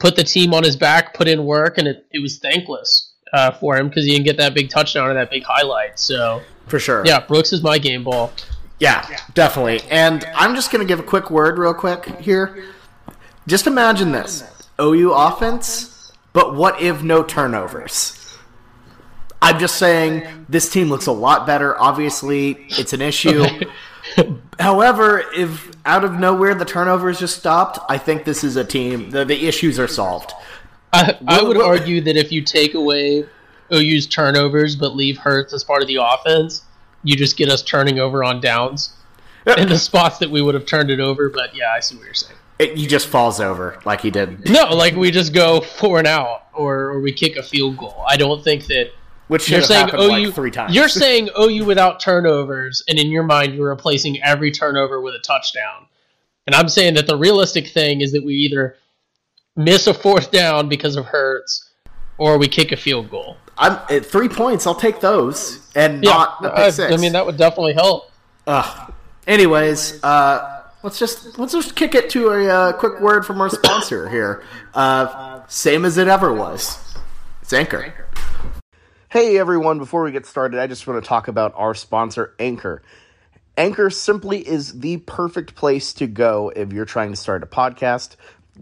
put 0.01 0.17
the 0.17 0.25
team 0.25 0.53
on 0.55 0.65
his 0.65 0.77
back, 0.77 1.15
put 1.15 1.29
in 1.29 1.45
work, 1.45 1.79
and 1.79 1.87
it, 1.87 2.07
it 2.11 2.21
was 2.21 2.39
thankless 2.39 3.13
uh, 3.33 3.53
for 3.53 3.77
him 3.77 3.89
because 3.89 4.05
he 4.05 4.11
didn't 4.11 4.25
get 4.25 4.39
that 4.39 4.55
big 4.55 4.71
touchdown 4.71 5.09
or 5.09 5.15
that 5.15 5.31
big 5.31 5.45
highlight. 5.45 6.01
So 6.01 6.43
for 6.67 6.81
sure, 6.81 7.05
yeah, 7.07 7.21
Brooks 7.21 7.53
is 7.53 7.63
my 7.63 7.79
game 7.79 8.03
ball. 8.03 8.33
Yeah, 8.81 9.07
definitely. 9.35 9.83
And 9.91 10.25
I'm 10.35 10.55
just 10.55 10.73
going 10.73 10.85
to 10.85 10.89
give 10.89 10.99
a 10.99 11.05
quick 11.05 11.31
word, 11.31 11.59
real 11.59 11.75
quick 11.75 12.07
here. 12.19 12.65
Just 13.47 13.67
imagine 13.67 14.11
this 14.11 14.43
OU 14.81 15.13
offense, 15.13 16.13
but 16.33 16.55
what 16.55 16.81
if 16.81 17.03
no 17.03 17.23
turnovers? 17.23 18.17
I'm 19.43 19.59
just 19.59 19.77
saying 19.77 20.47
this 20.49 20.71
team 20.71 20.89
looks 20.89 21.07
a 21.07 21.13
lot 21.13 21.47
better. 21.47 21.79
Obviously, 21.79 22.67
it's 22.71 22.93
an 22.93 23.03
issue. 23.03 23.45
However, 24.59 25.25
if 25.35 25.71
out 25.85 26.05
of 26.05 26.15
nowhere 26.15 26.55
the 26.55 26.65
turnovers 26.65 27.19
just 27.19 27.39
stopped, 27.39 27.79
I 27.89 27.99
think 27.99 28.25
this 28.25 28.45
is 28.45 28.57
a 28.57 28.65
team. 28.65 29.11
The, 29.11 29.25
the 29.25 29.47
issues 29.47 29.79
are 29.79 29.89
solved. 29.89 30.33
I, 30.93 31.17
I 31.27 31.43
would 31.43 31.61
argue 31.61 32.01
that 32.03 32.17
if 32.17 32.33
you 32.33 32.43
take 32.43 32.75
away 32.75 33.25
OU's 33.73 34.07
turnovers 34.07 34.75
but 34.77 34.95
leave 34.97 35.19
Hurts 35.19 35.53
as 35.53 35.65
part 35.65 35.83
of 35.83 35.89
the 35.89 35.97
offense, 36.03 36.63
you 37.03 37.17
just 37.17 37.37
get 37.37 37.49
us 37.49 37.63
turning 37.63 37.99
over 37.99 38.23
on 38.23 38.41
downs 38.41 38.95
in 39.59 39.69
the 39.69 39.79
spots 39.79 40.19
that 40.19 40.31
we 40.31 40.43
would 40.43 40.55
have 40.55 40.67
turned 40.67 40.91
it 40.91 41.01
over. 41.01 41.29
But 41.29 41.55
yeah, 41.55 41.73
I 41.75 41.81
see 41.81 41.97
what 41.97 42.05
you're 42.05 42.15
saying. 42.15 42.37
It, 42.59 42.77
he 42.77 42.87
just 42.87 43.07
falls 43.07 43.41
over 43.41 43.81
like 43.85 44.03
he 44.03 44.11
did. 44.11 44.49
No, 44.51 44.75
like 44.75 44.95
we 44.95 45.11
just 45.11 45.33
go 45.33 45.61
four 45.61 45.99
and 45.99 46.07
out, 46.07 46.47
or, 46.53 46.91
or 46.91 47.01
we 47.01 47.13
kick 47.13 47.37
a 47.37 47.43
field 47.43 47.79
goal. 47.79 48.05
I 48.07 48.17
don't 48.17 48.45
think 48.45 48.67
that. 48.67 48.93
Which 49.29 49.49
you're 49.49 49.63
saying 49.63 49.91
OU 49.95 50.09
like 50.09 50.35
three 50.35 50.51
times. 50.51 50.75
You're 50.75 50.89
saying 51.05 51.31
OU 51.39 51.65
without 51.65 52.01
turnovers, 52.01 52.83
and 52.89 52.99
in 52.99 53.09
your 53.09 53.23
mind, 53.23 53.55
you're 53.55 53.69
replacing 53.69 54.23
every 54.23 54.51
turnover 54.51 55.01
with 55.01 55.15
a 55.15 55.21
touchdown. 55.21 55.87
And 56.47 56.55
I'm 56.55 56.69
saying 56.69 56.95
that 56.95 57.07
the 57.07 57.17
realistic 57.17 57.69
thing 57.69 58.01
is 58.01 58.13
that 58.13 58.25
we 58.25 58.35
either 58.35 58.77
miss 59.57 59.87
a 59.87 59.95
fourth 59.95 60.31
down 60.31 60.69
because 60.69 60.97
of 60.97 61.07
Hurts, 61.07 61.71
or 62.19 62.39
we 62.39 62.49
kick 62.49 62.73
a 62.73 62.77
field 62.77 63.11
goal. 63.11 63.37
I'm 63.61 63.79
at 63.91 64.07
three 64.07 64.31
points. 64.31 64.67
I'll 64.67 64.75
take 64.75 65.01
those, 65.01 65.61
and 65.77 66.03
yeah, 66.03 66.11
not 66.11 66.43
the 66.43 66.51
pick 66.51 66.73
six. 66.73 66.93
I 66.93 66.97
mean, 66.97 67.13
that 67.13 67.27
would 67.27 67.37
definitely 67.37 67.75
help. 67.75 68.11
Ugh. 68.47 68.93
Anyways, 69.27 70.03
uh, 70.03 70.65
let's 70.83 70.99
just 70.99 71.39
let's 71.39 71.53
just 71.53 71.77
kick 71.77 71.95
it 71.95 72.09
to 72.11 72.31
a 72.31 72.49
uh, 72.49 72.73
quick 72.73 73.01
word 73.01 73.27
from 73.27 73.39
our 73.39 73.51
sponsor 73.51 74.09
here. 74.09 74.43
Uh, 74.73 75.43
same 75.47 75.85
as 75.85 75.99
it 75.99 76.09
ever 76.09 76.33
was. 76.33 76.97
It's 77.43 77.53
Anchor. 77.53 78.07
Hey 79.11 79.37
everyone! 79.37 79.79
Before 79.79 80.03
we 80.05 80.11
get 80.11 80.25
started, 80.25 80.59
I 80.59 80.67
just 80.67 80.87
want 80.87 81.03
to 81.03 81.07
talk 81.07 81.29
about 81.29 81.53
our 81.55 81.75
sponsor, 81.75 82.35
Anchor. 82.39 82.83
Anchor 83.59 83.91
simply 83.91 84.39
is 84.47 84.81
the 84.81 84.97
perfect 84.99 85.55
place 85.55 85.93
to 85.95 86.07
go 86.07 86.51
if 86.57 86.73
you're 86.73 86.87
trying 86.87 87.11
to 87.11 87.17
start 87.17 87.43
a 87.43 87.47
podcast. 87.47 88.17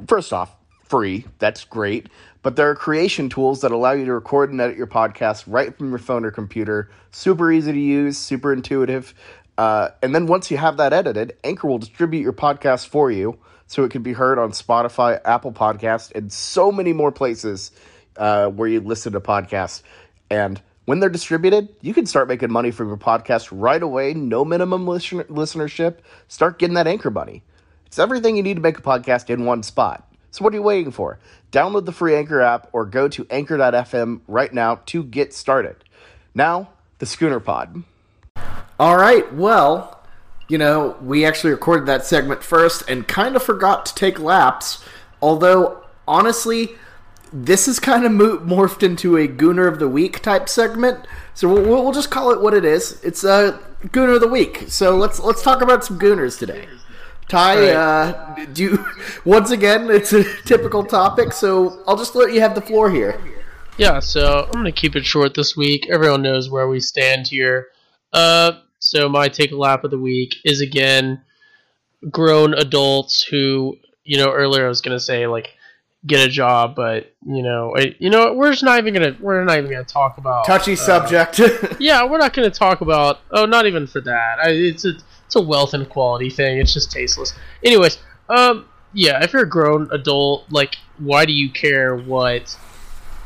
First 0.09 0.32
off, 0.32 0.57
free. 0.88 1.24
That's 1.38 1.64
great. 1.64 2.09
But 2.43 2.57
there 2.57 2.70
are 2.70 2.74
creation 2.74 3.28
tools 3.28 3.61
that 3.62 3.72
allow 3.72 3.93
you 3.93 4.05
to 4.05 4.12
record 4.12 4.51
and 4.51 4.61
edit 4.61 4.76
your 4.76 4.86
podcast 4.86 5.45
right 5.47 5.76
from 5.76 5.91
your 5.91 5.99
phone 5.99 6.24
or 6.24 6.30
computer. 6.30 6.91
Super 7.11 7.51
easy 7.51 7.72
to 7.72 7.78
use, 7.78 8.16
super 8.16 8.53
intuitive. 8.53 9.12
Uh, 9.57 9.89
and 10.03 10.14
then 10.14 10.26
once 10.26 10.51
you 10.51 10.57
have 10.57 10.76
that 10.76 10.93
edited, 10.93 11.36
Anchor 11.43 11.66
will 11.66 11.78
distribute 11.78 12.22
your 12.22 12.32
podcast 12.32 12.86
for 12.86 13.11
you 13.11 13.39
so 13.66 13.84
it 13.84 13.91
can 13.91 14.03
be 14.03 14.12
heard 14.12 14.39
on 14.39 14.53
Spotify, 14.53 15.20
Apple 15.24 15.53
Podcast, 15.53 16.12
and 16.14 16.32
so 16.32 16.70
many 16.70 16.93
more 16.93 17.11
places 17.11 17.72
uh, 18.16 18.47
where 18.47 18.68
you 18.68 18.80
listen 18.80 19.12
to 19.12 19.20
podcasts. 19.20 19.82
And 20.30 20.62
when 20.84 21.01
they're 21.01 21.11
distributed, 21.11 21.68
you 21.82 21.93
can 21.93 22.07
start 22.07 22.28
making 22.28 22.53
money 22.53 22.70
from 22.70 22.89
your 22.89 22.97
podcast 22.97 23.49
right 23.51 23.82
away, 23.82 24.14
no 24.14 24.45
minimum 24.45 24.86
listen- 24.86 25.24
listenership. 25.24 25.99
Start 26.28 26.59
getting 26.59 26.74
that 26.74 26.86
Anchor 26.86 27.11
money. 27.11 27.43
It's 27.86 27.99
everything 27.99 28.36
you 28.36 28.43
need 28.43 28.57
to 28.57 28.62
make 28.62 28.78
a 28.78 28.82
podcast 28.82 29.28
in 29.28 29.45
one 29.45 29.62
spot. 29.62 30.11
So 30.31 30.45
what 30.45 30.53
are 30.53 30.57
you 30.57 30.62
waiting 30.62 30.93
for? 30.93 31.18
Download 31.51 31.85
the 31.85 31.93
free 31.93 32.14
Anchor 32.14 32.41
app 32.41 32.68
or 32.72 32.85
go 32.85 33.09
to 33.09 33.26
anchor.fm 33.31 34.20
right 34.29 34.53
now 34.53 34.81
to 34.87 35.03
get 35.03 35.33
started. 35.33 35.76
Now, 36.35 36.70
the 36.99 37.07
Schooner 37.07 37.41
Pod. 37.41 37.83
All 38.79 38.97
right, 38.97 39.33
well, 39.35 40.03
you 40.49 40.59
know, 40.59 40.97
we 41.03 41.24
actually 41.24 41.51
recorded 41.51 41.87
that 41.87 42.05
segment 42.05 42.43
first 42.43 42.83
and 42.89 43.09
kind 43.09 43.37
of 43.37 43.43
forgot 43.43 43.87
to 43.87 43.95
take 43.95 44.18
laps. 44.18 44.85
Although, 45.20 45.85
honestly, 46.07 46.70
this 47.33 47.68
is 47.68 47.79
kind 47.79 48.05
of 48.05 48.12
morphed 48.12 48.83
into 48.83 49.16
a 49.16 49.29
Gooner 49.29 49.68
of 49.68 49.79
the 49.79 49.89
Week 49.89 50.20
type 50.22 50.49
segment. 50.49 51.07
So 51.35 51.49
we'll, 51.49 51.62
we'll 51.62 51.93
just 51.93 52.11
call 52.11 52.31
it 52.31 52.41
what 52.41 52.55
it 52.55 52.64
is. 52.64 53.03
It's 53.03 53.24
a 53.24 53.61
Gooner 53.87 54.14
of 54.14 54.20
the 54.20 54.29
Week. 54.29 54.64
So 54.68 54.97
let's 54.97 55.20
let's 55.20 55.43
talk 55.43 55.61
about 55.61 55.85
some 55.85 55.99
Gooners 55.99 56.39
today. 56.39 56.66
Ty, 57.29 57.61
right. 57.61 57.70
uh, 57.70 58.45
do 58.53 58.62
you, 58.62 58.87
once 59.24 59.51
again, 59.51 59.91
it's 59.91 60.12
a 60.12 60.24
typical 60.45 60.85
topic, 60.85 61.33
so 61.33 61.83
I'll 61.87 61.97
just 61.97 62.14
let 62.14 62.33
you 62.33 62.41
have 62.41 62.55
the 62.55 62.62
floor 62.62 62.91
here. 62.91 63.20
Yeah, 63.76 64.01
so 64.01 64.45
I'm 64.47 64.53
going 64.53 64.64
to 64.64 64.72
keep 64.72 64.97
it 64.97 65.05
short 65.05 65.35
this 65.35 65.57
week. 65.57 65.89
Everyone 65.91 66.22
knows 66.22 66.51
where 66.51 66.68
we 66.68 66.81
stand 66.81 67.29
here. 67.29 67.68
Uh, 68.12 68.53
so 68.79 69.09
my 69.09 69.29
take 69.29 69.53
a 69.53 69.57
lap 69.57 69.85
of 69.85 69.91
the 69.91 69.99
week 69.99 70.37
is 70.45 70.61
again 70.61 71.20
grown 72.11 72.55
adults 72.55 73.22
who, 73.22 73.76
you 74.05 74.16
know, 74.16 74.33
earlier 74.33 74.64
I 74.64 74.68
was 74.68 74.81
going 74.81 74.97
to 74.97 75.05
say 75.05 75.26
like 75.26 75.55
get 76.07 76.26
a 76.26 76.31
job, 76.31 76.74
but 76.74 77.14
you 77.26 77.43
know, 77.43 77.74
I, 77.76 77.95
you 77.99 78.11
know, 78.11 78.33
we're 78.33 78.53
just 78.53 78.62
not 78.62 78.79
even 78.79 78.95
gonna 78.95 79.16
we're 79.20 79.43
not 79.45 79.59
even 79.59 79.70
gonna 79.70 79.85
talk 79.85 80.18
about 80.18 80.47
touchy 80.47 80.72
uh, 80.72 80.76
subject. 80.76 81.41
yeah, 81.81 82.05
we're 82.05 82.18
not 82.18 82.33
gonna 82.33 82.51
talk 82.51 82.81
about. 82.81 83.20
Oh, 83.31 83.47
not 83.47 83.66
even 83.66 83.87
for 83.87 84.01
that. 84.03 84.39
I, 84.39 84.51
it's 84.51 84.85
a 84.85 84.93
it's 85.29 85.37
a 85.37 85.43
wealth 85.43 85.74
inequality 85.74 86.31
thing. 86.31 86.57
It's 86.57 86.72
just 86.72 86.91
tasteless. 86.91 87.35
Anyways, 87.62 87.99
um, 88.31 88.64
yeah, 88.95 89.22
if 89.22 89.35
you're 89.35 89.43
a 89.43 89.49
grown 89.49 89.87
adult, 89.93 90.47
like, 90.51 90.76
why 90.97 91.26
do 91.26 91.35
you 91.35 91.51
care 91.51 91.95
what 91.95 92.57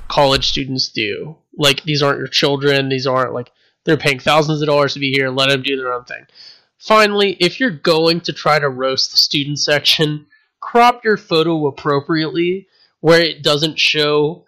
college 0.09 0.49
students 0.49 0.89
do? 0.89 1.37
Like, 1.57 1.85
these 1.85 2.03
aren't 2.03 2.19
your 2.19 2.27
children. 2.27 2.89
These 2.89 3.07
aren't 3.07 3.35
like 3.35 3.53
they're 3.85 3.97
paying 3.97 4.19
thousands 4.19 4.61
of 4.61 4.67
dollars 4.67 4.95
to 4.95 4.99
be 4.99 5.13
here. 5.13 5.31
Let 5.31 5.51
them 5.51 5.63
do 5.63 5.77
their 5.77 5.93
own 5.93 6.03
thing. 6.03 6.27
Finally, 6.77 7.37
if 7.39 7.61
you're 7.61 7.71
going 7.71 8.21
to 8.23 8.33
try 8.33 8.59
to 8.59 8.69
roast 8.69 9.13
the 9.13 9.17
student 9.17 9.61
section, 9.61 10.27
crop 10.59 11.05
your 11.05 11.17
photo 11.17 11.69
appropriately 11.69 12.67
where 12.99 13.21
it 13.21 13.45
doesn't 13.45 13.79
show 13.79 14.45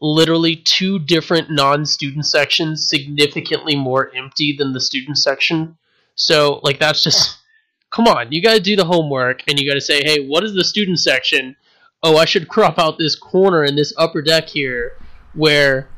literally 0.00 0.56
two 0.56 0.98
different 0.98 1.50
non-student 1.50 2.24
sections 2.24 2.88
significantly 2.88 3.76
more 3.76 4.10
empty 4.16 4.56
than 4.56 4.72
the 4.72 4.80
student 4.80 5.18
section. 5.18 5.76
So 6.14 6.60
like 6.62 6.78
that's 6.78 7.02
just 7.02 7.38
come 7.90 8.06
on, 8.06 8.32
you 8.32 8.42
got 8.42 8.54
to 8.54 8.60
do 8.60 8.76
the 8.76 8.84
homework 8.84 9.42
and 9.48 9.58
you 9.58 9.68
got 9.68 9.74
to 9.74 9.80
say, 9.80 10.02
"Hey, 10.04 10.26
what 10.26 10.44
is 10.44 10.54
the 10.54 10.64
student 10.64 11.00
section?" 11.00 11.56
Oh, 12.02 12.16
I 12.16 12.26
should 12.26 12.48
crop 12.48 12.78
out 12.78 12.98
this 12.98 13.16
corner 13.16 13.64
in 13.64 13.76
this 13.76 13.94
upper 13.96 14.20
deck 14.20 14.48
here 14.48 14.92
where 15.32 15.88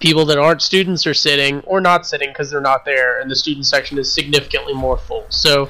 people 0.00 0.24
that 0.26 0.38
aren't 0.38 0.62
students 0.62 1.06
are 1.06 1.14
sitting 1.14 1.60
or 1.60 1.80
not 1.80 2.06
sitting 2.06 2.30
because 2.30 2.50
they're 2.50 2.60
not 2.60 2.84
there 2.84 3.20
and 3.20 3.30
the 3.30 3.36
student 3.36 3.66
section 3.66 3.98
is 3.98 4.12
significantly 4.12 4.72
more 4.72 4.96
full. 4.96 5.26
So 5.28 5.68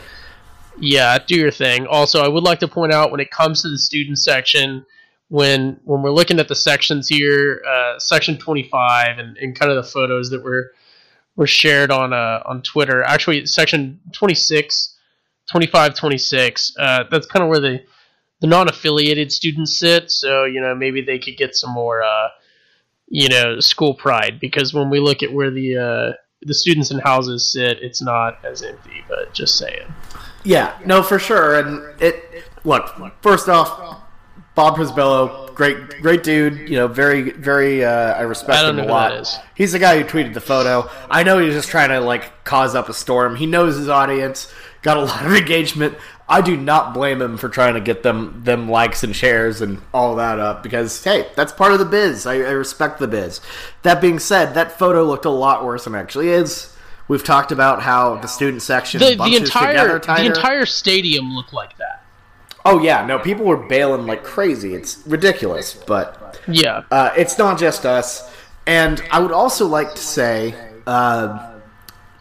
yeah, 0.80 1.18
do 1.18 1.36
your 1.36 1.50
thing. 1.50 1.86
Also, 1.86 2.20
I 2.20 2.28
would 2.28 2.44
like 2.44 2.60
to 2.60 2.68
point 2.68 2.92
out 2.92 3.10
when 3.10 3.20
it 3.20 3.30
comes 3.30 3.62
to 3.62 3.68
the 3.68 3.78
student 3.78 4.18
section, 4.18 4.84
when 5.28 5.80
when 5.84 6.02
we're 6.02 6.10
looking 6.10 6.38
at 6.38 6.48
the 6.48 6.54
sections 6.54 7.08
here, 7.08 7.62
uh, 7.68 7.98
section 7.98 8.38
25 8.38 9.18
and, 9.18 9.36
and 9.38 9.58
kind 9.58 9.70
of 9.72 9.76
the 9.76 9.90
photos 9.90 10.30
that 10.30 10.42
were 10.42 10.72
were 11.38 11.46
shared 11.46 11.90
on 11.90 12.12
uh, 12.12 12.42
on 12.44 12.60
Twitter. 12.60 13.02
Actually, 13.02 13.46
section 13.46 14.00
26, 14.12 14.96
25, 15.50 15.94
26. 15.94 16.76
Uh, 16.78 17.04
that's 17.10 17.26
kind 17.26 17.44
of 17.44 17.48
where 17.48 17.60
the 17.60 17.82
the 18.40 18.46
non-affiliated 18.46 19.32
students 19.32 19.78
sit. 19.78 20.10
So 20.10 20.44
you 20.44 20.60
know 20.60 20.74
maybe 20.74 21.00
they 21.00 21.18
could 21.18 21.38
get 21.38 21.54
some 21.54 21.70
more 21.70 22.02
uh, 22.02 22.28
you 23.06 23.28
know 23.30 23.60
school 23.60 23.94
pride 23.94 24.38
because 24.40 24.74
when 24.74 24.90
we 24.90 25.00
look 25.00 25.22
at 25.22 25.32
where 25.32 25.50
the 25.50 25.76
uh, 25.78 26.12
the 26.42 26.54
students 26.54 26.90
in 26.90 26.98
houses 26.98 27.52
sit, 27.52 27.78
it's 27.80 28.02
not 28.02 28.44
as 28.44 28.62
empty. 28.62 29.04
But 29.08 29.32
just 29.32 29.56
saying. 29.56 29.94
Yeah, 30.44 30.76
no, 30.84 31.02
for 31.02 31.18
sure. 31.18 31.58
And 31.58 32.02
it 32.02 32.44
look 32.64 32.90
first 33.22 33.48
off, 33.48 34.02
Bob 34.58 34.74
Prisbillo, 34.76 35.54
great, 35.54 35.76
great 36.02 36.24
dude. 36.24 36.68
You 36.68 36.78
know, 36.78 36.88
very, 36.88 37.30
very. 37.30 37.84
Uh, 37.84 38.14
I 38.14 38.22
respect 38.22 38.58
I 38.58 38.62
don't 38.62 38.76
him 38.76 38.86
a 38.86 38.88
lot. 38.88 39.10
that 39.10 39.20
is. 39.20 39.38
He's 39.54 39.70
the 39.70 39.78
guy 39.78 40.02
who 40.02 40.04
tweeted 40.04 40.34
the 40.34 40.40
photo. 40.40 40.90
I 41.08 41.22
know 41.22 41.38
he's 41.38 41.54
just 41.54 41.68
trying 41.68 41.90
to 41.90 42.00
like 42.00 42.42
cause 42.42 42.74
up 42.74 42.88
a 42.88 42.92
storm. 42.92 43.36
He 43.36 43.46
knows 43.46 43.76
his 43.76 43.88
audience. 43.88 44.52
Got 44.82 44.96
a 44.96 45.00
lot 45.04 45.24
of 45.24 45.32
engagement. 45.32 45.96
I 46.28 46.40
do 46.40 46.56
not 46.56 46.92
blame 46.92 47.22
him 47.22 47.38
for 47.38 47.48
trying 47.48 47.74
to 47.74 47.80
get 47.80 48.02
them 48.02 48.40
them 48.42 48.68
likes 48.68 49.04
and 49.04 49.14
shares 49.14 49.60
and 49.60 49.80
all 49.94 50.16
that 50.16 50.40
up 50.40 50.64
because 50.64 51.04
hey, 51.04 51.28
that's 51.36 51.52
part 51.52 51.70
of 51.70 51.78
the 51.78 51.84
biz. 51.84 52.26
I, 52.26 52.38
I 52.38 52.50
respect 52.50 52.98
the 52.98 53.06
biz. 53.06 53.40
That 53.82 54.00
being 54.00 54.18
said, 54.18 54.54
that 54.54 54.76
photo 54.76 55.04
looked 55.04 55.24
a 55.24 55.30
lot 55.30 55.64
worse 55.64 55.84
than 55.84 55.94
it 55.94 55.98
actually 55.98 56.30
is. 56.30 56.76
We've 57.06 57.22
talked 57.22 57.52
about 57.52 57.80
how 57.80 58.16
the 58.16 58.26
student 58.26 58.62
section 58.62 58.98
The, 58.98 59.14
the 59.14 59.36
entire 59.36 60.00
the 60.00 60.26
entire 60.26 60.66
stadium 60.66 61.32
looked 61.32 61.52
like 61.52 61.78
that. 61.78 61.97
Oh 62.64 62.82
yeah, 62.82 63.06
no, 63.06 63.18
people 63.18 63.44
were 63.46 63.56
bailing 63.56 64.06
like 64.06 64.24
crazy. 64.24 64.74
It's 64.74 64.98
ridiculous, 65.06 65.74
but 65.74 66.38
Yeah. 66.48 66.82
uh, 66.90 67.10
it's 67.16 67.38
not 67.38 67.58
just 67.58 67.86
us. 67.86 68.30
And 68.66 69.02
I 69.10 69.20
would 69.20 69.32
also 69.32 69.66
like 69.66 69.94
to 69.94 70.00
say, 70.02 70.54
uh, 70.86 70.90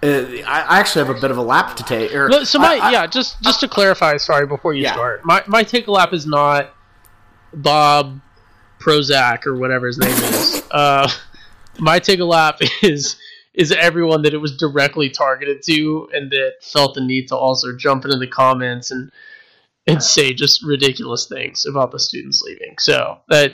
uh, 0.04 0.08
I 0.46 0.62
I 0.70 0.80
actually 0.80 1.06
have 1.06 1.16
a 1.18 1.20
bit 1.20 1.32
of 1.32 1.38
a 1.38 1.42
lap 1.42 1.76
to 1.78 1.84
take. 1.84 2.14
Or, 2.14 2.46
So 2.46 2.60
my 2.60 2.76
I- 2.78 2.88
I- 2.88 2.92
yeah, 2.92 3.08
just 3.08 3.42
just 3.42 3.60
to 3.62 3.68
clarify, 3.68 4.18
sorry, 4.18 4.46
before 4.46 4.74
you 4.74 4.84
Yeah. 4.84 4.94
start, 4.94 5.26
my 5.26 5.44
my 5.48 5.64
take 5.64 5.88
a 5.88 5.92
lap 5.92 6.14
is 6.14 6.26
not 6.26 6.70
Bob 7.54 8.20
Prozac 8.80 9.46
or 9.46 9.56
whatever 9.56 9.88
his 9.88 9.98
name 9.98 10.12
is. 10.12 10.64
Uh, 10.72 11.10
my 11.80 11.98
take 12.00 12.20
a 12.20 12.26
lap 12.26 12.60
is 12.84 13.16
is 13.54 13.72
everyone 13.72 14.22
that 14.22 14.34
it 14.34 14.38
was 14.38 14.56
directly 14.56 15.10
targeted 15.10 15.64
to 15.64 16.08
and 16.14 16.30
that 16.32 16.54
felt 16.62 16.94
the 16.94 17.02
need 17.02 17.28
to 17.28 17.36
also 17.36 17.76
jump 17.76 18.06
into 18.06 18.18
the 18.18 18.28
comments 18.28 18.92
and 18.92 19.12
and 19.88 20.04
say 20.04 20.34
just 20.34 20.64
ridiculous 20.64 21.28
things 21.28 21.66
about 21.66 21.92
the 21.92 22.00
students 22.00 22.42
leaving. 22.42 22.76
So 22.80 23.20
that 23.30 23.54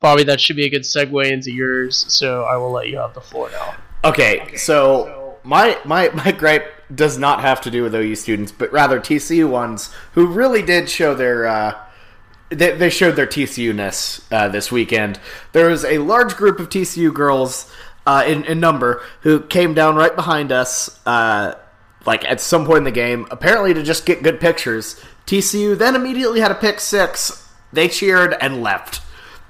Bobby, 0.00 0.24
that 0.24 0.40
should 0.40 0.56
be 0.56 0.66
a 0.66 0.70
good 0.70 0.82
segue 0.82 1.30
into 1.30 1.52
yours. 1.52 2.04
So 2.12 2.42
I 2.42 2.56
will 2.56 2.72
let 2.72 2.88
you 2.88 2.98
have 2.98 3.14
the 3.14 3.20
floor 3.20 3.50
now. 3.50 3.74
Okay, 4.04 4.56
so 4.56 5.38
my 5.44 5.78
my 5.84 6.08
my 6.10 6.32
gripe 6.32 6.66
does 6.94 7.18
not 7.18 7.40
have 7.40 7.60
to 7.62 7.70
do 7.70 7.82
with 7.82 7.94
OU 7.94 8.16
students, 8.16 8.52
but 8.52 8.72
rather 8.72 9.00
TCU 9.00 9.48
ones 9.48 9.92
who 10.12 10.26
really 10.26 10.62
did 10.62 10.90
show 10.90 11.14
their. 11.14 11.46
Uh, 11.46 11.78
they, 12.50 12.72
they 12.76 12.90
showed 12.90 13.16
their 13.16 13.26
TCU 13.26 13.74
ness 13.74 14.20
uh, 14.30 14.48
this 14.48 14.70
weekend. 14.70 15.18
There 15.52 15.70
was 15.70 15.86
a 15.86 15.98
large 15.98 16.36
group 16.36 16.60
of 16.60 16.68
TCU 16.68 17.14
girls 17.14 17.72
uh, 18.04 18.24
in, 18.26 18.44
in 18.44 18.60
number 18.60 19.02
who 19.22 19.40
came 19.40 19.72
down 19.72 19.96
right 19.96 20.14
behind 20.14 20.52
us, 20.52 21.00
uh, 21.06 21.54
like 22.04 22.26
at 22.26 22.42
some 22.42 22.66
point 22.66 22.78
in 22.78 22.84
the 22.84 22.90
game, 22.90 23.26
apparently 23.30 23.72
to 23.72 23.82
just 23.82 24.04
get 24.04 24.22
good 24.22 24.38
pictures. 24.38 25.00
TCU 25.26 25.76
then 25.76 25.94
immediately 25.94 26.40
had 26.40 26.50
a 26.50 26.56
pick 26.56 26.80
six. 26.80 27.48
They 27.72 27.88
cheered 27.88 28.34
and 28.40 28.62
left. 28.62 29.00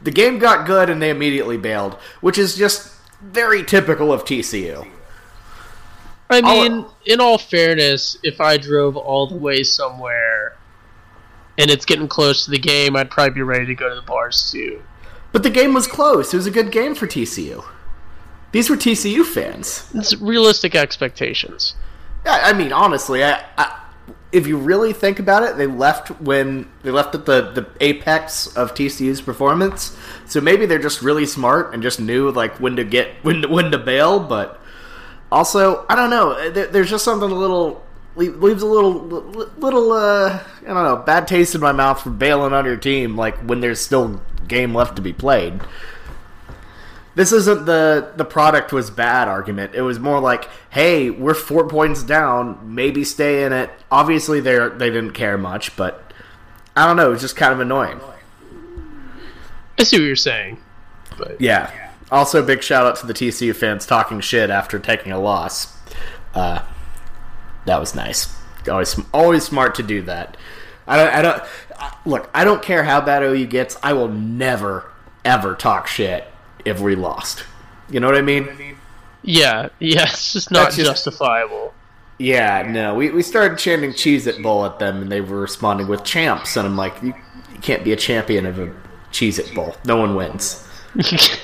The 0.00 0.10
game 0.10 0.38
got 0.38 0.66
good 0.66 0.90
and 0.90 1.00
they 1.00 1.10
immediately 1.10 1.56
bailed, 1.56 1.94
which 2.20 2.38
is 2.38 2.56
just 2.56 2.94
very 3.20 3.62
typical 3.64 4.12
of 4.12 4.24
TCU. 4.24 4.88
I 6.30 6.40
mean, 6.40 6.86
in 7.04 7.20
all 7.20 7.36
fairness, 7.36 8.16
if 8.22 8.40
I 8.40 8.56
drove 8.56 8.96
all 8.96 9.26
the 9.26 9.36
way 9.36 9.62
somewhere 9.62 10.56
and 11.58 11.70
it's 11.70 11.84
getting 11.84 12.08
close 12.08 12.46
to 12.46 12.50
the 12.50 12.58
game, 12.58 12.96
I'd 12.96 13.10
probably 13.10 13.34
be 13.34 13.42
ready 13.42 13.66
to 13.66 13.74
go 13.74 13.88
to 13.88 13.94
the 13.94 14.02
bars 14.02 14.50
too. 14.50 14.82
But 15.32 15.42
the 15.42 15.50
game 15.50 15.74
was 15.74 15.86
close. 15.86 16.32
It 16.32 16.36
was 16.36 16.46
a 16.46 16.50
good 16.50 16.72
game 16.72 16.94
for 16.94 17.06
TCU. 17.06 17.64
These 18.52 18.68
were 18.68 18.76
TCU 18.76 19.24
fans. 19.24 19.88
It's 19.94 20.16
realistic 20.20 20.74
expectations. 20.74 21.74
Yeah, 22.24 22.40
I 22.42 22.52
mean, 22.52 22.72
honestly, 22.72 23.24
I, 23.24 23.44
I, 23.56 23.81
if 24.32 24.46
you 24.46 24.56
really 24.56 24.94
think 24.94 25.18
about 25.18 25.42
it, 25.42 25.56
they 25.58 25.66
left 25.66 26.08
when 26.20 26.68
they 26.82 26.90
left 26.90 27.14
at 27.14 27.26
the, 27.26 27.52
the 27.52 27.68
apex 27.80 28.46
of 28.56 28.74
TCU's 28.74 29.20
performance. 29.20 29.96
So 30.26 30.40
maybe 30.40 30.64
they're 30.64 30.78
just 30.78 31.02
really 31.02 31.26
smart 31.26 31.74
and 31.74 31.82
just 31.82 32.00
knew 32.00 32.30
like 32.30 32.58
when 32.58 32.76
to 32.76 32.84
get 32.84 33.10
when 33.22 33.42
to, 33.42 33.48
when 33.48 33.70
to 33.70 33.78
bail. 33.78 34.18
But 34.18 34.58
also, 35.30 35.84
I 35.88 35.94
don't 35.94 36.10
know. 36.10 36.50
There, 36.50 36.66
there's 36.66 36.90
just 36.90 37.04
something 37.04 37.30
a 37.30 37.34
little 37.34 37.84
leaves 38.16 38.62
a 38.62 38.66
little 38.66 38.92
little 39.58 39.92
uh, 39.92 40.42
I 40.62 40.66
don't 40.66 40.84
know 40.84 40.96
bad 40.96 41.28
taste 41.28 41.54
in 41.54 41.60
my 41.60 41.72
mouth 41.72 42.02
for 42.02 42.10
bailing 42.10 42.54
on 42.54 42.64
your 42.64 42.76
team. 42.76 43.16
Like 43.16 43.36
when 43.40 43.60
there's 43.60 43.80
still 43.80 44.22
game 44.48 44.74
left 44.74 44.96
to 44.96 45.02
be 45.02 45.12
played. 45.12 45.60
This 47.14 47.32
isn't 47.32 47.66
the 47.66 48.12
the 48.16 48.24
product 48.24 48.72
was 48.72 48.90
bad 48.90 49.28
argument. 49.28 49.74
It 49.74 49.82
was 49.82 49.98
more 49.98 50.18
like, 50.18 50.48
hey, 50.70 51.10
we're 51.10 51.34
four 51.34 51.68
points 51.68 52.02
down, 52.02 52.74
maybe 52.74 53.04
stay 53.04 53.44
in 53.44 53.52
it. 53.52 53.70
Obviously, 53.90 54.40
they 54.40 54.56
they 54.68 54.88
didn't 54.88 55.12
care 55.12 55.36
much, 55.36 55.76
but 55.76 56.12
I 56.74 56.86
don't 56.86 56.96
know. 56.96 57.08
It 57.08 57.12
was 57.12 57.20
just 57.20 57.36
kind 57.36 57.52
of 57.52 57.60
annoying. 57.60 58.00
I 59.78 59.82
see 59.82 59.98
what 59.98 60.04
you're 60.04 60.16
saying. 60.16 60.58
But 61.18 61.40
Yeah. 61.40 61.70
Also, 62.10 62.44
big 62.44 62.62
shout 62.62 62.86
out 62.86 62.96
to 62.96 63.06
the 63.06 63.14
TCU 63.14 63.54
fans 63.54 63.86
talking 63.86 64.20
shit 64.20 64.50
after 64.50 64.78
taking 64.78 65.12
a 65.12 65.18
loss. 65.18 65.76
Uh, 66.34 66.62
that 67.66 67.78
was 67.78 67.94
nice. 67.94 68.34
Always 68.68 68.98
always 69.12 69.44
smart 69.44 69.74
to 69.76 69.82
do 69.82 70.00
that. 70.02 70.36
I 70.86 70.96
don't. 70.96 71.14
I 71.14 71.22
don't. 71.22 71.42
Look, 72.06 72.30
I 72.32 72.44
don't 72.44 72.62
care 72.62 72.84
how 72.84 73.02
bad 73.02 73.22
OU 73.22 73.46
gets. 73.46 73.76
I 73.82 73.92
will 73.92 74.08
never 74.08 74.90
ever 75.24 75.54
talk 75.54 75.86
shit 75.86 76.31
if 76.64 76.80
we 76.80 76.94
lost. 76.96 77.44
You 77.90 78.00
know 78.00 78.06
what 78.06 78.16
I 78.16 78.22
mean? 78.22 78.76
yeah, 79.22 79.68
yeah, 79.78 80.02
it's 80.08 80.32
just 80.32 80.50
not 80.50 80.72
just- 80.72 80.86
justifiable. 80.88 81.74
Yeah, 82.18 82.62
no. 82.70 82.94
We, 82.94 83.10
we 83.10 83.22
started 83.22 83.58
chanting 83.58 83.90
Cheez 83.90 84.28
It 84.28 84.40
Bowl 84.42 84.64
at 84.64 84.78
them, 84.78 85.02
and 85.02 85.10
they 85.10 85.20
were 85.20 85.40
responding 85.40 85.88
with 85.88 86.04
champs. 86.04 86.56
And 86.56 86.68
I'm 86.68 86.76
like, 86.76 86.94
you, 87.02 87.14
you 87.52 87.58
can't 87.60 87.82
be 87.82 87.92
a 87.92 87.96
champion 87.96 88.46
of 88.46 88.60
a 88.60 88.72
Cheez 89.10 89.40
It 89.40 89.52
Bowl. 89.56 89.74
No 89.84 89.96
one 89.96 90.14
wins. 90.14 90.64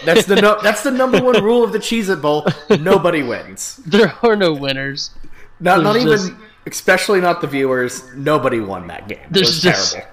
That's 0.04 0.26
the 0.26 0.36
no, 0.40 0.60
that's 0.62 0.82
the 0.82 0.90
number 0.90 1.20
one 1.22 1.42
rule 1.42 1.64
of 1.64 1.72
the 1.72 1.78
Cheez 1.78 2.10
It 2.10 2.20
Bowl. 2.22 2.46
Nobody 2.78 3.22
wins. 3.22 3.76
there 3.86 4.14
are 4.22 4.36
no 4.36 4.52
winners. 4.52 5.10
Not 5.58 5.82
not 5.82 5.94
There's 5.94 6.26
even, 6.26 6.38
just- 6.38 6.50
especially 6.66 7.20
not 7.22 7.40
the 7.40 7.46
viewers. 7.48 8.04
Nobody 8.14 8.60
won 8.60 8.86
that 8.88 9.08
game. 9.08 9.18
It 9.20 9.32
There's 9.32 9.48
was 9.48 9.62
just- 9.62 9.92
terrible. 9.94 10.12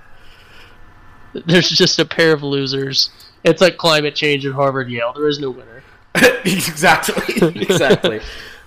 There's 1.45 1.69
just 1.69 1.99
a 1.99 2.05
pair 2.05 2.31
of 2.33 2.43
losers. 2.43 3.09
It's 3.45 3.61
like 3.61 3.77
climate 3.77 4.15
change 4.15 4.45
at 4.45 4.53
Harvard 4.53 4.89
Yale. 4.89 5.13
There 5.13 5.27
is 5.27 5.39
no 5.39 5.51
winner. 5.51 5.83
exactly, 6.45 7.47
exactly. 7.61 8.21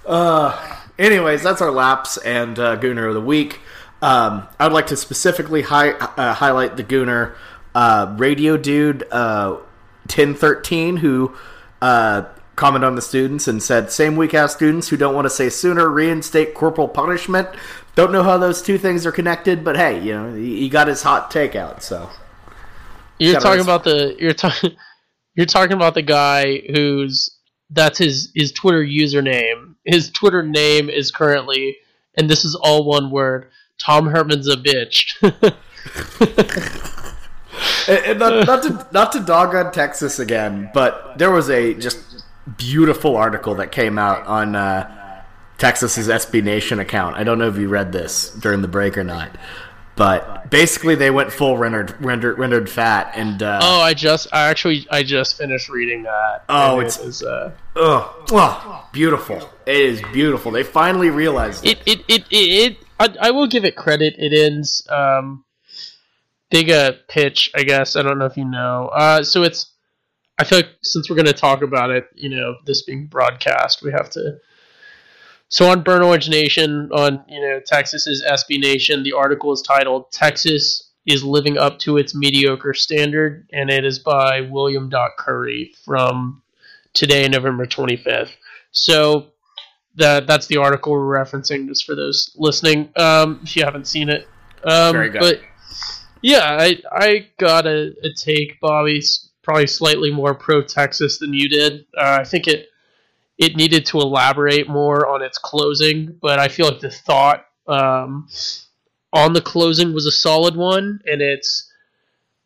Uh, 0.06 0.80
anyways, 0.98 1.42
that's 1.42 1.60
our 1.60 1.72
laps 1.72 2.16
and 2.18 2.58
uh, 2.58 2.76
Gooner 2.76 3.08
of 3.08 3.14
the 3.14 3.20
week. 3.20 3.60
Um, 4.00 4.46
I 4.60 4.66
would 4.66 4.72
like 4.72 4.86
to 4.88 4.96
specifically 4.96 5.62
hi- 5.62 5.92
uh, 5.92 6.32
highlight 6.34 6.76
the 6.76 6.84
Gooner 6.84 7.34
uh, 7.74 8.14
radio 8.16 8.56
dude, 8.56 9.04
uh, 9.10 9.56
1013, 10.04 10.98
who 10.98 11.34
uh, 11.82 12.22
commented 12.54 12.86
on 12.86 12.94
the 12.94 13.02
students 13.02 13.48
and 13.48 13.60
said, 13.60 13.90
Same 13.90 14.14
weak 14.14 14.32
ass 14.32 14.54
students 14.54 14.88
who 14.88 14.96
don't 14.96 15.14
want 15.14 15.24
to 15.24 15.30
say 15.30 15.48
sooner 15.48 15.88
reinstate 15.88 16.54
corporal 16.54 16.86
punishment. 16.86 17.48
Don't 17.96 18.12
know 18.12 18.22
how 18.22 18.38
those 18.38 18.62
two 18.62 18.78
things 18.78 19.04
are 19.04 19.12
connected, 19.12 19.64
but 19.64 19.76
hey, 19.76 20.00
you 20.00 20.12
know, 20.12 20.34
he 20.34 20.60
he 20.60 20.68
got 20.68 20.86
his 20.86 21.02
hot 21.02 21.32
takeout, 21.32 21.82
so. 21.82 22.08
You're 23.18 23.40
talking 23.40 23.62
about 23.62 23.84
the 23.84 24.16
you're 24.18 24.32
talking 24.32 24.76
you're 25.34 25.46
talking 25.46 25.74
about 25.74 25.94
the 25.94 26.02
guy 26.02 26.62
who's 26.74 27.30
that's 27.70 27.98
his 27.98 28.30
his 28.34 28.52
Twitter 28.52 28.82
username. 28.82 29.74
His 29.84 30.10
Twitter 30.10 30.42
name 30.42 30.88
is 30.88 31.10
currently 31.10 31.76
and 32.16 32.28
this 32.28 32.44
is 32.44 32.54
all 32.54 32.84
one 32.84 33.10
word. 33.10 33.48
Tom 33.78 34.06
Herman's 34.06 34.48
a 34.48 34.56
bitch. 34.56 35.14
and 37.88 38.18
not, 38.18 38.46
not 38.46 38.62
to 38.64 38.86
not 38.92 39.12
to 39.12 39.20
dog 39.20 39.54
on 39.54 39.72
Texas 39.72 40.18
again, 40.18 40.70
but 40.74 41.16
there 41.16 41.30
was 41.30 41.48
a 41.48 41.74
just 41.74 42.24
beautiful 42.56 43.16
article 43.16 43.54
that 43.54 43.70
came 43.70 43.98
out 43.98 44.26
on 44.26 44.56
uh, 44.56 45.22
Texas's 45.58 46.08
SB 46.08 46.42
Nation 46.42 46.80
account. 46.80 47.16
I 47.16 47.24
don't 47.24 47.38
know 47.38 47.48
if 47.48 47.56
you 47.56 47.68
read 47.68 47.92
this 47.92 48.30
during 48.30 48.62
the 48.62 48.68
break 48.68 48.98
or 48.98 49.04
not, 49.04 49.36
but 49.98 50.48
basically 50.50 50.94
they 50.94 51.10
went 51.10 51.32
full 51.32 51.58
rendered 51.58 52.02
rendered 52.02 52.38
rendered 52.38 52.70
fat 52.70 53.12
and. 53.14 53.42
Uh, 53.42 53.58
oh, 53.62 53.80
I 53.80 53.92
just 53.94 54.28
I 54.32 54.48
actually 54.48 54.86
I 54.90 55.02
just 55.02 55.36
finished 55.36 55.68
reading 55.68 56.04
that. 56.04 56.44
Oh, 56.48 56.78
it's- 56.80 56.98
it 56.98 57.04
was, 57.06 57.22
uh, 57.22 57.50
Ugh, 57.76 58.30
ugh, 58.32 58.84
beautiful. 58.92 59.36
It 59.66 59.76
is 59.76 60.00
beautiful. 60.12 60.50
They 60.52 60.62
finally 60.62 61.10
realized 61.10 61.66
it. 61.66 61.78
it 61.84 61.98
it 62.00 62.04
it 62.08 62.24
it, 62.30 62.36
it 62.72 62.76
I, 62.98 63.28
I 63.28 63.30
will 63.32 63.46
give 63.46 63.64
it 63.64 63.76
credit. 63.76 64.14
It 64.18 64.32
ends 64.32 64.86
um 64.88 65.44
big 66.50 66.70
uh 66.70 66.92
pitch, 67.08 67.50
I 67.54 67.62
guess. 67.64 67.94
I 67.96 68.02
don't 68.02 68.18
know 68.18 68.26
if 68.26 68.36
you 68.36 68.44
know. 68.44 68.88
Uh 68.88 69.22
so 69.22 69.42
it's 69.42 69.72
I 70.38 70.44
feel 70.44 70.58
like 70.58 70.70
since 70.82 71.10
we're 71.10 71.16
gonna 71.16 71.32
talk 71.32 71.62
about 71.62 71.90
it, 71.90 72.08
you 72.14 72.28
know, 72.30 72.54
this 72.64 72.82
being 72.82 73.06
broadcast, 73.06 73.82
we 73.82 73.92
have 73.92 74.08
to 74.10 74.38
so 75.48 75.70
on 75.70 75.82
Burn 75.82 76.02
Orange 76.02 76.28
Nation, 76.28 76.90
on 76.92 77.24
you 77.28 77.40
know 77.40 77.60
Texas's 77.60 78.22
SB 78.22 78.60
Nation, 78.60 79.02
the 79.02 79.12
article 79.12 79.52
is 79.52 79.62
titled 79.62 80.10
"Texas 80.12 80.90
is 81.06 81.24
living 81.24 81.56
up 81.56 81.78
to 81.80 81.96
its 81.96 82.14
mediocre 82.14 82.74
standard," 82.74 83.48
and 83.52 83.70
it 83.70 83.84
is 83.84 83.98
by 83.98 84.42
William 84.42 84.88
Dot 84.88 85.12
Curry 85.18 85.72
from 85.84 86.42
today, 86.92 87.28
November 87.28 87.66
twenty 87.66 87.96
fifth. 87.96 88.36
So 88.72 89.28
that 89.96 90.26
that's 90.26 90.46
the 90.46 90.58
article 90.58 90.92
we're 90.92 91.18
referencing, 91.18 91.66
just 91.66 91.84
for 91.84 91.94
those 91.94 92.30
listening, 92.36 92.90
um, 92.96 93.40
if 93.42 93.56
you 93.56 93.64
haven't 93.64 93.86
seen 93.86 94.10
it. 94.10 94.28
Um, 94.64 94.92
Very 94.92 95.10
good. 95.10 95.20
But 95.20 95.40
yeah, 96.20 96.58
I 96.60 96.78
I 96.92 97.28
got 97.38 97.66
a, 97.66 97.94
a 98.02 98.12
take, 98.14 98.60
Bobby's 98.60 99.30
probably 99.42 99.66
slightly 99.66 100.10
more 100.10 100.34
pro 100.34 100.62
Texas 100.62 101.18
than 101.18 101.32
you 101.32 101.48
did. 101.48 101.86
Uh, 101.96 102.18
I 102.20 102.24
think 102.24 102.48
it 102.48 102.68
it 103.38 103.56
needed 103.56 103.86
to 103.86 104.00
elaborate 104.00 104.68
more 104.68 105.08
on 105.08 105.22
its 105.22 105.38
closing, 105.38 106.18
but 106.20 106.38
I 106.40 106.48
feel 106.48 106.66
like 106.66 106.80
the 106.80 106.90
thought 106.90 107.46
um, 107.68 108.28
on 109.12 109.32
the 109.32 109.40
closing 109.40 109.94
was 109.94 110.06
a 110.06 110.10
solid 110.10 110.56
one, 110.56 111.00
and 111.06 111.22
it's 111.22 111.72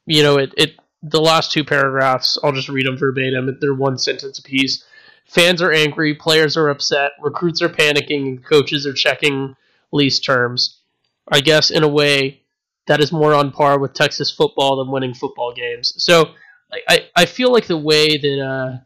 you 0.06 0.22
know 0.22 0.38
it 0.38 0.52
it 0.56 0.76
the 1.02 1.20
last 1.20 1.50
two 1.50 1.64
paragraphs 1.64 2.38
I'll 2.44 2.52
just 2.52 2.68
read 2.68 2.86
them 2.86 2.98
verbatim. 2.98 3.56
They're 3.60 3.74
one 3.74 3.98
sentence 3.98 4.38
apiece. 4.38 4.84
Fans 5.24 5.62
are 5.62 5.72
angry, 5.72 6.14
players 6.14 6.56
are 6.56 6.68
upset, 6.68 7.12
recruits 7.20 7.62
are 7.62 7.68
panicking, 7.68 8.26
and 8.26 8.44
coaches 8.44 8.86
are 8.86 8.92
checking 8.92 9.56
lease 9.92 10.20
terms. 10.20 10.80
I 11.30 11.40
guess 11.40 11.70
in 11.70 11.84
a 11.84 11.88
way 11.88 12.42
that 12.86 13.00
is 13.00 13.12
more 13.12 13.32
on 13.32 13.52
par 13.52 13.78
with 13.78 13.94
Texas 13.94 14.30
football 14.30 14.76
than 14.76 14.92
winning 14.92 15.14
football 15.14 15.54
games. 15.54 15.94
So 15.96 16.34
I, 16.70 16.80
I, 16.88 17.08
I 17.16 17.24
feel 17.26 17.52
like 17.52 17.66
the 17.66 17.76
way 17.76 18.18
that 18.18 18.40
uh, 18.44 18.78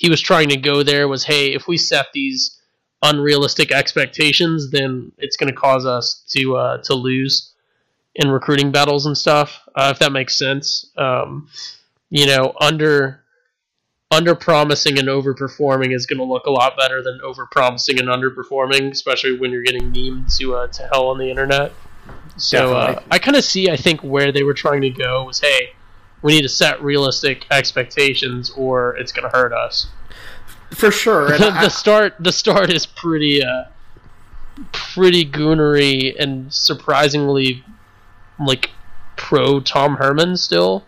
he 0.00 0.08
was 0.08 0.22
trying 0.22 0.48
to 0.48 0.56
go 0.56 0.82
there 0.82 1.06
was, 1.08 1.24
hey, 1.24 1.52
if 1.52 1.68
we 1.68 1.76
set 1.76 2.06
these 2.14 2.58
unrealistic 3.02 3.70
expectations, 3.70 4.70
then 4.70 5.12
it's 5.18 5.36
going 5.36 5.52
to 5.52 5.54
cause 5.54 5.84
us 5.84 6.24
to 6.30 6.56
uh, 6.56 6.78
to 6.78 6.94
lose 6.94 7.52
in 8.14 8.30
recruiting 8.30 8.72
battles 8.72 9.04
and 9.04 9.16
stuff. 9.16 9.60
Uh, 9.74 9.90
if 9.92 9.98
that 9.98 10.10
makes 10.10 10.38
sense, 10.38 10.90
um, 10.96 11.50
you 12.08 12.26
know, 12.26 12.54
under 12.58 13.22
under 14.10 14.34
promising 14.34 14.98
and 14.98 15.06
overperforming 15.06 15.94
is 15.94 16.06
going 16.06 16.18
to 16.18 16.24
look 16.24 16.46
a 16.46 16.50
lot 16.50 16.78
better 16.78 17.02
than 17.02 17.20
over 17.22 17.46
promising 17.52 17.98
and 17.98 18.08
underperforming, 18.08 18.90
especially 18.90 19.38
when 19.38 19.50
you're 19.50 19.62
getting 19.62 19.92
memed 19.92 20.34
to 20.38 20.54
uh, 20.54 20.66
to 20.68 20.88
hell 20.90 21.08
on 21.08 21.18
the 21.18 21.28
internet. 21.28 21.72
So 22.38 22.74
uh, 22.74 23.02
I 23.10 23.18
kind 23.18 23.36
of 23.36 23.44
see. 23.44 23.68
I 23.68 23.76
think 23.76 24.00
where 24.00 24.32
they 24.32 24.44
were 24.44 24.54
trying 24.54 24.80
to 24.80 24.90
go 24.90 25.24
was, 25.24 25.40
hey, 25.40 25.74
we 26.22 26.32
need 26.34 26.42
to 26.42 26.48
set 26.48 26.82
realistic 26.82 27.46
expectations, 27.50 28.50
or 28.56 28.96
it's 28.96 29.12
going 29.12 29.30
to 29.30 29.36
hurt 29.36 29.52
us. 29.52 29.86
For 30.70 30.90
sure. 30.90 31.32
And 31.32 31.42
I- 31.44 31.64
the 31.64 31.70
start, 31.70 32.14
the 32.20 32.32
start 32.32 32.70
is 32.70 32.86
pretty, 32.86 33.42
uh, 33.42 33.64
pretty 34.72 35.24
goonery 35.24 36.14
and 36.18 36.52
surprisingly, 36.52 37.64
like 38.38 38.70
pro 39.16 39.60
Tom 39.60 39.96
Herman 39.96 40.36
still. 40.36 40.84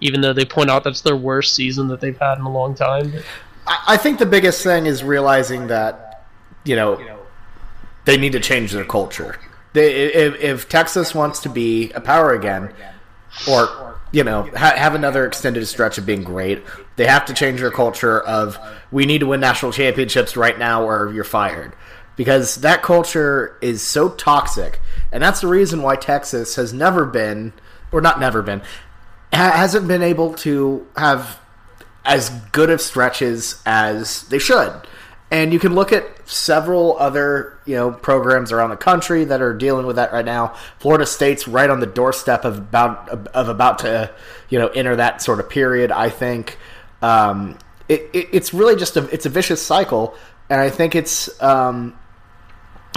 Even 0.00 0.20
though 0.20 0.32
they 0.32 0.44
point 0.44 0.68
out 0.68 0.82
that's 0.82 1.02
their 1.02 1.14
worst 1.16 1.54
season 1.54 1.86
that 1.88 2.00
they've 2.00 2.18
had 2.18 2.36
in 2.38 2.44
a 2.44 2.50
long 2.50 2.74
time. 2.74 3.12
I 3.68 3.78
I 3.86 3.96
think 3.96 4.18
the 4.18 4.26
biggest 4.26 4.64
thing 4.64 4.86
is 4.86 5.04
realizing 5.04 5.68
that, 5.68 6.24
you 6.64 6.74
know, 6.74 7.00
they 8.04 8.16
need 8.16 8.32
to 8.32 8.40
change 8.40 8.72
their 8.72 8.84
culture. 8.84 9.38
They, 9.74 9.94
if, 10.12 10.34
if 10.40 10.68
Texas 10.68 11.14
wants 11.14 11.38
to 11.40 11.48
be 11.48 11.92
a 11.92 12.00
power 12.00 12.32
again, 12.32 12.72
or 13.48 13.92
you 14.12 14.22
know, 14.22 14.42
ha- 14.54 14.76
have 14.76 14.94
another 14.94 15.26
extended 15.26 15.66
stretch 15.66 15.98
of 15.98 16.06
being 16.06 16.22
great, 16.22 16.62
they 16.96 17.06
have 17.06 17.24
to 17.24 17.34
change 17.34 17.60
their 17.60 17.70
culture 17.70 18.20
of 18.20 18.58
we 18.92 19.06
need 19.06 19.18
to 19.18 19.26
win 19.26 19.40
national 19.40 19.72
championships 19.72 20.36
right 20.36 20.58
now, 20.58 20.84
or 20.84 21.12
you're 21.12 21.24
fired. 21.24 21.74
Because 22.14 22.56
that 22.56 22.82
culture 22.82 23.56
is 23.62 23.80
so 23.80 24.10
toxic, 24.10 24.80
and 25.10 25.22
that's 25.22 25.40
the 25.40 25.46
reason 25.46 25.80
why 25.80 25.96
Texas 25.96 26.56
has 26.56 26.72
never 26.74 27.06
been, 27.06 27.54
or 27.90 28.02
not 28.02 28.20
never 28.20 28.42
been, 28.42 28.60
ha- 29.32 29.52
hasn't 29.52 29.88
been 29.88 30.02
able 30.02 30.34
to 30.34 30.86
have 30.94 31.40
as 32.04 32.28
good 32.52 32.68
of 32.68 32.82
stretches 32.82 33.62
as 33.64 34.24
they 34.24 34.38
should. 34.38 34.72
And 35.32 35.50
you 35.50 35.58
can 35.58 35.74
look 35.74 35.94
at 35.94 36.28
several 36.28 36.98
other, 36.98 37.58
you 37.64 37.74
know, 37.74 37.90
programs 37.90 38.52
around 38.52 38.68
the 38.68 38.76
country 38.76 39.24
that 39.24 39.40
are 39.40 39.54
dealing 39.54 39.86
with 39.86 39.96
that 39.96 40.12
right 40.12 40.26
now. 40.26 40.54
Florida 40.78 41.06
State's 41.06 41.48
right 41.48 41.70
on 41.70 41.80
the 41.80 41.86
doorstep 41.86 42.44
of 42.44 42.58
about 42.58 43.08
of 43.28 43.48
about 43.48 43.78
to, 43.78 44.10
you 44.50 44.58
know, 44.58 44.68
enter 44.68 44.94
that 44.96 45.22
sort 45.22 45.40
of 45.40 45.48
period. 45.48 45.90
I 45.90 46.10
think 46.10 46.58
um, 47.00 47.56
it, 47.88 48.10
it, 48.12 48.28
it's 48.30 48.52
really 48.52 48.76
just 48.76 48.98
a 48.98 49.08
it's 49.08 49.24
a 49.24 49.30
vicious 49.30 49.62
cycle, 49.62 50.14
and 50.50 50.60
I 50.60 50.68
think 50.68 50.94
it's 50.94 51.42
um, 51.42 51.98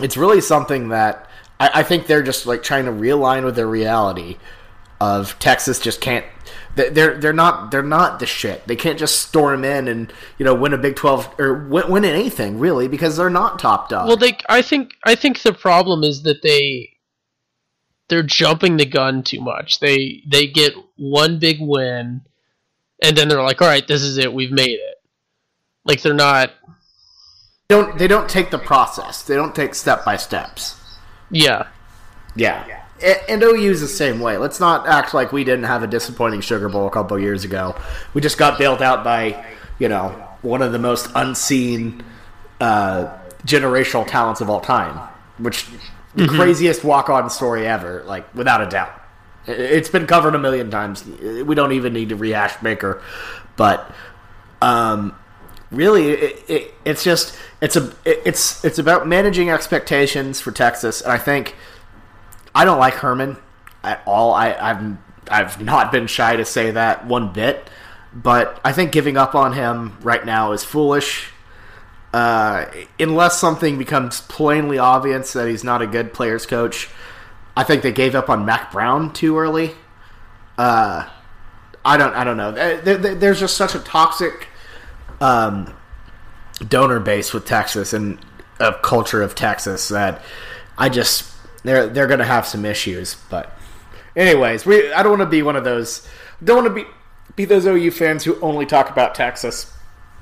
it's 0.02 0.18
really 0.18 0.42
something 0.42 0.90
that 0.90 1.30
I, 1.58 1.72
I 1.76 1.84
think 1.84 2.06
they're 2.06 2.22
just 2.22 2.46
like 2.46 2.64
trying 2.64 2.84
to 2.84 2.92
realign 2.92 3.46
with 3.46 3.56
their 3.56 3.66
reality 3.66 4.36
of 5.00 5.40
Texas 5.40 5.80
just 5.80 6.02
can't. 6.02 6.26
They- 6.76 6.90
They're 6.90 7.18
they're 7.18 7.34
not 7.34 7.72
they're 7.72 7.82
not 7.82 8.20
the 8.20 8.26
shit. 8.26 8.68
They 8.68 8.76
can't 8.76 9.00
just 9.00 9.20
storm 9.22 9.64
in 9.64 9.88
and 9.88 10.12
you 10.38 10.46
know 10.46 10.54
win 10.54 10.74
a 10.74 10.78
Big 10.78 10.96
Twelve 10.96 11.30
or 11.40 11.54
win, 11.68 11.90
win 11.90 12.06
anything 12.06 12.60
really 12.60 12.88
because 12.88 13.18
they're 13.18 13.30
not 13.30 13.60
top 13.60 13.90
dog. 13.90 14.08
Well, 14.08 14.18
they, 14.18 14.38
I 14.50 14.62
think, 14.62 14.92
I 15.06 15.16
think 15.16 15.42
the 15.42 15.54
problem 15.54 16.04
is 16.04 16.24
that 16.24 16.42
they, 16.42 16.90
they're 18.10 18.24
jumping 18.24 18.78
the 18.78 18.86
gun 18.86 19.24
too 19.24 19.42
much. 19.42 19.80
They, 19.80 20.22
they 20.28 20.48
get 20.48 20.74
one 20.98 21.40
big 21.40 21.58
win, 21.60 22.22
and 23.02 23.18
then 23.18 23.28
they're 23.30 23.42
like, 23.42 23.62
all 23.62 23.68
right, 23.68 23.88
this 23.88 24.02
is 24.02 24.18
it, 24.18 24.34
we've 24.34 24.52
made 24.52 24.70
it. 24.80 24.96
Like 25.86 26.02
they're 26.02 26.14
not, 26.14 26.52
don't 27.68 27.98
they 27.98 28.08
don't 28.08 28.30
take 28.30 28.52
the 28.52 28.60
process. 28.60 29.24
They 29.24 29.36
don't 29.36 29.56
take 29.56 29.74
step 29.76 30.04
by 30.06 30.18
steps. 30.18 30.76
yeah, 31.32 31.68
Yeah. 32.36 32.82
And 33.02 33.44
OU's 33.44 33.82
the 33.82 33.88
same 33.88 34.20
way. 34.22 34.38
Let's 34.38 34.60
not 34.60 34.88
act 34.88 35.14
like 35.14 35.32
we 35.34 35.44
didn't 35.44 35.66
have 35.66 35.84
a 35.84 35.88
disappointing 35.88 36.40
Sugar 36.42 36.70
Bowl 36.70 36.88
a 36.88 36.90
couple 36.92 37.20
years 37.20 37.44
ago. 37.44 37.76
We 38.14 38.22
just 38.22 38.38
got 38.38 38.58
bailed 38.58 38.82
out 38.82 39.04
by, 39.04 39.46
you 39.80 39.90
know, 39.90 40.10
one 40.42 40.62
of 40.62 40.72
the 40.72 40.80
most 40.80 41.10
unseen 41.14 42.04
uh, 42.62 43.18
generational 43.46 44.08
talents 44.08 44.40
of 44.40 44.50
all 44.50 44.62
time, 44.62 44.98
which 45.40 45.68
the 46.16 46.28
craziest 46.28 46.86
walk-on 46.86 47.30
story 47.30 47.68
ever, 47.68 48.02
like 48.06 48.34
without 48.34 48.62
a 48.62 48.70
doubt. 48.70 49.02
It's 49.46 49.90
been 49.90 50.08
covered 50.08 50.34
a 50.34 50.40
million 50.40 50.72
times. 50.72 51.04
We 51.06 51.54
don't 51.54 51.74
even 51.74 51.92
need 51.92 52.10
to 52.10 52.16
rehash 52.16 52.56
Baker, 52.64 53.02
but 53.58 53.92
um, 54.62 55.14
really, 55.70 56.12
it, 56.12 56.44
it, 56.50 56.74
it's 56.86 57.04
just 57.04 57.38
it's 57.62 57.76
a 57.76 57.90
it- 58.06 58.22
it's 58.26 58.64
it's 58.64 58.80
about 58.80 59.06
managing 59.08 59.50
expectations 59.52 60.40
for 60.40 60.52
Texas, 60.54 61.02
and 61.02 61.12
I 61.12 61.18
think. 61.18 61.56
I 62.56 62.66
don't 62.66 62.80
like 62.80 62.96
Herman 62.96 63.38
at 63.84 64.02
all. 64.08 64.34
I, 64.34 64.54
I've 64.54 64.98
I've 65.30 65.62
not 65.62 65.92
been 65.92 66.08
shy 66.08 66.36
to 66.38 66.46
say 66.46 66.72
that 66.72 67.06
one 67.06 67.34
bit, 67.34 67.70
but 68.14 68.60
I 68.64 68.72
think 68.72 68.92
giving 68.92 69.18
up 69.18 69.36
on 69.36 69.54
him 69.54 69.98
right 70.02 70.26
now 70.26 70.54
is 70.54 70.64
foolish. 70.64 71.30
Uh, 72.14 72.66
unless 73.00 73.38
something 73.40 73.78
becomes 73.78 74.22
plainly 74.22 74.78
obvious 74.78 75.34
that 75.34 75.50
he's 75.50 75.66
not 75.66 75.82
a 75.82 75.88
good 75.88 76.14
players 76.14 76.46
coach, 76.46 76.88
I 77.58 77.64
think 77.66 77.82
they 77.84 77.92
gave 77.92 78.16
up 78.16 78.30
on 78.30 78.46
Mack 78.46 78.72
Brown 78.72 79.12
too 79.12 79.38
early. 79.38 79.74
Uh, 80.58 81.10
I 81.84 81.98
don't 81.98 82.14
I 82.16 82.24
don't 82.24 82.38
know. 82.38 82.52
There- 82.54 82.78
there- 82.98 83.16
There's 83.16 83.40
just 83.42 83.58
such 83.58 83.76
a 83.76 83.80
toxic 83.80 84.48
um, 85.20 85.74
donor 86.66 87.00
base 87.02 87.34
with 87.34 87.46
Texas 87.46 87.92
and 87.94 88.18
a 88.62 88.74
culture 88.74 89.22
of 89.22 89.36
Texas 89.36 89.90
that 89.90 90.22
I 90.78 90.88
just 90.88 91.30
they're 91.68 91.88
they're 91.88 92.08
gonna 92.08 92.26
have 92.26 92.46
some 92.46 92.66
issues. 92.66 93.16
But 93.30 93.52
anyways, 94.16 94.66
we 94.66 94.92
I 94.94 95.04
don't 95.04 95.18
want 95.18 95.22
to 95.22 95.26
be 95.38 95.42
one 95.42 95.56
of 95.56 95.64
those 95.64 96.08
don't 96.44 96.64
want 96.64 96.76
to 96.76 96.84
be 96.84 96.90
be 97.36 97.46
those 97.46 97.66
OU 97.66 97.92
fans 97.92 98.24
who 98.24 98.40
only 98.42 98.66
talk 98.66 98.90
about 98.90 99.16
Texas. 99.16 99.72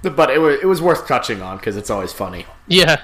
But 0.02 0.30
it 0.32 0.40
was 0.40 0.60
it 0.62 0.66
was 0.66 0.82
worth 0.82 1.08
touching 1.08 1.42
on 1.42 1.58
because 1.58 1.78
it's 1.78 1.90
always 1.90 2.12
funny. 2.12 2.46
yeah. 2.68 3.02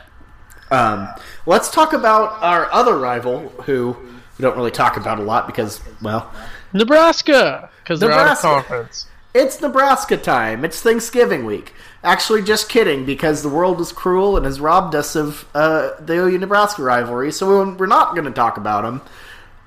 Um, 0.71 1.07
let's 1.47 1.71
talk 1.71 1.93
about 1.93 2.43
our 2.43 2.71
other 2.71 2.95
rival, 2.97 3.49
who 3.65 3.97
we 4.37 4.43
don't 4.43 4.55
really 4.55 4.69
talk 4.71 4.97
about 4.97 5.19
a 5.19 5.23
lot 5.23 5.47
because, 5.47 5.81
well, 5.99 6.31
Nebraska 6.73 7.69
because 7.83 8.01
Nebraska. 8.01 8.47
conference. 8.47 9.07
It's 9.34 9.61
Nebraska 9.61 10.17
time. 10.17 10.65
It's 10.65 10.82
Thanksgiving 10.82 11.45
week. 11.45 11.73
Actually, 12.03 12.41
just 12.41 12.67
kidding, 12.67 13.05
because 13.05 13.43
the 13.43 13.49
world 13.49 13.80
is 13.80 13.91
cruel 13.91 14.36
and 14.36 14.45
has 14.45 14.59
robbed 14.59 14.95
us 14.95 15.15
of 15.15 15.47
uh, 15.53 15.91
the 15.99 16.13
OU 16.13 16.39
Nebraska 16.39 16.82
rivalry, 16.82 17.32
so 17.32 17.75
we're 17.75 17.86
not 17.86 18.15
going 18.15 18.25
to 18.25 18.32
talk 18.32 18.57
about 18.57 18.84
them. 18.84 19.01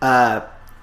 Uh, 0.01 0.41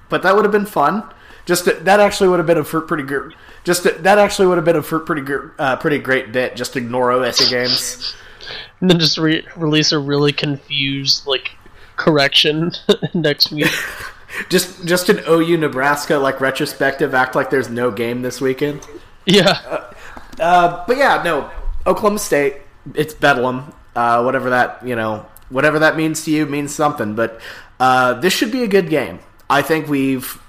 but 0.07 0.23
that 0.23 0.36
would 0.36 0.45
have 0.45 0.51
been 0.51 0.65
fun. 0.65 1.03
Just 1.45 1.65
to, 1.65 1.73
that 1.73 1.99
actually 1.99 2.30
would 2.30 2.39
have 2.39 2.45
been 2.45 2.57
a 2.57 2.63
pretty 2.63 3.03
good. 3.03 3.34
Just 3.65 3.84
to, 3.84 3.91
that 3.91 4.17
actually 4.17 4.47
would 4.47 4.57
have 4.57 4.65
been 4.65 4.77
a 4.77 4.82
pretty 4.82 5.23
good, 5.23 5.51
uh, 5.59 5.75
pretty 5.75 5.99
great 5.99 6.32
bit. 6.32 6.55
Just 6.55 6.77
ignore 6.77 7.09
OSU 7.09 7.49
games. 7.49 8.15
And 8.80 8.89
then 8.89 8.99
just 8.99 9.17
re- 9.17 9.45
release 9.57 9.91
a 9.91 9.99
really 9.99 10.32
confused 10.32 11.27
like 11.27 11.51
correction 11.97 12.71
next 13.13 13.51
week. 13.51 13.67
Just 14.49 14.86
just 14.86 15.09
an 15.09 15.21
OU 15.27 15.57
Nebraska 15.57 16.17
like 16.17 16.39
retrospective. 16.41 17.13
Act 17.13 17.36
like 17.36 17.49
there's 17.49 17.69
no 17.69 17.91
game 17.91 18.21
this 18.21 18.39
weekend. 18.41 18.88
Yeah, 19.25 19.86
Uh, 20.39 20.84
but 20.88 20.97
yeah, 20.97 21.21
no, 21.23 21.49
Oklahoma 21.86 22.19
State. 22.19 22.57
It's 22.95 23.13
Bedlam. 23.13 23.73
Uh, 23.95 24.21
whatever 24.23 24.49
that 24.51 24.86
you 24.86 24.95
know, 24.95 25.25
whatever 25.49 25.80
that 25.80 25.97
means 25.97 26.23
to 26.25 26.32
you 26.32 26.45
means 26.45 26.73
something. 26.73 27.15
But 27.15 27.41
uh, 27.80 28.13
this 28.15 28.34
should 28.34 28.51
be 28.51 28.63
a 28.63 28.67
good 28.67 28.89
game. 28.89 29.19
I 29.49 29.61
think 29.61 29.88
we've 29.88 30.39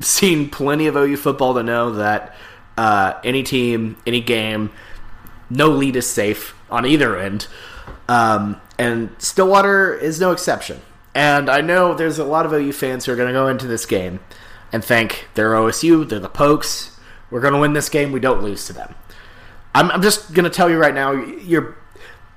seen 0.00 0.50
plenty 0.50 0.86
of 0.86 0.96
OU 0.96 1.16
football 1.18 1.54
to 1.54 1.62
know 1.62 1.92
that 1.92 2.34
uh, 2.76 3.14
any 3.24 3.42
team, 3.42 3.96
any 4.06 4.20
game, 4.20 4.70
no 5.50 5.68
lead 5.68 5.96
is 5.96 6.06
safe 6.06 6.54
on 6.70 6.86
either 6.86 7.16
end. 7.18 7.46
Um, 8.08 8.60
and 8.78 9.10
Stillwater 9.18 9.94
is 9.94 10.20
no 10.20 10.32
exception. 10.32 10.80
And 11.14 11.48
I 11.50 11.60
know 11.60 11.94
there's 11.94 12.18
a 12.18 12.24
lot 12.24 12.46
of 12.46 12.52
OU 12.52 12.72
fans 12.72 13.04
who 13.04 13.12
are 13.12 13.16
going 13.16 13.28
to 13.28 13.32
go 13.32 13.48
into 13.48 13.66
this 13.66 13.86
game 13.86 14.20
and 14.72 14.84
think 14.84 15.28
they're 15.34 15.52
OSU, 15.52 16.08
they're 16.08 16.20
the 16.20 16.28
Pokes. 16.28 16.98
We're 17.30 17.40
going 17.40 17.54
to 17.54 17.60
win 17.60 17.72
this 17.72 17.88
game. 17.88 18.12
We 18.12 18.20
don't 18.20 18.42
lose 18.42 18.66
to 18.66 18.72
them. 18.72 18.94
I'm, 19.74 19.90
I'm 19.90 20.02
just 20.02 20.32
going 20.32 20.44
to 20.44 20.50
tell 20.50 20.70
you 20.70 20.78
right 20.78 20.94
now, 20.94 21.12
you're 21.12 21.76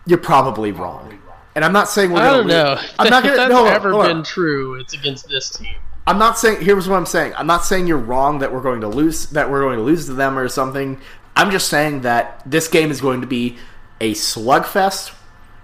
you're 0.06 0.18
probably 0.18 0.72
wrong. 0.72 1.20
And 1.56 1.66
I'm 1.66 1.74
not 1.74 1.90
saying 1.90 2.12
we're 2.12 2.22
I 2.22 2.32
don't 2.32 2.48
know. 2.48 2.76
lose. 2.76 2.94
I'm 3.00 3.10
not 3.10 3.24
going 3.24 3.36
that's 3.38 3.50
to. 3.50 3.56
No, 3.56 3.66
ever 3.66 3.94
on. 3.94 4.08
been 4.08 4.24
true. 4.24 4.76
It's 4.76 4.94
against 4.94 5.28
this 5.28 5.50
team. 5.50 5.76
I'm 6.08 6.18
not 6.18 6.38
saying. 6.38 6.64
Here's 6.64 6.88
what 6.88 6.96
I'm 6.96 7.06
saying. 7.06 7.34
I'm 7.36 7.48
not 7.48 7.64
saying 7.64 7.88
you're 7.88 7.98
wrong 7.98 8.40
that 8.40 8.54
we're 8.54 8.62
going 8.62 8.82
to 8.82 8.88
lose. 8.88 9.28
That 9.28 9.50
we're 9.50 9.62
going 9.62 9.78
to 9.78 9.84
lose 9.84 10.06
to 10.08 10.14
them 10.14 10.38
or 10.38 10.48
something. 10.48 11.00
I'm 11.36 11.52
just 11.52 11.70
saying 11.70 12.02
that 12.02 12.42
this 12.46 12.68
game 12.68 12.92
is 12.92 13.00
going 13.02 13.22
to 13.22 13.28
be 13.28 13.58
a 14.00 14.14
slugfest, 14.14 15.14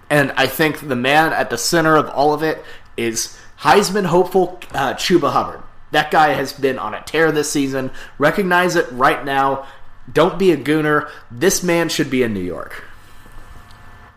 and 0.09 0.31
I 0.31 0.47
think 0.47 0.87
the 0.87 0.95
man 0.95 1.33
at 1.33 1.49
the 1.49 1.57
center 1.57 1.95
of 1.95 2.09
all 2.09 2.33
of 2.33 2.43
it 2.43 2.63
is 2.97 3.37
Heisman 3.61 4.05
hopeful 4.07 4.59
uh, 4.73 4.93
Chuba 4.95 5.31
Hubbard. 5.31 5.61
That 5.91 6.11
guy 6.11 6.29
has 6.33 6.51
been 6.51 6.77
on 6.77 6.93
a 6.93 7.01
tear 7.03 7.31
this 7.31 7.49
season. 7.51 7.91
Recognize 8.17 8.75
it 8.75 8.91
right 8.91 9.23
now. 9.23 9.65
Don't 10.11 10.37
be 10.37 10.51
a 10.51 10.57
gooner. 10.57 11.09
This 11.31 11.63
man 11.63 11.87
should 11.89 12.09
be 12.09 12.23
in 12.23 12.33
New 12.33 12.41
York. 12.43 12.83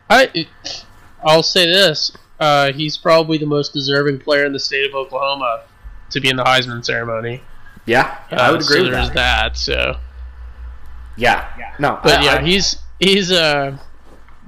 I, 0.09 0.47
I'll 1.25 1.43
say 1.43 1.67
this: 1.67 2.13
uh, 2.41 2.73
he's 2.73 2.97
probably 2.97 3.39
the 3.39 3.47
most 3.47 3.73
deserving 3.73 4.19
player 4.21 4.45
in 4.45 4.53
the 4.53 4.59
state 4.61 4.89
of 4.89 4.95
Oklahoma 4.95 5.63
to 6.11 6.21
be 6.21 6.29
in 6.29 6.37
the 6.37 6.45
Heisman 6.45 6.85
ceremony. 6.85 7.43
Yeah, 7.87 8.19
I 8.31 8.51
would 8.51 8.61
Uh, 8.63 8.65
agree 8.65 8.77
so 8.79 8.83
with 8.85 8.93
there's 8.93 9.09
that. 9.09 9.15
that. 9.15 9.57
So, 9.57 9.97
Yeah, 11.17 11.47
no, 11.79 11.99
but 12.03 12.19
I- 12.21 12.25
yeah, 12.25 12.35
I- 12.37 12.43
he's 12.43 12.77
he's 12.99 13.31
uh, 13.31 13.77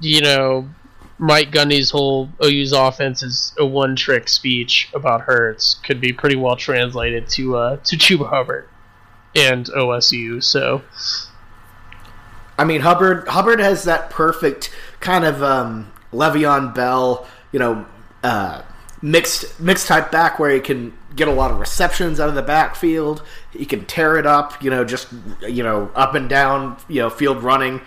you 0.00 0.20
know, 0.20 0.68
Mike 1.22 1.52
Gundy's 1.52 1.92
whole 1.92 2.28
OU's 2.44 2.72
offense 2.72 3.22
is 3.22 3.54
a 3.56 3.64
one-trick 3.64 4.28
speech 4.28 4.90
about 4.92 5.20
Hurts 5.20 5.74
could 5.84 6.00
be 6.00 6.12
pretty 6.12 6.34
well 6.34 6.56
translated 6.56 7.28
to 7.28 7.56
uh 7.56 7.76
to 7.76 7.96
Chuba 7.96 8.28
Hubbard 8.28 8.68
and 9.36 9.66
OSU. 9.66 10.42
So 10.42 10.82
I 12.58 12.64
mean, 12.64 12.80
Hubbard 12.80 13.28
Hubbard 13.28 13.60
has 13.60 13.84
that 13.84 14.10
perfect 14.10 14.74
kind 14.98 15.24
of 15.24 15.44
um, 15.44 15.92
Le'Veon 16.12 16.74
Bell, 16.74 17.24
you 17.52 17.60
know, 17.60 17.86
uh, 18.24 18.62
mixed 19.00 19.60
mixed 19.60 19.86
type 19.86 20.10
back 20.10 20.40
where 20.40 20.50
he 20.50 20.58
can 20.58 20.92
get 21.14 21.28
a 21.28 21.32
lot 21.32 21.52
of 21.52 21.60
receptions 21.60 22.18
out 22.18 22.30
of 22.30 22.34
the 22.34 22.42
backfield. 22.42 23.22
He 23.52 23.64
can 23.64 23.84
tear 23.84 24.16
it 24.16 24.26
up, 24.26 24.60
you 24.60 24.70
know, 24.70 24.84
just 24.84 25.06
you 25.48 25.62
know, 25.62 25.92
up 25.94 26.16
and 26.16 26.28
down, 26.28 26.78
you 26.88 27.00
know, 27.00 27.10
field 27.10 27.44
running. 27.44 27.80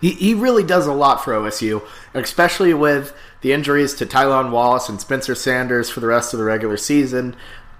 He 0.00 0.10
he 0.10 0.34
really 0.34 0.62
does 0.62 0.86
a 0.86 0.92
lot 0.92 1.24
for 1.24 1.32
OSU, 1.32 1.82
especially 2.14 2.74
with 2.74 3.16
the 3.40 3.52
injuries 3.52 3.94
to 3.94 4.06
Tylan 4.06 4.50
Wallace 4.50 4.88
and 4.88 5.00
Spencer 5.00 5.34
Sanders 5.34 5.88
for 5.88 6.00
the 6.00 6.06
rest 6.06 6.34
of 6.34 6.38
the 6.38 6.44
regular 6.44 6.76
season. 6.76 7.36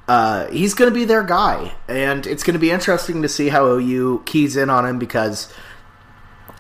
Uh, 0.09 0.47
he's 0.49 0.73
going 0.75 0.89
to 0.91 0.95
be 0.95 1.05
their 1.05 1.25
guy, 1.25 1.75
and 1.89 2.27
it's 2.27 2.45
going 2.45 2.55
to 2.55 2.61
be 2.61 2.71
interesting 2.71 3.23
to 3.23 3.29
see 3.29 3.49
how 3.49 3.67
OU 3.67 4.23
keys 4.25 4.57
in 4.57 4.71
on 4.71 4.87
him 4.87 4.99
because 4.99 5.53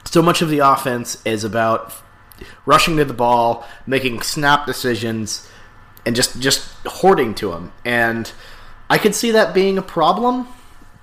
so 0.04 0.20
much 0.20 0.42
of 0.42 0.50
the 0.50 0.58
offense 0.58 1.22
is 1.24 1.44
about 1.44 1.94
rushing 2.64 2.96
to 2.96 3.04
the 3.04 3.14
ball, 3.14 3.64
making 3.86 4.22
snap 4.22 4.66
decisions, 4.66 5.48
and 6.04 6.16
just 6.16 6.40
just 6.40 6.68
hoarding 6.86 7.34
to 7.36 7.52
him. 7.52 7.72
And 7.84 8.30
I 8.90 8.98
could 8.98 9.14
see 9.14 9.30
that 9.32 9.54
being 9.54 9.78
a 9.78 9.82
problem, 9.82 10.48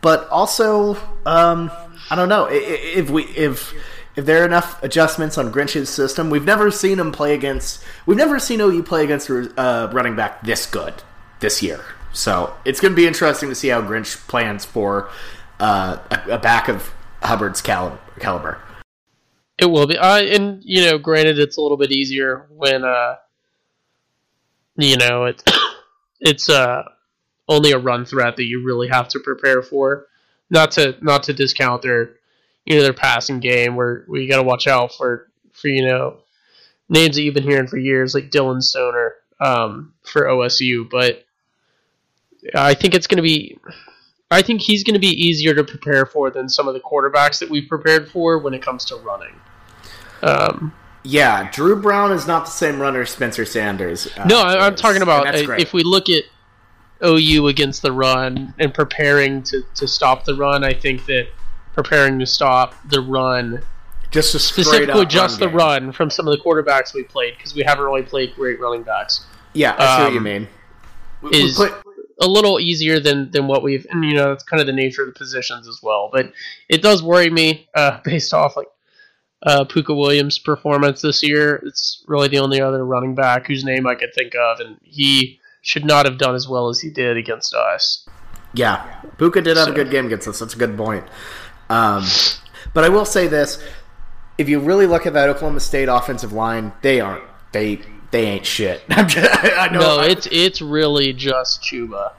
but 0.02 0.28
also 0.30 0.96
um, 1.26 1.72
I 2.10 2.16
don't 2.16 2.30
know 2.30 2.48
if 2.52 3.10
we 3.10 3.24
if 3.24 3.74
if 4.16 4.26
there 4.26 4.44
are 4.44 4.46
enough 4.46 4.82
adjustments 4.84 5.38
on 5.38 5.52
Grinch's 5.52 5.90
system. 5.90 6.30
We've 6.30 6.46
never 6.46 6.70
seen 6.72 7.00
him 7.00 7.12
play 7.12 7.34
against. 7.34 7.84
We've 8.06 8.18
never 8.18 8.40
seen 8.40 8.62
OU 8.62 8.84
play 8.84 9.04
against 9.04 9.30
a 9.30 9.52
uh, 9.60 9.90
running 9.92 10.16
back 10.16 10.44
this 10.44 10.66
good 10.66 10.94
this 11.40 11.64
year. 11.64 11.84
So 12.14 12.56
it's 12.64 12.80
going 12.80 12.92
to 12.92 12.96
be 12.96 13.08
interesting 13.08 13.50
to 13.50 13.56
see 13.56 13.70
how 13.70 13.82
Grinch 13.82 14.28
plans 14.28 14.66
for 14.66 15.10
uh, 15.60 15.98
a, 16.30 16.38
back 16.38 16.70
of 16.70 16.94
Hubbard's 17.22 17.62
cali- 17.62 17.98
caliber. 18.20 18.62
It 19.58 19.66
will 19.66 19.88
be. 19.88 19.98
Uh, 19.98 20.22
and 20.22 20.62
you 20.64 20.86
know, 20.86 20.98
granted, 20.98 21.40
it's 21.40 21.58
a 21.58 21.62
little 21.62 21.78
bit 21.78 21.92
easier 21.92 22.48
when 22.50 22.84
uh, 22.84 23.16
you 24.78 24.98
know 24.98 25.26
it's 25.26 25.44
it's 26.20 26.50
uh 26.50 26.84
only 27.50 27.72
a 27.72 27.78
run 27.78 28.06
threat 28.06 28.38
that 28.38 28.46
you 28.46 28.64
really 28.66 28.88
have 28.88 29.08
to 29.10 29.20
prepare 29.20 29.62
for. 29.62 30.08
Not 30.50 30.72
to 30.72 30.96
not 31.02 31.24
to 31.24 31.34
discount 31.34 31.82
their 31.82 32.16
you 32.66 32.76
know 32.76 32.84
their 32.84 32.94
passing 32.94 33.40
game 33.40 33.76
where 33.76 34.06
we 34.08 34.28
got 34.28 34.38
to 34.38 34.44
watch 34.44 34.68
out 34.68 34.94
for 34.94 35.30
for 35.52 35.68
you 35.68 35.86
know 35.86 36.18
names 36.90 37.16
that 37.16 37.24
you've 37.24 37.34
been 37.34 37.44
hearing 37.44 37.68
for 37.68 37.78
years 37.78 38.14
like 38.14 38.30
Dillon 38.30 38.62
Stoner 38.62 39.16
um, 39.40 39.94
for 40.04 40.24
OSU, 40.24 40.90
but 40.90 41.26
I 42.56 42.74
think 42.74 42.94
it's 42.94 43.08
going 43.08 43.18
to 43.18 43.24
be. 43.24 43.58
I 44.32 44.42
think 44.42 44.62
he's 44.62 44.84
going 44.84 44.96
to 44.96 45.00
be 45.00 45.10
easier 45.10 45.54
to 45.54 45.64
prepare 45.64 46.06
for 46.06 46.32
than 46.32 46.50
some 46.50 46.68
of 46.68 46.74
the 46.74 46.80
quarterbacks 46.80 47.40
that 47.40 47.50
we've 47.50 47.70
prepared 47.70 48.10
for 48.10 48.40
when 48.40 48.54
it 48.54 48.64
comes 48.64 48.84
to 48.86 48.96
running. 48.96 49.36
Um, 50.24 50.74
Yeah, 51.04 51.52
Dru 51.52 51.80
Brown 51.80 52.12
is 52.12 52.26
not 52.26 52.46
the 52.46 52.52
same 52.52 52.82
runner 52.82 53.02
as 53.02 53.12
Spencer 53.12 53.46
Sanders. 53.46 54.08
uh, 54.18 54.26
no, 54.26 54.42
I, 54.42 54.66
I'm 54.66 54.76
talking 54.76 55.02
about 55.02 55.36
if 55.36 55.74
we 55.74 55.84
look 55.84 56.10
at 56.10 56.24
OU 57.04 57.48
against 57.48 57.82
the 57.82 57.92
run 57.92 58.54
and 58.58 58.74
preparing 58.74 59.44
to, 59.44 59.62
to 59.76 59.88
stop 59.88 60.24
the 60.26 60.36
run. 60.36 60.64
I 60.64 60.74
think 60.74 61.06
that 61.06 61.28
preparing 61.74 62.20
to 62.20 62.26
stop 62.26 62.76
the 62.90 63.02
run, 63.02 63.62
just 64.12 64.32
specifically 64.32 65.06
just 65.06 65.40
the 65.40 65.48
game. 65.48 65.56
run 65.56 65.92
from 65.92 66.10
some 66.10 66.28
of 66.28 66.38
the 66.38 66.44
quarterbacks 66.44 66.94
we 66.94 67.04
played, 67.04 67.36
because 67.38 67.54
we 67.56 67.64
haven't 67.64 67.84
really 67.84 68.04
played 68.04 68.34
great 68.36 68.60
running 68.60 68.84
backs. 68.84 69.26
Yeah, 69.54 69.76
I 69.78 69.98
see 69.98 70.04
what 70.04 70.12
you 70.14 70.18
um, 70.20 70.24
mean. 70.24 70.48
We- 71.22 71.30
we 71.30 71.38
is- 71.44 71.56
put- 71.58 71.74
a 72.22 72.28
little 72.28 72.60
easier 72.60 73.00
than 73.00 73.32
than 73.32 73.48
what 73.48 73.64
we've 73.64 73.88
and 73.90 74.06
you 74.06 74.14
know 74.14 74.30
that's 74.30 74.44
kind 74.44 74.62
of 74.62 74.68
the 74.68 74.72
nature 74.72 75.02
of 75.02 75.08
the 75.08 75.18
positions 75.18 75.68
as 75.68 75.80
well 75.82 76.12
but 76.14 76.32
it 76.70 76.80
does 76.84 77.02
worry 77.02 77.28
me 77.32 77.68
uh 77.74 78.00
based 78.06 78.36
off 78.36 78.56
like 78.56 78.68
uh 79.48 79.66
Pooka 79.66 79.98
Williams 79.98 80.38
performance 80.38 81.02
this 81.02 81.24
year 81.24 81.56
it's 81.66 82.04
really 82.08 82.28
the 82.28 82.38
only 82.38 82.62
other 82.62 82.86
running 82.86 83.16
back 83.16 83.48
whose 83.48 83.64
name 83.66 83.88
I 83.88 83.96
could 83.96 84.14
think 84.14 84.36
of 84.36 84.60
and 84.60 84.78
he 84.84 85.40
should 85.64 85.86
not 85.86 86.06
have 86.06 86.20
done 86.20 86.36
as 86.36 86.48
well 86.48 86.70
as 86.70 86.80
he 86.80 86.92
did 86.92 87.18
against 87.18 87.56
us 87.56 88.08
Yeah, 88.54 89.02
Pooka 89.18 89.44
did 89.44 89.58
have 89.58 89.70
a 89.70 89.72
good 89.74 89.90
game 89.90 90.06
against 90.06 90.28
us. 90.28 90.40
That's 90.40 90.54
a 90.54 90.58
good 90.58 90.78
point. 90.78 91.06
Um, 91.74 92.06
but 92.74 92.84
I 92.84 92.90
will 92.90 93.06
say 93.06 93.28
this: 93.28 93.64
if 94.38 94.50
you 94.50 94.60
really 94.60 94.86
look 94.86 95.06
at 95.06 95.14
that 95.14 95.30
Oklahoma 95.30 95.60
State 95.60 95.90
offensive 95.90 96.34
line, 96.34 96.74
they 96.82 97.00
aren't. 97.00 97.24
They 97.52 97.82
they 98.12 98.26
ain't 98.26 98.46
shit. 98.46 98.84
I'm 98.90 99.08
just, 99.08 99.30
I 99.44 99.68
know. 99.70 99.80
no 99.80 100.00
it's 100.02 100.28
it's 100.32 100.62
really 100.62 101.14
just 101.14 101.62
Chuba 101.64 102.14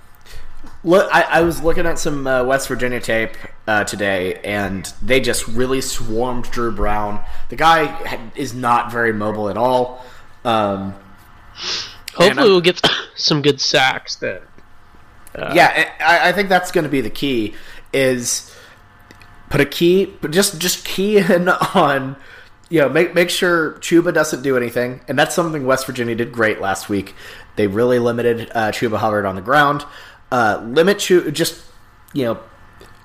look, 0.82 1.08
I, 1.12 1.22
I 1.22 1.40
was 1.42 1.62
looking 1.62 1.86
at 1.86 1.98
some 1.98 2.26
uh, 2.26 2.44
West 2.44 2.68
Virginia 2.68 3.00
tape 3.00 3.36
uh, 3.66 3.84
today, 3.84 4.34
and 4.44 4.92
they 5.00 5.20
just 5.20 5.46
really 5.48 5.80
swarmed 5.80 6.44
Dru 6.50 6.72
Brown. 6.72 7.24
The 7.48 7.56
guy 7.56 7.86
ha- 7.86 8.30
is 8.34 8.54
not 8.54 8.92
very 8.92 9.12
mobile 9.12 9.48
at 9.48 9.56
all. 9.56 10.04
Um, 10.44 10.94
hopefully 12.12 12.50
we'll 12.50 12.60
get 12.60 12.80
some 13.16 13.40
good 13.40 13.60
sacks 13.60 14.16
then 14.16 14.42
yeah, 15.36 15.90
I, 16.00 16.28
I 16.28 16.32
think 16.32 16.48
that's 16.48 16.70
going 16.70 16.84
to 16.84 16.90
be 16.90 17.00
the 17.00 17.10
key. 17.10 17.54
Is 17.92 18.53
put 19.50 19.60
a 19.60 19.66
key, 19.66 20.06
but 20.20 20.30
just 20.30 20.58
just 20.58 20.84
key 20.84 21.18
in 21.32 21.48
on, 21.48 22.16
you 22.68 22.80
know, 22.80 22.88
make 22.88 23.14
make 23.14 23.30
sure 23.30 23.72
Chuba 23.74 24.12
doesn't 24.12 24.42
do 24.42 24.56
anything, 24.56 25.00
and 25.08 25.18
that's 25.18 25.34
something 25.34 25.66
West 25.66 25.86
Virginia 25.86 26.14
did 26.14 26.32
great 26.32 26.60
last 26.60 26.88
week. 26.88 27.14
They 27.56 27.66
really 27.66 27.98
limited 27.98 28.50
uh, 28.54 28.72
Chuba 28.72 28.98
Hubbard 28.98 29.26
on 29.26 29.36
the 29.36 29.42
ground. 29.42 29.84
Uh, 30.32 30.60
limit 30.64 30.98
Chu 30.98 31.30
just 31.30 31.64
you 32.14 32.24
know, 32.24 32.40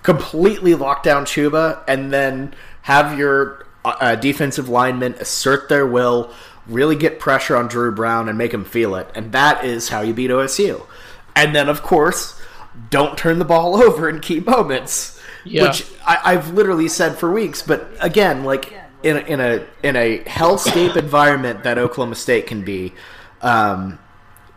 completely 0.04 0.76
lock 0.76 1.04
down 1.04 1.26
Chuba 1.26 1.84
and 1.88 2.14
then 2.14 2.54
have 2.84 3.18
your 3.18 3.68
uh, 3.84 4.16
defensive 4.16 4.70
linemen 4.70 5.16
assert 5.16 5.68
their 5.68 5.86
will, 5.86 6.32
really 6.68 6.96
get 6.96 7.20
pressure 7.20 7.58
on 7.58 7.68
Dru 7.68 7.92
Brown 7.92 8.30
and 8.30 8.38
make 8.38 8.54
him 8.54 8.64
feel 8.64 8.96
it. 8.96 9.10
And 9.16 9.34
that 9.34 9.66
is 9.66 9.90
how 9.90 10.02
you 10.02 10.14
beat 10.14 10.30
OSU. 10.30 10.86
And 11.36 11.54
then, 11.54 11.68
of 11.68 11.82
course, 11.82 12.40
don't 12.90 13.18
turn 13.18 13.40
the 13.40 13.46
ball 13.46 13.76
over 13.84 14.08
in 14.08 14.22
key 14.22 14.40
moments, 14.40 15.19
Yeah. 15.46 15.64
which 15.68 15.86
I, 16.06 16.20
I've 16.26 16.54
literally 16.54 16.88
said 16.88 17.18
for 17.18 17.32
weeks. 17.32 17.62
But 17.62 17.88
again, 18.00 18.44
like 18.44 18.74
in 19.04 19.18
a, 19.18 19.20
in 19.22 19.40
a 19.40 19.66
in 19.84 19.96
a 19.96 20.20
hellscape 20.20 20.96
environment 20.98 21.64
that 21.64 21.78
Oklahoma 21.78 22.16
State 22.16 22.48
can 22.48 22.64
be, 22.64 22.94
um, 23.42 24.00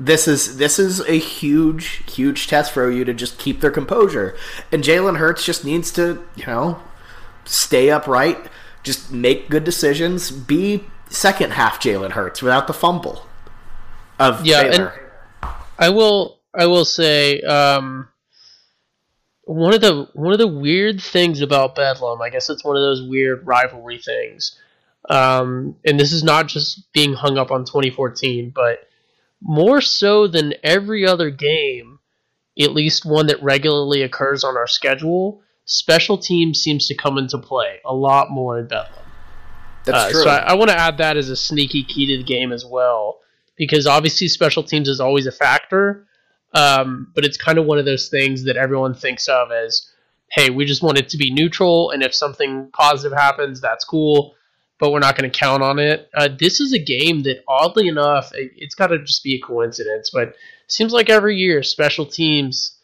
this 0.00 0.26
is 0.26 0.56
this 0.56 0.78
is 0.78 1.00
a 1.00 1.18
huge 1.18 2.02
huge 2.12 2.48
test 2.48 2.72
for 2.72 2.84
OU 2.84 3.04
to 3.04 3.14
just 3.14 3.38
keep 3.38 3.60
their 3.60 3.70
composure, 3.70 4.36
and 4.72 4.82
Jalen 4.82 5.18
Hurts 5.18 5.44
just 5.44 5.64
needs 5.64 5.90
to 5.92 6.24
you 6.34 6.46
know 6.46 6.80
stay 7.44 7.90
upright, 7.90 8.38
just 8.82 9.12
make 9.12 9.48
good 9.48 9.64
decisions, 9.64 10.30
be 10.30 10.84
second 11.08 11.52
half 11.52 11.78
Jalen 11.80 12.12
Hurts 12.12 12.42
without 12.42 12.66
the 12.66 12.72
fumble 12.72 13.26
of 14.18 14.44
Yeah, 14.44 14.62
and- 14.62 14.92
I 15.78 15.88
will 15.88 16.38
I 16.54 16.66
will 16.66 16.84
say 16.84 17.40
um, 17.42 18.08
one 19.44 19.74
of 19.74 19.80
the 19.80 20.08
one 20.14 20.32
of 20.32 20.38
the 20.38 20.46
weird 20.46 21.00
things 21.00 21.40
about 21.40 21.74
Bedlam, 21.74 22.22
I 22.22 22.30
guess 22.30 22.48
it's 22.48 22.64
one 22.64 22.76
of 22.76 22.82
those 22.82 23.02
weird 23.02 23.46
rivalry 23.46 23.98
things. 23.98 24.58
Um, 25.10 25.76
and 25.84 25.98
this 25.98 26.12
is 26.12 26.22
not 26.22 26.46
just 26.46 26.92
being 26.92 27.12
hung 27.14 27.36
up 27.36 27.50
on 27.50 27.64
2014, 27.64 28.52
but 28.54 28.88
more 29.40 29.80
so 29.80 30.28
than 30.28 30.54
every 30.62 31.04
other 31.04 31.30
game, 31.30 31.98
at 32.60 32.72
least 32.72 33.04
one 33.04 33.26
that 33.26 33.42
regularly 33.42 34.02
occurs 34.02 34.44
on 34.44 34.56
our 34.56 34.68
schedule, 34.68 35.42
special 35.64 36.16
teams 36.18 36.60
seems 36.62 36.86
to 36.86 36.94
come 36.94 37.18
into 37.18 37.36
play 37.38 37.80
a 37.84 37.92
lot 37.92 38.30
more 38.30 38.60
in 38.60 38.68
Bedlam. 38.68 39.04
That's 39.84 39.98
Uh, 39.98 40.10
true. 40.12 40.22
So 40.22 40.30
I, 40.30 40.36
I 40.38 40.54
want 40.54 40.70
to 40.70 40.78
add 40.78 40.98
that 40.98 41.16
as 41.16 41.28
a 41.28 41.36
sneaky 41.36 41.82
key 41.82 42.06
to 42.06 42.18
the 42.18 42.22
game 42.22 42.52
as 42.52 42.64
well, 42.64 43.18
because 43.56 43.88
obviously 43.88 44.28
special 44.28 44.62
teams 44.62 44.88
is 44.88 45.00
always 45.00 45.26
a 45.26 45.32
factor, 45.32 46.06
um, 46.54 47.10
but 47.14 47.24
it's 47.24 47.36
kind 47.36 47.58
of 47.58 47.66
one 47.66 47.78
of 47.78 47.84
those 47.84 48.08
things 48.08 48.44
that 48.44 48.56
everyone 48.56 48.94
thinks 48.94 49.28
of 49.28 49.50
as, 49.50 49.90
hey, 50.30 50.50
we 50.50 50.64
just 50.64 50.82
want 50.82 50.98
it 50.98 51.08
to 51.10 51.16
be 51.16 51.32
neutral, 51.32 51.90
and 51.90 52.02
if 52.02 52.14
something 52.14 52.70
positive 52.72 53.16
happens, 53.16 53.60
that's 53.60 53.84
cool, 53.84 54.34
but 54.78 54.90
we're 54.90 54.98
not 54.98 55.16
going 55.16 55.30
to 55.30 55.38
count 55.38 55.62
on 55.62 55.78
it. 55.78 56.10
Uh, 56.14 56.28
this 56.38 56.60
is 56.60 56.72
a 56.72 56.78
game 56.78 57.22
that, 57.22 57.44
oddly 57.46 57.88
enough, 57.88 58.32
it, 58.34 58.52
it's 58.56 58.74
got 58.74 58.88
to 58.88 58.98
just 58.98 59.22
be 59.22 59.34
a 59.34 59.40
coincidence, 59.40 60.10
but 60.10 60.34
seems 60.66 60.92
like 60.92 61.10
every 61.10 61.36
year 61.36 61.62
special 61.62 62.06
teams 62.06 62.78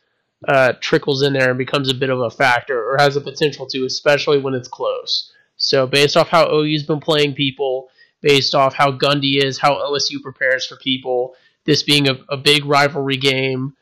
uh, 0.46 0.72
trickles 0.80 1.22
in 1.22 1.32
there 1.32 1.48
and 1.48 1.58
becomes 1.58 1.90
a 1.90 1.94
bit 1.94 2.10
of 2.10 2.20
a 2.20 2.30
factor, 2.30 2.90
or 2.90 2.96
has 2.98 3.16
a 3.16 3.20
potential 3.20 3.66
to, 3.66 3.84
especially 3.84 4.38
when 4.38 4.54
it's 4.54 4.68
close. 4.68 5.32
So 5.56 5.86
based 5.86 6.16
off 6.16 6.28
how 6.28 6.48
OU's 6.48 6.84
been 6.84 7.00
playing 7.00 7.34
people, 7.34 7.88
based 8.20 8.54
off 8.54 8.74
how 8.74 8.92
Gundy 8.92 9.42
is, 9.42 9.58
how 9.58 9.74
OSU 9.74 10.22
prepares 10.22 10.66
for 10.66 10.76
people, 10.76 11.34
this 11.68 11.82
being 11.82 12.08
a, 12.08 12.18
a 12.30 12.36
big 12.38 12.64
rivalry 12.64 13.18
game, 13.18 13.74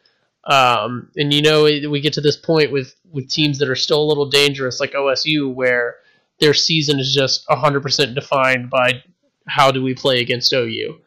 um, 0.42 1.08
and 1.14 1.32
you 1.32 1.40
know 1.40 1.62
we 1.62 2.00
get 2.00 2.14
to 2.14 2.20
this 2.20 2.36
point 2.36 2.72
with 2.72 2.94
with 3.12 3.30
teams 3.30 3.60
that 3.60 3.68
are 3.68 3.76
still 3.76 4.02
a 4.02 4.08
little 4.08 4.28
dangerous, 4.28 4.80
like 4.80 4.92
OSU, 4.92 5.54
where 5.54 5.94
their 6.40 6.52
season 6.52 6.98
is 6.98 7.14
just 7.14 7.46
100% 7.46 8.14
defined 8.14 8.68
by 8.68 9.02
how 9.46 9.70
do 9.70 9.82
we 9.82 9.94
play 9.94 10.20
against 10.20 10.52
OU. 10.52 10.98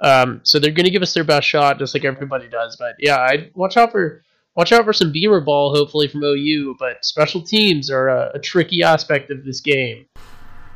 Um, 0.00 0.40
so 0.42 0.58
they're 0.58 0.72
going 0.72 0.86
to 0.86 0.90
give 0.90 1.02
us 1.02 1.12
their 1.12 1.22
best 1.22 1.46
shot, 1.46 1.78
just 1.78 1.94
like 1.94 2.04
everybody 2.04 2.48
does. 2.48 2.76
But 2.76 2.96
yeah, 2.98 3.16
I 3.16 3.50
watch 3.54 3.76
out 3.76 3.92
for 3.92 4.24
watch 4.54 4.72
out 4.72 4.86
for 4.86 4.94
some 4.94 5.12
beamer 5.12 5.42
ball, 5.42 5.74
hopefully 5.74 6.08
from 6.08 6.24
OU. 6.24 6.76
But 6.78 7.04
special 7.04 7.42
teams 7.42 7.90
are 7.90 8.08
a, 8.08 8.30
a 8.34 8.38
tricky 8.38 8.82
aspect 8.82 9.30
of 9.30 9.44
this 9.44 9.60
game. 9.60 10.06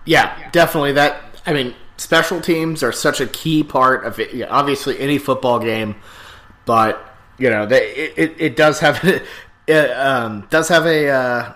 Yeah, 0.04 0.50
definitely. 0.50 0.92
That 0.92 1.22
I 1.46 1.54
mean, 1.54 1.74
special 2.00 2.40
teams 2.40 2.82
are 2.82 2.92
such 2.92 3.20
a 3.20 3.26
key 3.26 3.62
part 3.62 4.04
of 4.04 4.18
it. 4.18 4.32
Yeah, 4.32 4.46
obviously, 4.46 4.98
any 4.98 5.18
football 5.18 5.60
game, 5.60 5.96
but 6.64 7.04
you 7.38 7.50
know, 7.50 7.66
they, 7.66 7.90
it, 7.90 8.14
it 8.16 8.34
it 8.38 8.56
does 8.56 8.80
have 8.80 9.04
it 9.66 9.90
um, 9.92 10.46
does 10.50 10.68
have 10.68 10.86
a 10.86 11.08
uh, 11.10 11.52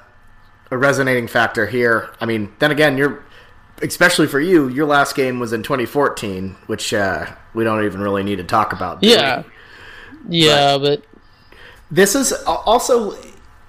a 0.70 0.76
resonating 0.76 1.28
factor 1.28 1.66
here. 1.66 2.10
I 2.20 2.26
mean, 2.26 2.52
then 2.58 2.70
again, 2.70 2.98
you're 2.98 3.24
especially 3.82 4.26
for 4.26 4.40
you, 4.40 4.68
your 4.68 4.86
last 4.86 5.16
game 5.16 5.40
was 5.40 5.52
in 5.52 5.62
2014, 5.62 6.56
which 6.66 6.94
uh, 6.94 7.26
we 7.54 7.64
don't 7.64 7.84
even 7.84 8.00
really 8.00 8.22
need 8.22 8.36
to 8.36 8.44
talk 8.44 8.72
about. 8.72 9.00
do 9.00 9.08
we? 9.08 9.14
Yeah, 9.14 9.42
yeah, 10.28 10.78
but 10.78 11.04
This 11.90 12.14
is 12.14 12.32
also 12.46 13.12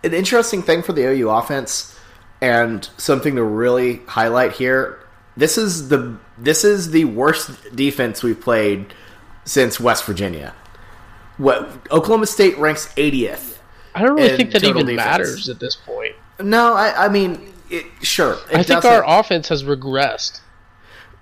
an 0.04 0.14
interesting 0.14 0.62
thing 0.62 0.84
for 0.84 0.94
the 0.94 1.04
OU 1.04 1.30
offense, 1.30 1.98
and 2.42 2.88
something 2.98 3.36
to 3.36 3.44
really 3.44 4.02
highlight 4.08 4.52
here. 4.52 5.00
This 5.38 5.58
is 5.58 5.90
the 5.90 6.18
this 6.38 6.64
is 6.64 6.92
the 6.92 7.06
worst 7.06 7.52
defense 7.76 8.24
we've 8.24 8.40
played 8.40 8.94
since 9.44 9.80
West 9.80 10.06
Virginia. 10.06 10.54
What 11.38 11.70
Oklahoma 11.92 12.26
State 12.28 12.58
ranks 12.58 12.88
80th. 12.96 13.58
I 13.94 14.02
don't 14.02 14.16
really 14.16 14.38
think 14.38 14.52
that 14.52 14.64
even 14.64 14.86
defense. 14.86 14.98
matters 14.98 15.50
at 15.50 15.60
this 15.60 15.76
point. 15.76 16.16
No, 16.40 16.74
I, 16.74 17.06
I 17.06 17.10
mean, 17.10 17.54
it, 17.70 17.86
sure. 18.02 18.34
It 18.34 18.40
I 18.58 18.64
think 18.64 18.82
doesn't- 18.82 18.92
our 18.92 19.20
offense 19.20 19.50
has 19.50 19.64
regressed. 19.64 20.42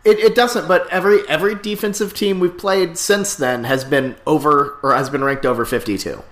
It, 0.05 0.19
it 0.19 0.35
doesn't, 0.35 0.67
but 0.67 0.87
every 0.89 1.19
every 1.29 1.55
defensive 1.55 2.13
team 2.13 2.39
we've 2.41 2.57
played 2.57 2.97
since 2.97 3.35
then 3.35 3.63
has 3.63 3.85
been 3.85 4.17
over 4.27 4.77
or 4.83 4.93
has 4.93 5.09
been 5.09 5.23
ranked 5.23 5.45
over 5.45 5.63
fifty 5.65 5.97
two. 5.97 6.23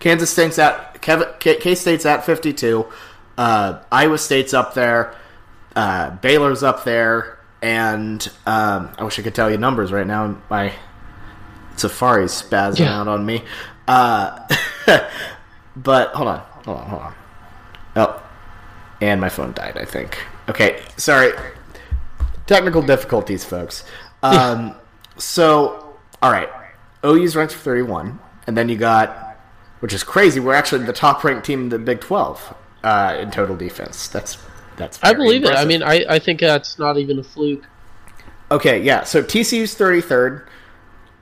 Kansas 0.00 0.28
State's 0.30 0.58
at 0.58 1.00
K 1.00 1.74
State's 1.76 2.04
at 2.04 2.26
fifty 2.26 2.52
two. 2.52 2.86
Uh, 3.38 3.80
Iowa 3.92 4.18
State's 4.18 4.52
up 4.52 4.74
there. 4.74 5.14
Uh, 5.76 6.10
Baylor's 6.16 6.62
up 6.64 6.82
there, 6.84 7.38
and 7.62 8.26
um, 8.46 8.90
I 8.98 9.04
wish 9.04 9.18
I 9.18 9.22
could 9.22 9.34
tell 9.34 9.50
you 9.50 9.58
numbers 9.58 9.92
right 9.92 10.06
now. 10.06 10.36
My 10.50 10.72
Safari's 11.76 12.32
spazzing 12.42 12.80
Yeah. 12.80 13.00
out 13.00 13.06
on 13.08 13.24
me. 13.24 13.44
Uh, 13.86 14.38
but 15.76 16.08
hold 16.14 16.28
on, 16.28 16.40
hold 16.64 16.78
on, 16.78 16.86
hold 16.88 17.02
on. 17.02 17.14
Oh, 17.96 18.22
and 19.00 19.20
my 19.20 19.28
phone 19.28 19.52
died. 19.52 19.76
I 19.76 19.84
think. 19.84 20.18
Okay, 20.48 20.82
sorry 20.96 21.32
technical 22.46 22.82
difficulties, 22.82 23.44
folks. 23.44 23.84
Um, 24.22 24.74
so, 25.18 25.96
all 26.22 26.30
right, 26.30 26.48
OU's 27.04 27.36
ranked 27.36 27.54
31, 27.54 28.18
and 28.46 28.56
then 28.56 28.68
you 28.68 28.76
got, 28.76 29.36
which 29.80 29.92
is 29.92 30.02
crazy. 30.02 30.40
We're 30.40 30.54
actually 30.54 30.84
the 30.84 30.92
top 30.92 31.22
ranked 31.24 31.44
team 31.46 31.62
in 31.62 31.68
the 31.68 31.78
Big 31.78 32.00
12 32.00 32.54
uh, 32.84 33.16
in 33.18 33.30
total 33.30 33.56
defense. 33.56 34.08
That's 34.08 34.36
that's. 34.76 34.98
I 35.02 35.12
very 35.12 35.24
believe 35.24 35.44
it. 35.44 35.54
I 35.54 35.64
mean, 35.64 35.82
I, 35.82 36.04
I 36.08 36.18
think 36.18 36.40
that's 36.40 36.78
not 36.78 36.98
even 36.98 37.18
a 37.18 37.22
fluke. 37.22 37.64
okay, 38.50 38.82
yeah. 38.82 39.04
So 39.04 39.22
TCU's 39.22 39.74
33rd, 39.74 40.46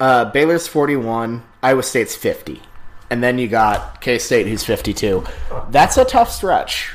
uh, 0.01 0.25
Baylor's 0.27 0.67
41, 0.67 1.43
Iowa 1.63 1.83
State's 1.83 2.15
50, 2.15 2.61
and 3.11 3.23
then 3.23 3.39
you 3.39 3.49
got 3.49 4.01
K 4.01 4.19
State 4.19 4.47
who's 4.47 4.65
52. 4.65 5.25
That's 5.71 5.97
a 5.97 6.05
tough 6.05 6.31
stretch. 6.31 6.95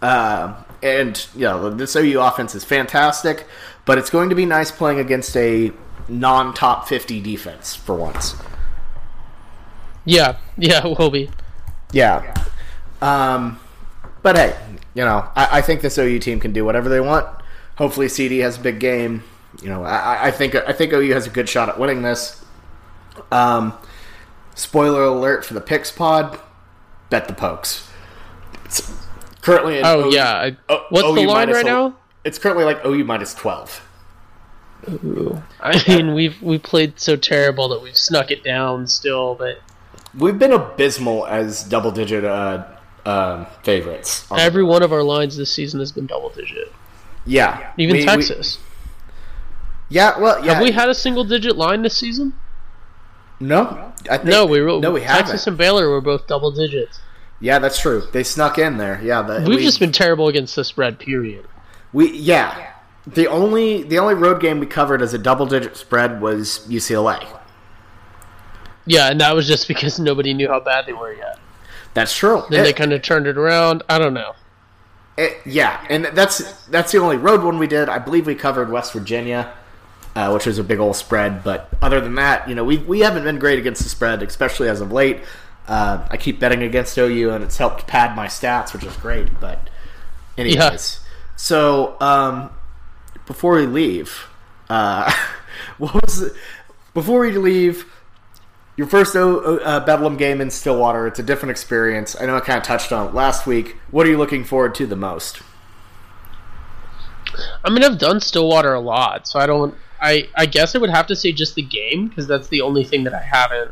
Um, 0.00 0.56
and 0.82 1.26
you 1.34 1.42
know 1.42 1.70
this 1.70 1.94
OU 1.94 2.20
offense 2.20 2.54
is 2.54 2.64
fantastic, 2.64 3.46
but 3.84 3.98
it's 3.98 4.10
going 4.10 4.28
to 4.30 4.34
be 4.34 4.46
nice 4.46 4.70
playing 4.70 4.98
against 4.98 5.36
a 5.36 5.72
non-top 6.08 6.88
50 6.88 7.20
defense 7.20 7.74
for 7.74 7.94
once. 7.94 8.34
Yeah, 10.04 10.38
yeah, 10.58 10.86
it 10.86 10.98
will 10.98 11.10
be. 11.10 11.30
Yeah. 11.92 12.34
Um, 13.00 13.58
but 14.22 14.36
hey, 14.36 14.56
you 14.94 15.04
know, 15.04 15.28
I, 15.34 15.58
I 15.58 15.62
think 15.62 15.80
this 15.80 15.98
OU 15.98 16.18
team 16.20 16.40
can 16.40 16.52
do 16.52 16.64
whatever 16.64 16.88
they 16.88 17.00
want. 17.00 17.26
Hopefully, 17.76 18.06
CeeDee 18.06 18.40
has 18.42 18.58
a 18.58 18.60
big 18.60 18.78
game. 18.80 19.22
You 19.62 19.68
know, 19.68 19.82
I, 19.84 20.28
I 20.28 20.30
think 20.30 20.54
I 20.54 20.72
think 20.72 20.92
OU 20.92 21.12
has 21.12 21.26
a 21.26 21.30
good 21.30 21.48
shot 21.48 21.68
at 21.68 21.78
winning 21.78 22.02
this. 22.02 22.44
Um, 23.30 23.74
spoiler 24.54 25.02
alert 25.04 25.44
for 25.44 25.54
the 25.54 25.60
Picks 25.60 25.90
Pod: 25.90 26.38
bet 27.10 27.28
the 27.28 27.34
Pokes. 27.34 27.88
It's 28.64 28.90
currently, 29.42 29.78
an 29.78 29.84
Oh 29.86 30.08
OU 30.08 30.14
yeah. 30.14 30.32
I, 30.34 30.56
O- 30.68 30.86
what's 30.90 31.14
the 31.20 31.26
line 31.26 31.50
right 31.50 31.64
a- 31.64 31.68
now? 31.68 31.96
It's 32.24 32.38
currently 32.38 32.64
like 32.64 32.84
OU 32.84 33.04
minus 33.04 33.34
twelve. 33.34 33.86
I 35.60 35.82
mean, 35.86 36.14
we've 36.14 36.40
we 36.42 36.58
played 36.58 36.98
so 36.98 37.16
terrible 37.16 37.68
that 37.68 37.82
we've 37.82 37.96
snuck 37.96 38.30
it 38.30 38.42
down 38.42 38.86
still, 38.86 39.34
but 39.34 39.60
We've 40.18 40.38
been 40.38 40.52
abysmal 40.52 41.26
as 41.26 41.62
double-digit 41.64 42.22
uh, 42.24 42.64
um, 43.06 43.46
favorites. 43.62 44.26
on- 44.30 44.38
every 44.40 44.64
one 44.64 44.82
of 44.82 44.92
our 44.92 45.02
lines 45.02 45.36
this 45.36 45.50
season 45.52 45.80
has 45.80 45.92
been 45.92 46.06
double 46.06 46.30
digit. 46.30 46.72
yeah, 47.26 47.70
Even 47.78 47.96
we- 47.96 48.00
we- 48.00 48.06
Texas. 48.06 48.58
yeah, 49.88 50.18
well, 50.18 50.44
yeah. 50.44 50.54
Have 50.54 50.62
we 50.62 50.70
had 50.72 50.88
a 50.88 50.94
single 50.94 51.24
digit 51.24 51.56
line 51.56 51.82
this 51.82 51.96
season? 51.96 52.32
no? 53.40 53.92
I 54.10 54.16
think, 54.18 54.28
No, 54.30 54.46
we 54.46 54.58
no, 54.60 54.90
we 54.92 55.00
Texas 55.00 55.30
haven't. 55.30 55.46
and 55.48 55.58
Baylor 55.58 55.88
were 55.88 56.00
both 56.00 56.26
double 56.26 56.50
digits. 56.50 57.00
Yeah, 57.40 57.58
that's 57.58 57.80
true. 57.80 58.04
They 58.12 58.22
snuck 58.22 58.56
in 58.58 58.76
there. 58.78 59.00
Yeah, 59.02 59.22
the, 59.22 59.40
We've 59.40 59.58
we, 59.58 59.62
just 59.64 59.80
been 59.80 59.90
terrible 59.92 60.28
against 60.28 60.54
the 60.56 60.64
spread. 60.64 60.98
Period. 61.00 61.44
we 61.92 62.12
yeah. 62.12 62.68
The 63.04 63.26
only 63.26 63.82
the 63.82 63.98
only 63.98 64.14
road 64.14 64.40
game 64.40 64.60
we 64.60 64.66
covered 64.66 65.02
as 65.02 65.12
a 65.12 65.18
double 65.18 65.46
digit 65.46 65.76
spread 65.76 66.20
was 66.20 66.60
UCLA. 66.68 67.26
Yeah, 68.86 69.08
and 69.10 69.20
that 69.20 69.34
was 69.34 69.46
just 69.48 69.66
because 69.68 69.98
nobody 69.98 70.34
knew 70.34 70.48
how 70.48 70.60
bad 70.60 70.86
they 70.86 70.92
were 70.92 71.12
yet. 71.14 71.38
That's 71.94 72.14
true. 72.16 72.42
Then 72.50 72.60
It- 72.60 72.64
they 72.64 72.72
kind 72.72 72.92
of 72.92 73.02
turned 73.02 73.26
it 73.26 73.36
around. 73.36 73.82
I 73.88 73.98
don't 73.98 74.14
know. 74.14 74.34
it- 75.18 75.38
yeah, 75.44 75.78
and 75.90 76.06
that's 76.14 76.38
that's 76.68 76.90
the 76.92 76.98
only 76.98 77.16
road 77.18 77.42
one 77.42 77.58
we 77.58 77.66
did. 77.66 77.88
I 77.88 77.98
believe 77.98 78.26
we 78.26 78.34
covered 78.34 78.70
West 78.72 78.92
Virginia, 78.94 79.52
uh, 80.16 80.30
which 80.30 80.46
was 80.46 80.58
a 80.58 80.64
big 80.64 80.78
old 80.80 80.96
spread. 80.96 81.44
But 81.44 81.68
other 81.82 82.00
than 82.00 82.14
that, 82.14 82.48
you 82.48 82.54
know, 82.54 82.64
we 82.64 82.78
we 82.78 83.00
haven't 83.00 83.24
been 83.24 83.38
great 83.38 83.58
against 83.58 83.82
the 83.82 83.88
spread, 83.90 84.22
especially 84.22 84.68
as 84.68 84.80
of 84.80 84.90
late. 84.90 85.20
Uh, 85.68 85.98
I 86.10 86.16
keep 86.16 86.40
betting 86.40 86.62
against 86.62 86.96
OU, 86.98 87.30
and 87.30 87.44
it's 87.44 87.56
helped 87.58 87.86
pad 87.86 88.16
my 88.16 88.26
stats, 88.26 88.72
which 88.72 88.84
is 88.84 88.96
great. 88.96 89.38
But 89.38 89.68
anyways, 90.38 91.00
so 91.36 91.96
um, 92.00 92.50
before 93.26 93.52
we 93.56 93.66
leave, 93.66 94.26
uh, 94.70 95.12
what 95.78 95.94
was 96.02 96.22
it? 96.22 96.32
before 96.94 97.20
we 97.20 97.32
leave? 97.36 97.84
Your 98.82 98.88
first 98.88 99.14
uh, 99.14 99.78
Bedlam 99.86 100.16
game 100.16 100.40
in 100.40 100.50
Stillwater. 100.50 101.06
It's 101.06 101.20
a 101.20 101.22
different 101.22 101.52
experience. 101.52 102.20
I 102.20 102.26
know 102.26 102.34
I 102.34 102.40
kind 102.40 102.58
of 102.58 102.64
touched 102.64 102.90
on 102.90 103.06
it 103.06 103.14
last 103.14 103.46
week. 103.46 103.76
What 103.92 104.08
are 104.08 104.10
you 104.10 104.18
looking 104.18 104.42
forward 104.42 104.74
to 104.74 104.88
the 104.88 104.96
most? 104.96 105.40
I 107.64 107.70
mean, 107.70 107.84
I've 107.84 108.00
done 108.00 108.18
Stillwater 108.18 108.74
a 108.74 108.80
lot, 108.80 109.28
so 109.28 109.38
I 109.38 109.46
don't. 109.46 109.76
I 110.00 110.28
I 110.34 110.46
guess 110.46 110.74
I 110.74 110.78
would 110.78 110.90
have 110.90 111.06
to 111.06 111.14
say 111.14 111.30
just 111.30 111.54
the 111.54 111.62
game 111.62 112.08
because 112.08 112.26
that's 112.26 112.48
the 112.48 112.60
only 112.60 112.82
thing 112.82 113.04
that 113.04 113.14
I 113.14 113.22
haven't 113.22 113.70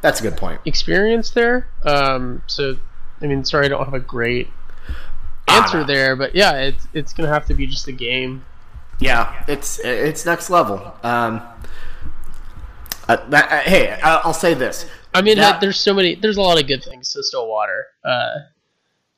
That's 0.00 0.18
a 0.18 0.24
good 0.24 0.36
point. 0.36 0.60
Experience 0.64 1.30
there. 1.30 1.68
Um, 1.84 2.42
so 2.48 2.76
I 3.22 3.26
mean, 3.28 3.44
sorry, 3.44 3.66
I 3.66 3.68
don't 3.68 3.84
have 3.84 3.94
a 3.94 4.00
great 4.00 4.48
answer 5.46 5.82
Ah, 5.82 5.84
there, 5.84 6.16
but 6.16 6.34
yeah, 6.34 6.54
it's 6.54 6.88
it's 6.92 7.12
gonna 7.12 7.28
have 7.28 7.46
to 7.46 7.54
be 7.54 7.68
just 7.68 7.86
the 7.86 7.92
game. 7.92 8.44
Yeah, 8.98 9.44
it's 9.46 9.78
it's 9.78 10.26
next 10.26 10.50
level. 10.50 10.92
Um, 11.04 11.40
uh, 13.12 13.28
that, 13.30 13.52
uh, 13.52 13.60
hey, 13.68 13.90
I- 14.02 14.20
I'll 14.24 14.32
say 14.34 14.54
this. 14.54 14.86
I 15.14 15.22
mean, 15.22 15.36
That- 15.38 15.60
there's 15.60 15.78
so 15.78 15.92
many. 15.94 16.14
There's 16.14 16.36
a 16.36 16.42
lot 16.42 16.60
of 16.60 16.66
good 16.66 16.82
things 16.84 17.12
to 17.12 17.22
Stillwater. 17.22 17.86
Uh, 18.04 18.34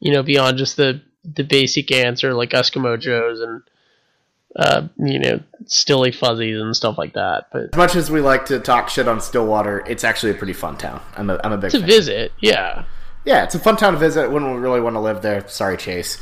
you 0.00 0.12
know, 0.12 0.22
beyond 0.22 0.58
just 0.58 0.76
the 0.76 1.00
the 1.24 1.44
basic 1.44 1.92
answer 1.92 2.34
like 2.34 2.50
Eskimo 2.50 2.98
Joe's 2.98 3.40
and 3.40 3.62
uh, 4.56 4.88
you 4.98 5.18
know, 5.18 5.40
Stilly 5.66 6.10
Fuzzies 6.12 6.60
and 6.60 6.76
stuff 6.76 6.98
like 6.98 7.14
that. 7.14 7.46
But 7.52 7.70
As 7.72 7.76
much 7.76 7.96
as 7.96 8.10
we 8.10 8.20
like 8.20 8.44
to 8.46 8.58
talk 8.60 8.88
shit 8.90 9.08
on 9.08 9.20
Stillwater, 9.20 9.82
it's 9.86 10.04
actually 10.04 10.32
a 10.32 10.34
pretty 10.34 10.52
fun 10.52 10.76
town. 10.76 11.00
I'm 11.16 11.30
a, 11.30 11.40
I'm 11.42 11.52
a 11.52 11.56
big 11.56 11.70
to 11.70 11.78
fan. 11.78 11.86
visit, 11.88 12.32
yeah, 12.40 12.84
yeah, 13.24 13.44
it's 13.44 13.54
a 13.54 13.58
fun 13.58 13.76
town 13.78 13.94
to 13.94 13.98
visit. 13.98 14.30
Wouldn't 14.30 14.60
really 14.60 14.80
want 14.82 14.94
to 14.96 15.00
live 15.00 15.22
there. 15.22 15.48
Sorry, 15.48 15.76
Chase. 15.78 16.18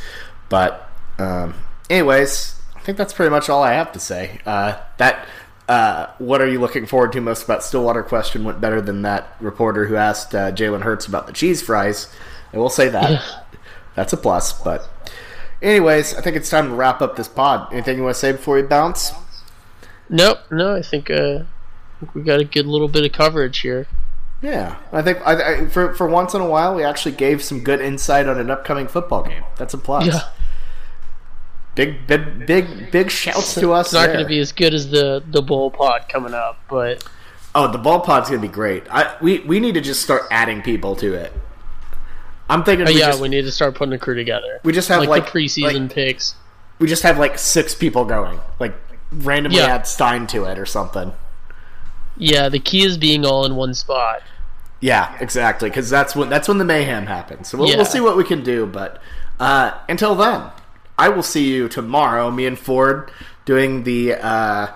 But, 0.48 0.88
um, 1.18 1.54
anyways, 1.88 2.60
I 2.76 2.80
think 2.80 2.98
that's 2.98 3.12
pretty 3.12 3.30
much 3.30 3.48
all 3.48 3.62
I 3.64 3.72
have 3.72 3.90
to 3.92 3.98
say. 4.00 4.38
Uh, 4.46 4.76
that, 4.98 5.26
uh, 5.70 6.10
what 6.18 6.40
are 6.40 6.48
you 6.48 6.58
looking 6.58 6.84
forward 6.84 7.12
to 7.12 7.20
most 7.20 7.44
about 7.44 7.62
Stillwater 7.62 8.02
question 8.02 8.42
went 8.42 8.60
better 8.60 8.80
than 8.80 9.02
that 9.02 9.36
reporter 9.38 9.86
who 9.86 9.94
asked 9.94 10.34
uh, 10.34 10.50
Jalen 10.50 10.82
Hurts 10.82 11.06
about 11.06 11.28
the 11.28 11.32
cheese 11.32 11.62
fries. 11.62 12.12
I 12.52 12.58
will 12.58 12.68
say 12.68 12.88
that. 12.88 13.46
That's 13.94 14.12
a 14.12 14.16
plus. 14.16 14.52
But, 14.52 14.90
anyways, 15.62 16.16
I 16.16 16.22
think 16.22 16.34
it's 16.34 16.50
time 16.50 16.70
to 16.70 16.74
wrap 16.74 17.00
up 17.00 17.14
this 17.14 17.28
pod. 17.28 17.72
Anything 17.72 17.98
you 17.98 18.02
want 18.02 18.16
to 18.16 18.20
say 18.20 18.32
before 18.32 18.56
we 18.56 18.62
bounce? 18.62 19.12
Nope, 20.08 20.40
no, 20.50 20.74
I 20.74 20.82
think 20.82 21.08
uh, 21.08 21.44
I 21.44 22.00
think 22.00 22.16
we 22.16 22.22
got 22.22 22.40
a 22.40 22.44
good 22.44 22.66
little 22.66 22.88
bit 22.88 23.04
of 23.04 23.12
coverage 23.12 23.60
here. 23.60 23.86
Yeah, 24.42 24.76
I 24.90 25.02
think 25.02 25.18
I, 25.24 25.34
I, 25.52 25.66
for 25.66 25.94
for 25.94 26.08
once 26.08 26.34
in 26.34 26.40
a 26.40 26.48
while 26.48 26.74
we 26.74 26.82
actually 26.82 27.14
gave 27.14 27.44
some 27.44 27.62
good 27.62 27.80
insight 27.80 28.26
on 28.26 28.40
an 28.40 28.50
upcoming 28.50 28.88
football 28.88 29.22
game. 29.22 29.44
That's 29.56 29.72
a 29.74 29.78
plus. 29.78 30.06
Yeah, 30.06 30.22
Big 31.74 32.06
big 32.06 32.46
big 32.46 32.90
big 32.90 33.10
shouts 33.10 33.54
to 33.54 33.72
us. 33.72 33.86
it's 33.86 33.92
not 33.94 34.06
going 34.06 34.18
to 34.18 34.26
be 34.26 34.38
as 34.40 34.52
good 34.52 34.74
as 34.74 34.90
the 34.90 35.22
the 35.30 35.40
bull 35.42 35.70
pod 35.70 36.06
coming 36.08 36.34
up, 36.34 36.58
but 36.68 37.04
Oh, 37.54 37.70
the 37.70 37.78
ball 37.78 38.00
pod's 38.00 38.28
gonna 38.28 38.40
be 38.42 38.48
great. 38.48 38.84
I 38.90 39.16
we 39.20 39.40
we 39.40 39.58
need 39.60 39.74
to 39.74 39.80
just 39.80 40.02
start 40.02 40.22
adding 40.30 40.62
people 40.62 40.94
to 40.96 41.14
it. 41.14 41.32
I'm 42.48 42.64
thinking 42.64 42.86
uh, 42.86 42.90
we, 42.90 42.98
yeah, 42.98 43.06
just, 43.10 43.20
we 43.20 43.28
need 43.28 43.42
to 43.42 43.52
start 43.52 43.74
putting 43.76 43.92
a 43.92 43.98
crew 43.98 44.14
together. 44.16 44.60
we 44.64 44.72
just 44.72 44.88
have 44.88 45.00
like, 45.00 45.08
like, 45.08 45.32
the 45.32 45.38
preseason 45.38 45.82
like- 45.86 45.92
picks. 45.94 46.34
we 46.80 46.88
just 46.88 47.02
have 47.04 47.18
like 47.18 47.38
six 47.38 47.74
people 47.74 48.04
going. 48.04 48.40
Like 48.58 48.74
randomly 49.12 49.58
Yeah. 49.58 49.66
add 49.74 49.86
Stein 49.86 50.26
to 50.28 50.44
it 50.44 50.58
or 50.58 50.66
something. 50.66 51.12
Yeah, 52.16 52.48
the 52.48 52.58
key 52.58 52.82
is 52.84 52.98
being 52.98 53.24
all 53.24 53.44
in 53.46 53.56
one 53.56 53.74
spot. 53.74 54.22
Yeah, 54.80 55.16
exactly. 55.20 55.70
Because 55.70 55.88
that's 55.90 56.14
when 56.16 56.28
that's 56.28 56.48
when 56.48 56.58
the 56.58 56.64
mayhem 56.64 57.06
happens. 57.06 57.48
So 57.48 57.58
we'll, 57.58 57.68
Yeah. 57.68 57.76
we'll 57.76 57.84
see 57.84 58.00
what 58.00 58.16
we 58.16 58.24
can 58.24 58.42
do. 58.42 58.66
But 58.66 59.00
uh, 59.38 59.72
until 59.88 60.14
then, 60.14 60.50
I 61.00 61.08
will 61.08 61.22
see 61.22 61.48
you 61.48 61.70
tomorrow. 61.70 62.30
Me 62.30 62.44
and 62.44 62.58
Ford 62.58 63.10
doing 63.46 63.84
the 63.84 64.16
uh, 64.16 64.70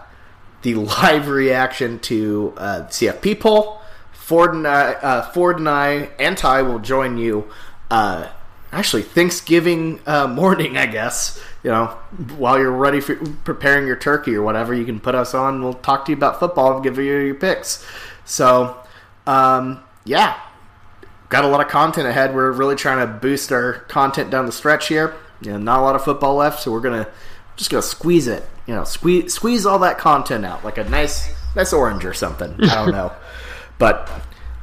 the 0.62 0.74
live 0.74 1.28
reaction 1.28 1.98
to 1.98 2.54
uh, 2.56 2.86
CFP 2.88 3.38
poll. 3.38 3.82
Ford 4.14 4.54
and 4.54 4.66
I, 4.66 4.94
uh, 4.94 5.30
Ford 5.32 5.58
and 5.58 5.68
I, 5.68 6.06
Ty 6.34 6.62
will 6.62 6.78
join 6.78 7.18
you. 7.18 7.46
Uh, 7.90 8.30
actually, 8.72 9.02
Thanksgiving 9.02 10.00
uh, 10.06 10.26
morning, 10.40 10.78
I 10.78 10.86
guess. 10.86 11.38
You 11.62 11.72
know, 11.72 11.86
while 12.38 12.58
you're 12.58 12.72
ready 12.72 13.00
for 13.00 13.16
preparing 13.44 13.86
your 13.86 13.96
turkey 13.96 14.34
or 14.34 14.40
whatever, 14.40 14.72
you 14.72 14.86
can 14.86 15.00
put 15.00 15.14
us 15.14 15.34
on. 15.34 15.62
We'll 15.62 15.74
talk 15.74 16.06
to 16.06 16.12
you 16.12 16.16
about 16.16 16.40
football 16.40 16.76
and 16.76 16.82
give 16.82 16.96
you 16.96 17.04
your 17.04 17.34
picks. 17.34 17.86
So, 18.24 18.78
um, 19.26 19.84
yeah, 20.06 20.40
got 21.28 21.44
a 21.44 21.48
lot 21.48 21.60
of 21.60 21.68
content 21.68 22.08
ahead. 22.08 22.34
We're 22.34 22.50
really 22.50 22.76
trying 22.76 23.06
to 23.06 23.12
boost 23.12 23.52
our 23.52 23.74
content 23.74 24.30
down 24.30 24.46
the 24.46 24.52
stretch 24.52 24.88
here. 24.88 25.14
You 25.40 25.52
know, 25.52 25.58
not 25.58 25.80
a 25.80 25.82
lot 25.82 25.94
of 25.94 26.04
football 26.04 26.36
left, 26.36 26.62
so 26.62 26.72
we're 26.72 26.80
gonna 26.80 27.08
just 27.56 27.70
gonna 27.70 27.82
squeeze 27.82 28.26
it. 28.26 28.44
You 28.66 28.74
know, 28.74 28.84
squeeze 28.84 29.34
squeeze 29.34 29.66
all 29.66 29.78
that 29.80 29.98
content 29.98 30.44
out 30.44 30.64
like 30.64 30.78
a 30.78 30.84
nice 30.84 31.28
nice 31.54 31.72
orange 31.72 32.04
or 32.04 32.14
something. 32.14 32.54
I 32.64 32.74
don't 32.74 32.92
know, 32.92 33.12
but 33.78 34.10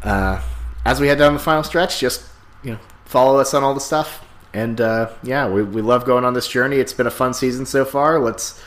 uh, 0.03 0.41
as 0.85 0.99
we 0.99 1.07
head 1.07 1.17
down 1.17 1.33
the 1.33 1.39
final 1.39 1.63
stretch, 1.63 1.99
just 1.99 2.23
you 2.63 2.73
know, 2.73 2.79
follow 3.05 3.39
us 3.39 3.53
on 3.53 3.63
all 3.63 3.73
the 3.73 3.79
stuff. 3.79 4.25
And 4.53 4.81
uh, 4.81 5.11
yeah, 5.23 5.47
we 5.49 5.63
we 5.63 5.81
love 5.81 6.05
going 6.05 6.25
on 6.25 6.33
this 6.33 6.47
journey. 6.47 6.77
It's 6.77 6.93
been 6.93 7.07
a 7.07 7.11
fun 7.11 7.33
season 7.33 7.65
so 7.65 7.85
far. 7.85 8.19
Let's 8.19 8.61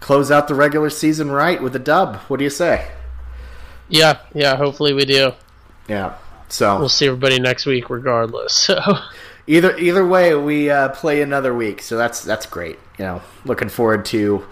close 0.00 0.30
out 0.30 0.46
the 0.48 0.54
regular 0.54 0.90
season 0.90 1.30
right 1.30 1.60
with 1.60 1.74
a 1.74 1.80
dub. 1.80 2.16
What 2.28 2.38
do 2.38 2.44
you 2.44 2.50
say? 2.50 2.90
Yeah, 3.88 4.18
yeah. 4.34 4.56
Hopefully 4.56 4.92
we 4.92 5.04
do. 5.04 5.32
Yeah. 5.88 6.16
So 6.48 6.78
We'll 6.78 6.88
see 6.88 7.06
everybody 7.06 7.40
next 7.40 7.66
week, 7.66 7.90
regardless. 7.90 8.68
So 8.76 8.98
either 9.46 9.76
either 9.78 10.06
way, 10.06 10.34
we 10.34 10.70
uh, 10.70 10.90
play 10.90 11.22
another 11.22 11.54
week, 11.54 11.82
so 11.82 11.96
that's 11.96 12.22
that's 12.22 12.46
great. 12.46 12.78
You 12.98 13.04
know, 13.04 13.22
looking 13.44 13.68
forward 13.68 14.04
to 14.06 14.46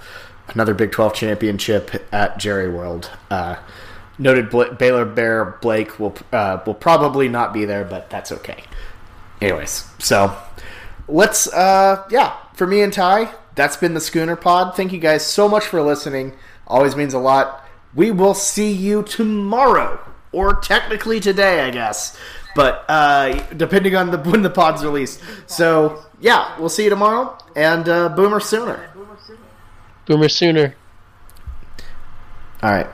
another 0.49 0.75
Big 0.75 0.93
Twelve 0.93 1.15
championship 1.15 2.07
at 2.13 2.39
Jerry 2.39 2.69
World. 2.69 3.11
Uh, 3.31 3.57
noted 4.19 4.51
Baylor 4.79 5.05
Bear 5.05 5.45
Blake 5.45 5.99
will 5.99 6.17
uh, 6.33 6.61
will 6.67 6.75
probably 6.75 7.29
not 7.29 7.53
be 7.53 7.65
there, 7.65 7.85
but 7.85 8.11
that's 8.11 8.33
okay. 8.33 8.65
Anyways, 9.41 9.87
so 9.99 10.37
let's 11.09 11.53
uh, 11.53 12.05
yeah, 12.11 12.37
for 12.55 12.67
me 12.67 12.81
and 12.83 12.93
Ty, 12.93 13.35
that's 13.55 13.77
been 13.77 13.95
the 13.95 14.01
Schooner 14.01 14.37
Pod. 14.37 14.77
Thank 14.77 14.93
you 14.93 14.99
guys 14.99 15.27
so 15.27 15.49
much 15.49 15.65
for 15.65 15.83
listening. 15.83 16.33
Always 16.67 16.97
means 16.97 17.15
a 17.15 17.19
lot. 17.19 17.67
We 17.95 18.11
will 18.11 18.35
see 18.35 18.73
you 18.73 19.03
tomorrow, 19.03 20.01
or 20.33 20.55
technically 20.55 21.21
today, 21.21 21.61
I 21.61 21.71
guess. 21.71 22.17
But 22.55 22.85
uh, 22.89 23.35
depending 23.57 23.97
on 23.97 24.11
the 24.11 24.19
when 24.31 24.43
the 24.43 24.51
pod's 24.51 24.85
released. 24.85 25.21
So 25.47 26.05
yeah, 26.21 26.59
we'll 26.59 26.69
see 26.69 26.85
you 26.85 26.91
tomorrow, 26.91 27.37
and 27.57 27.89
uh, 27.89 28.09
Boomer 28.11 28.41
sooner. 28.41 28.91
boomer 30.07 30.29
sooner. 30.29 30.75
All 32.63 32.71
right. 32.71 32.87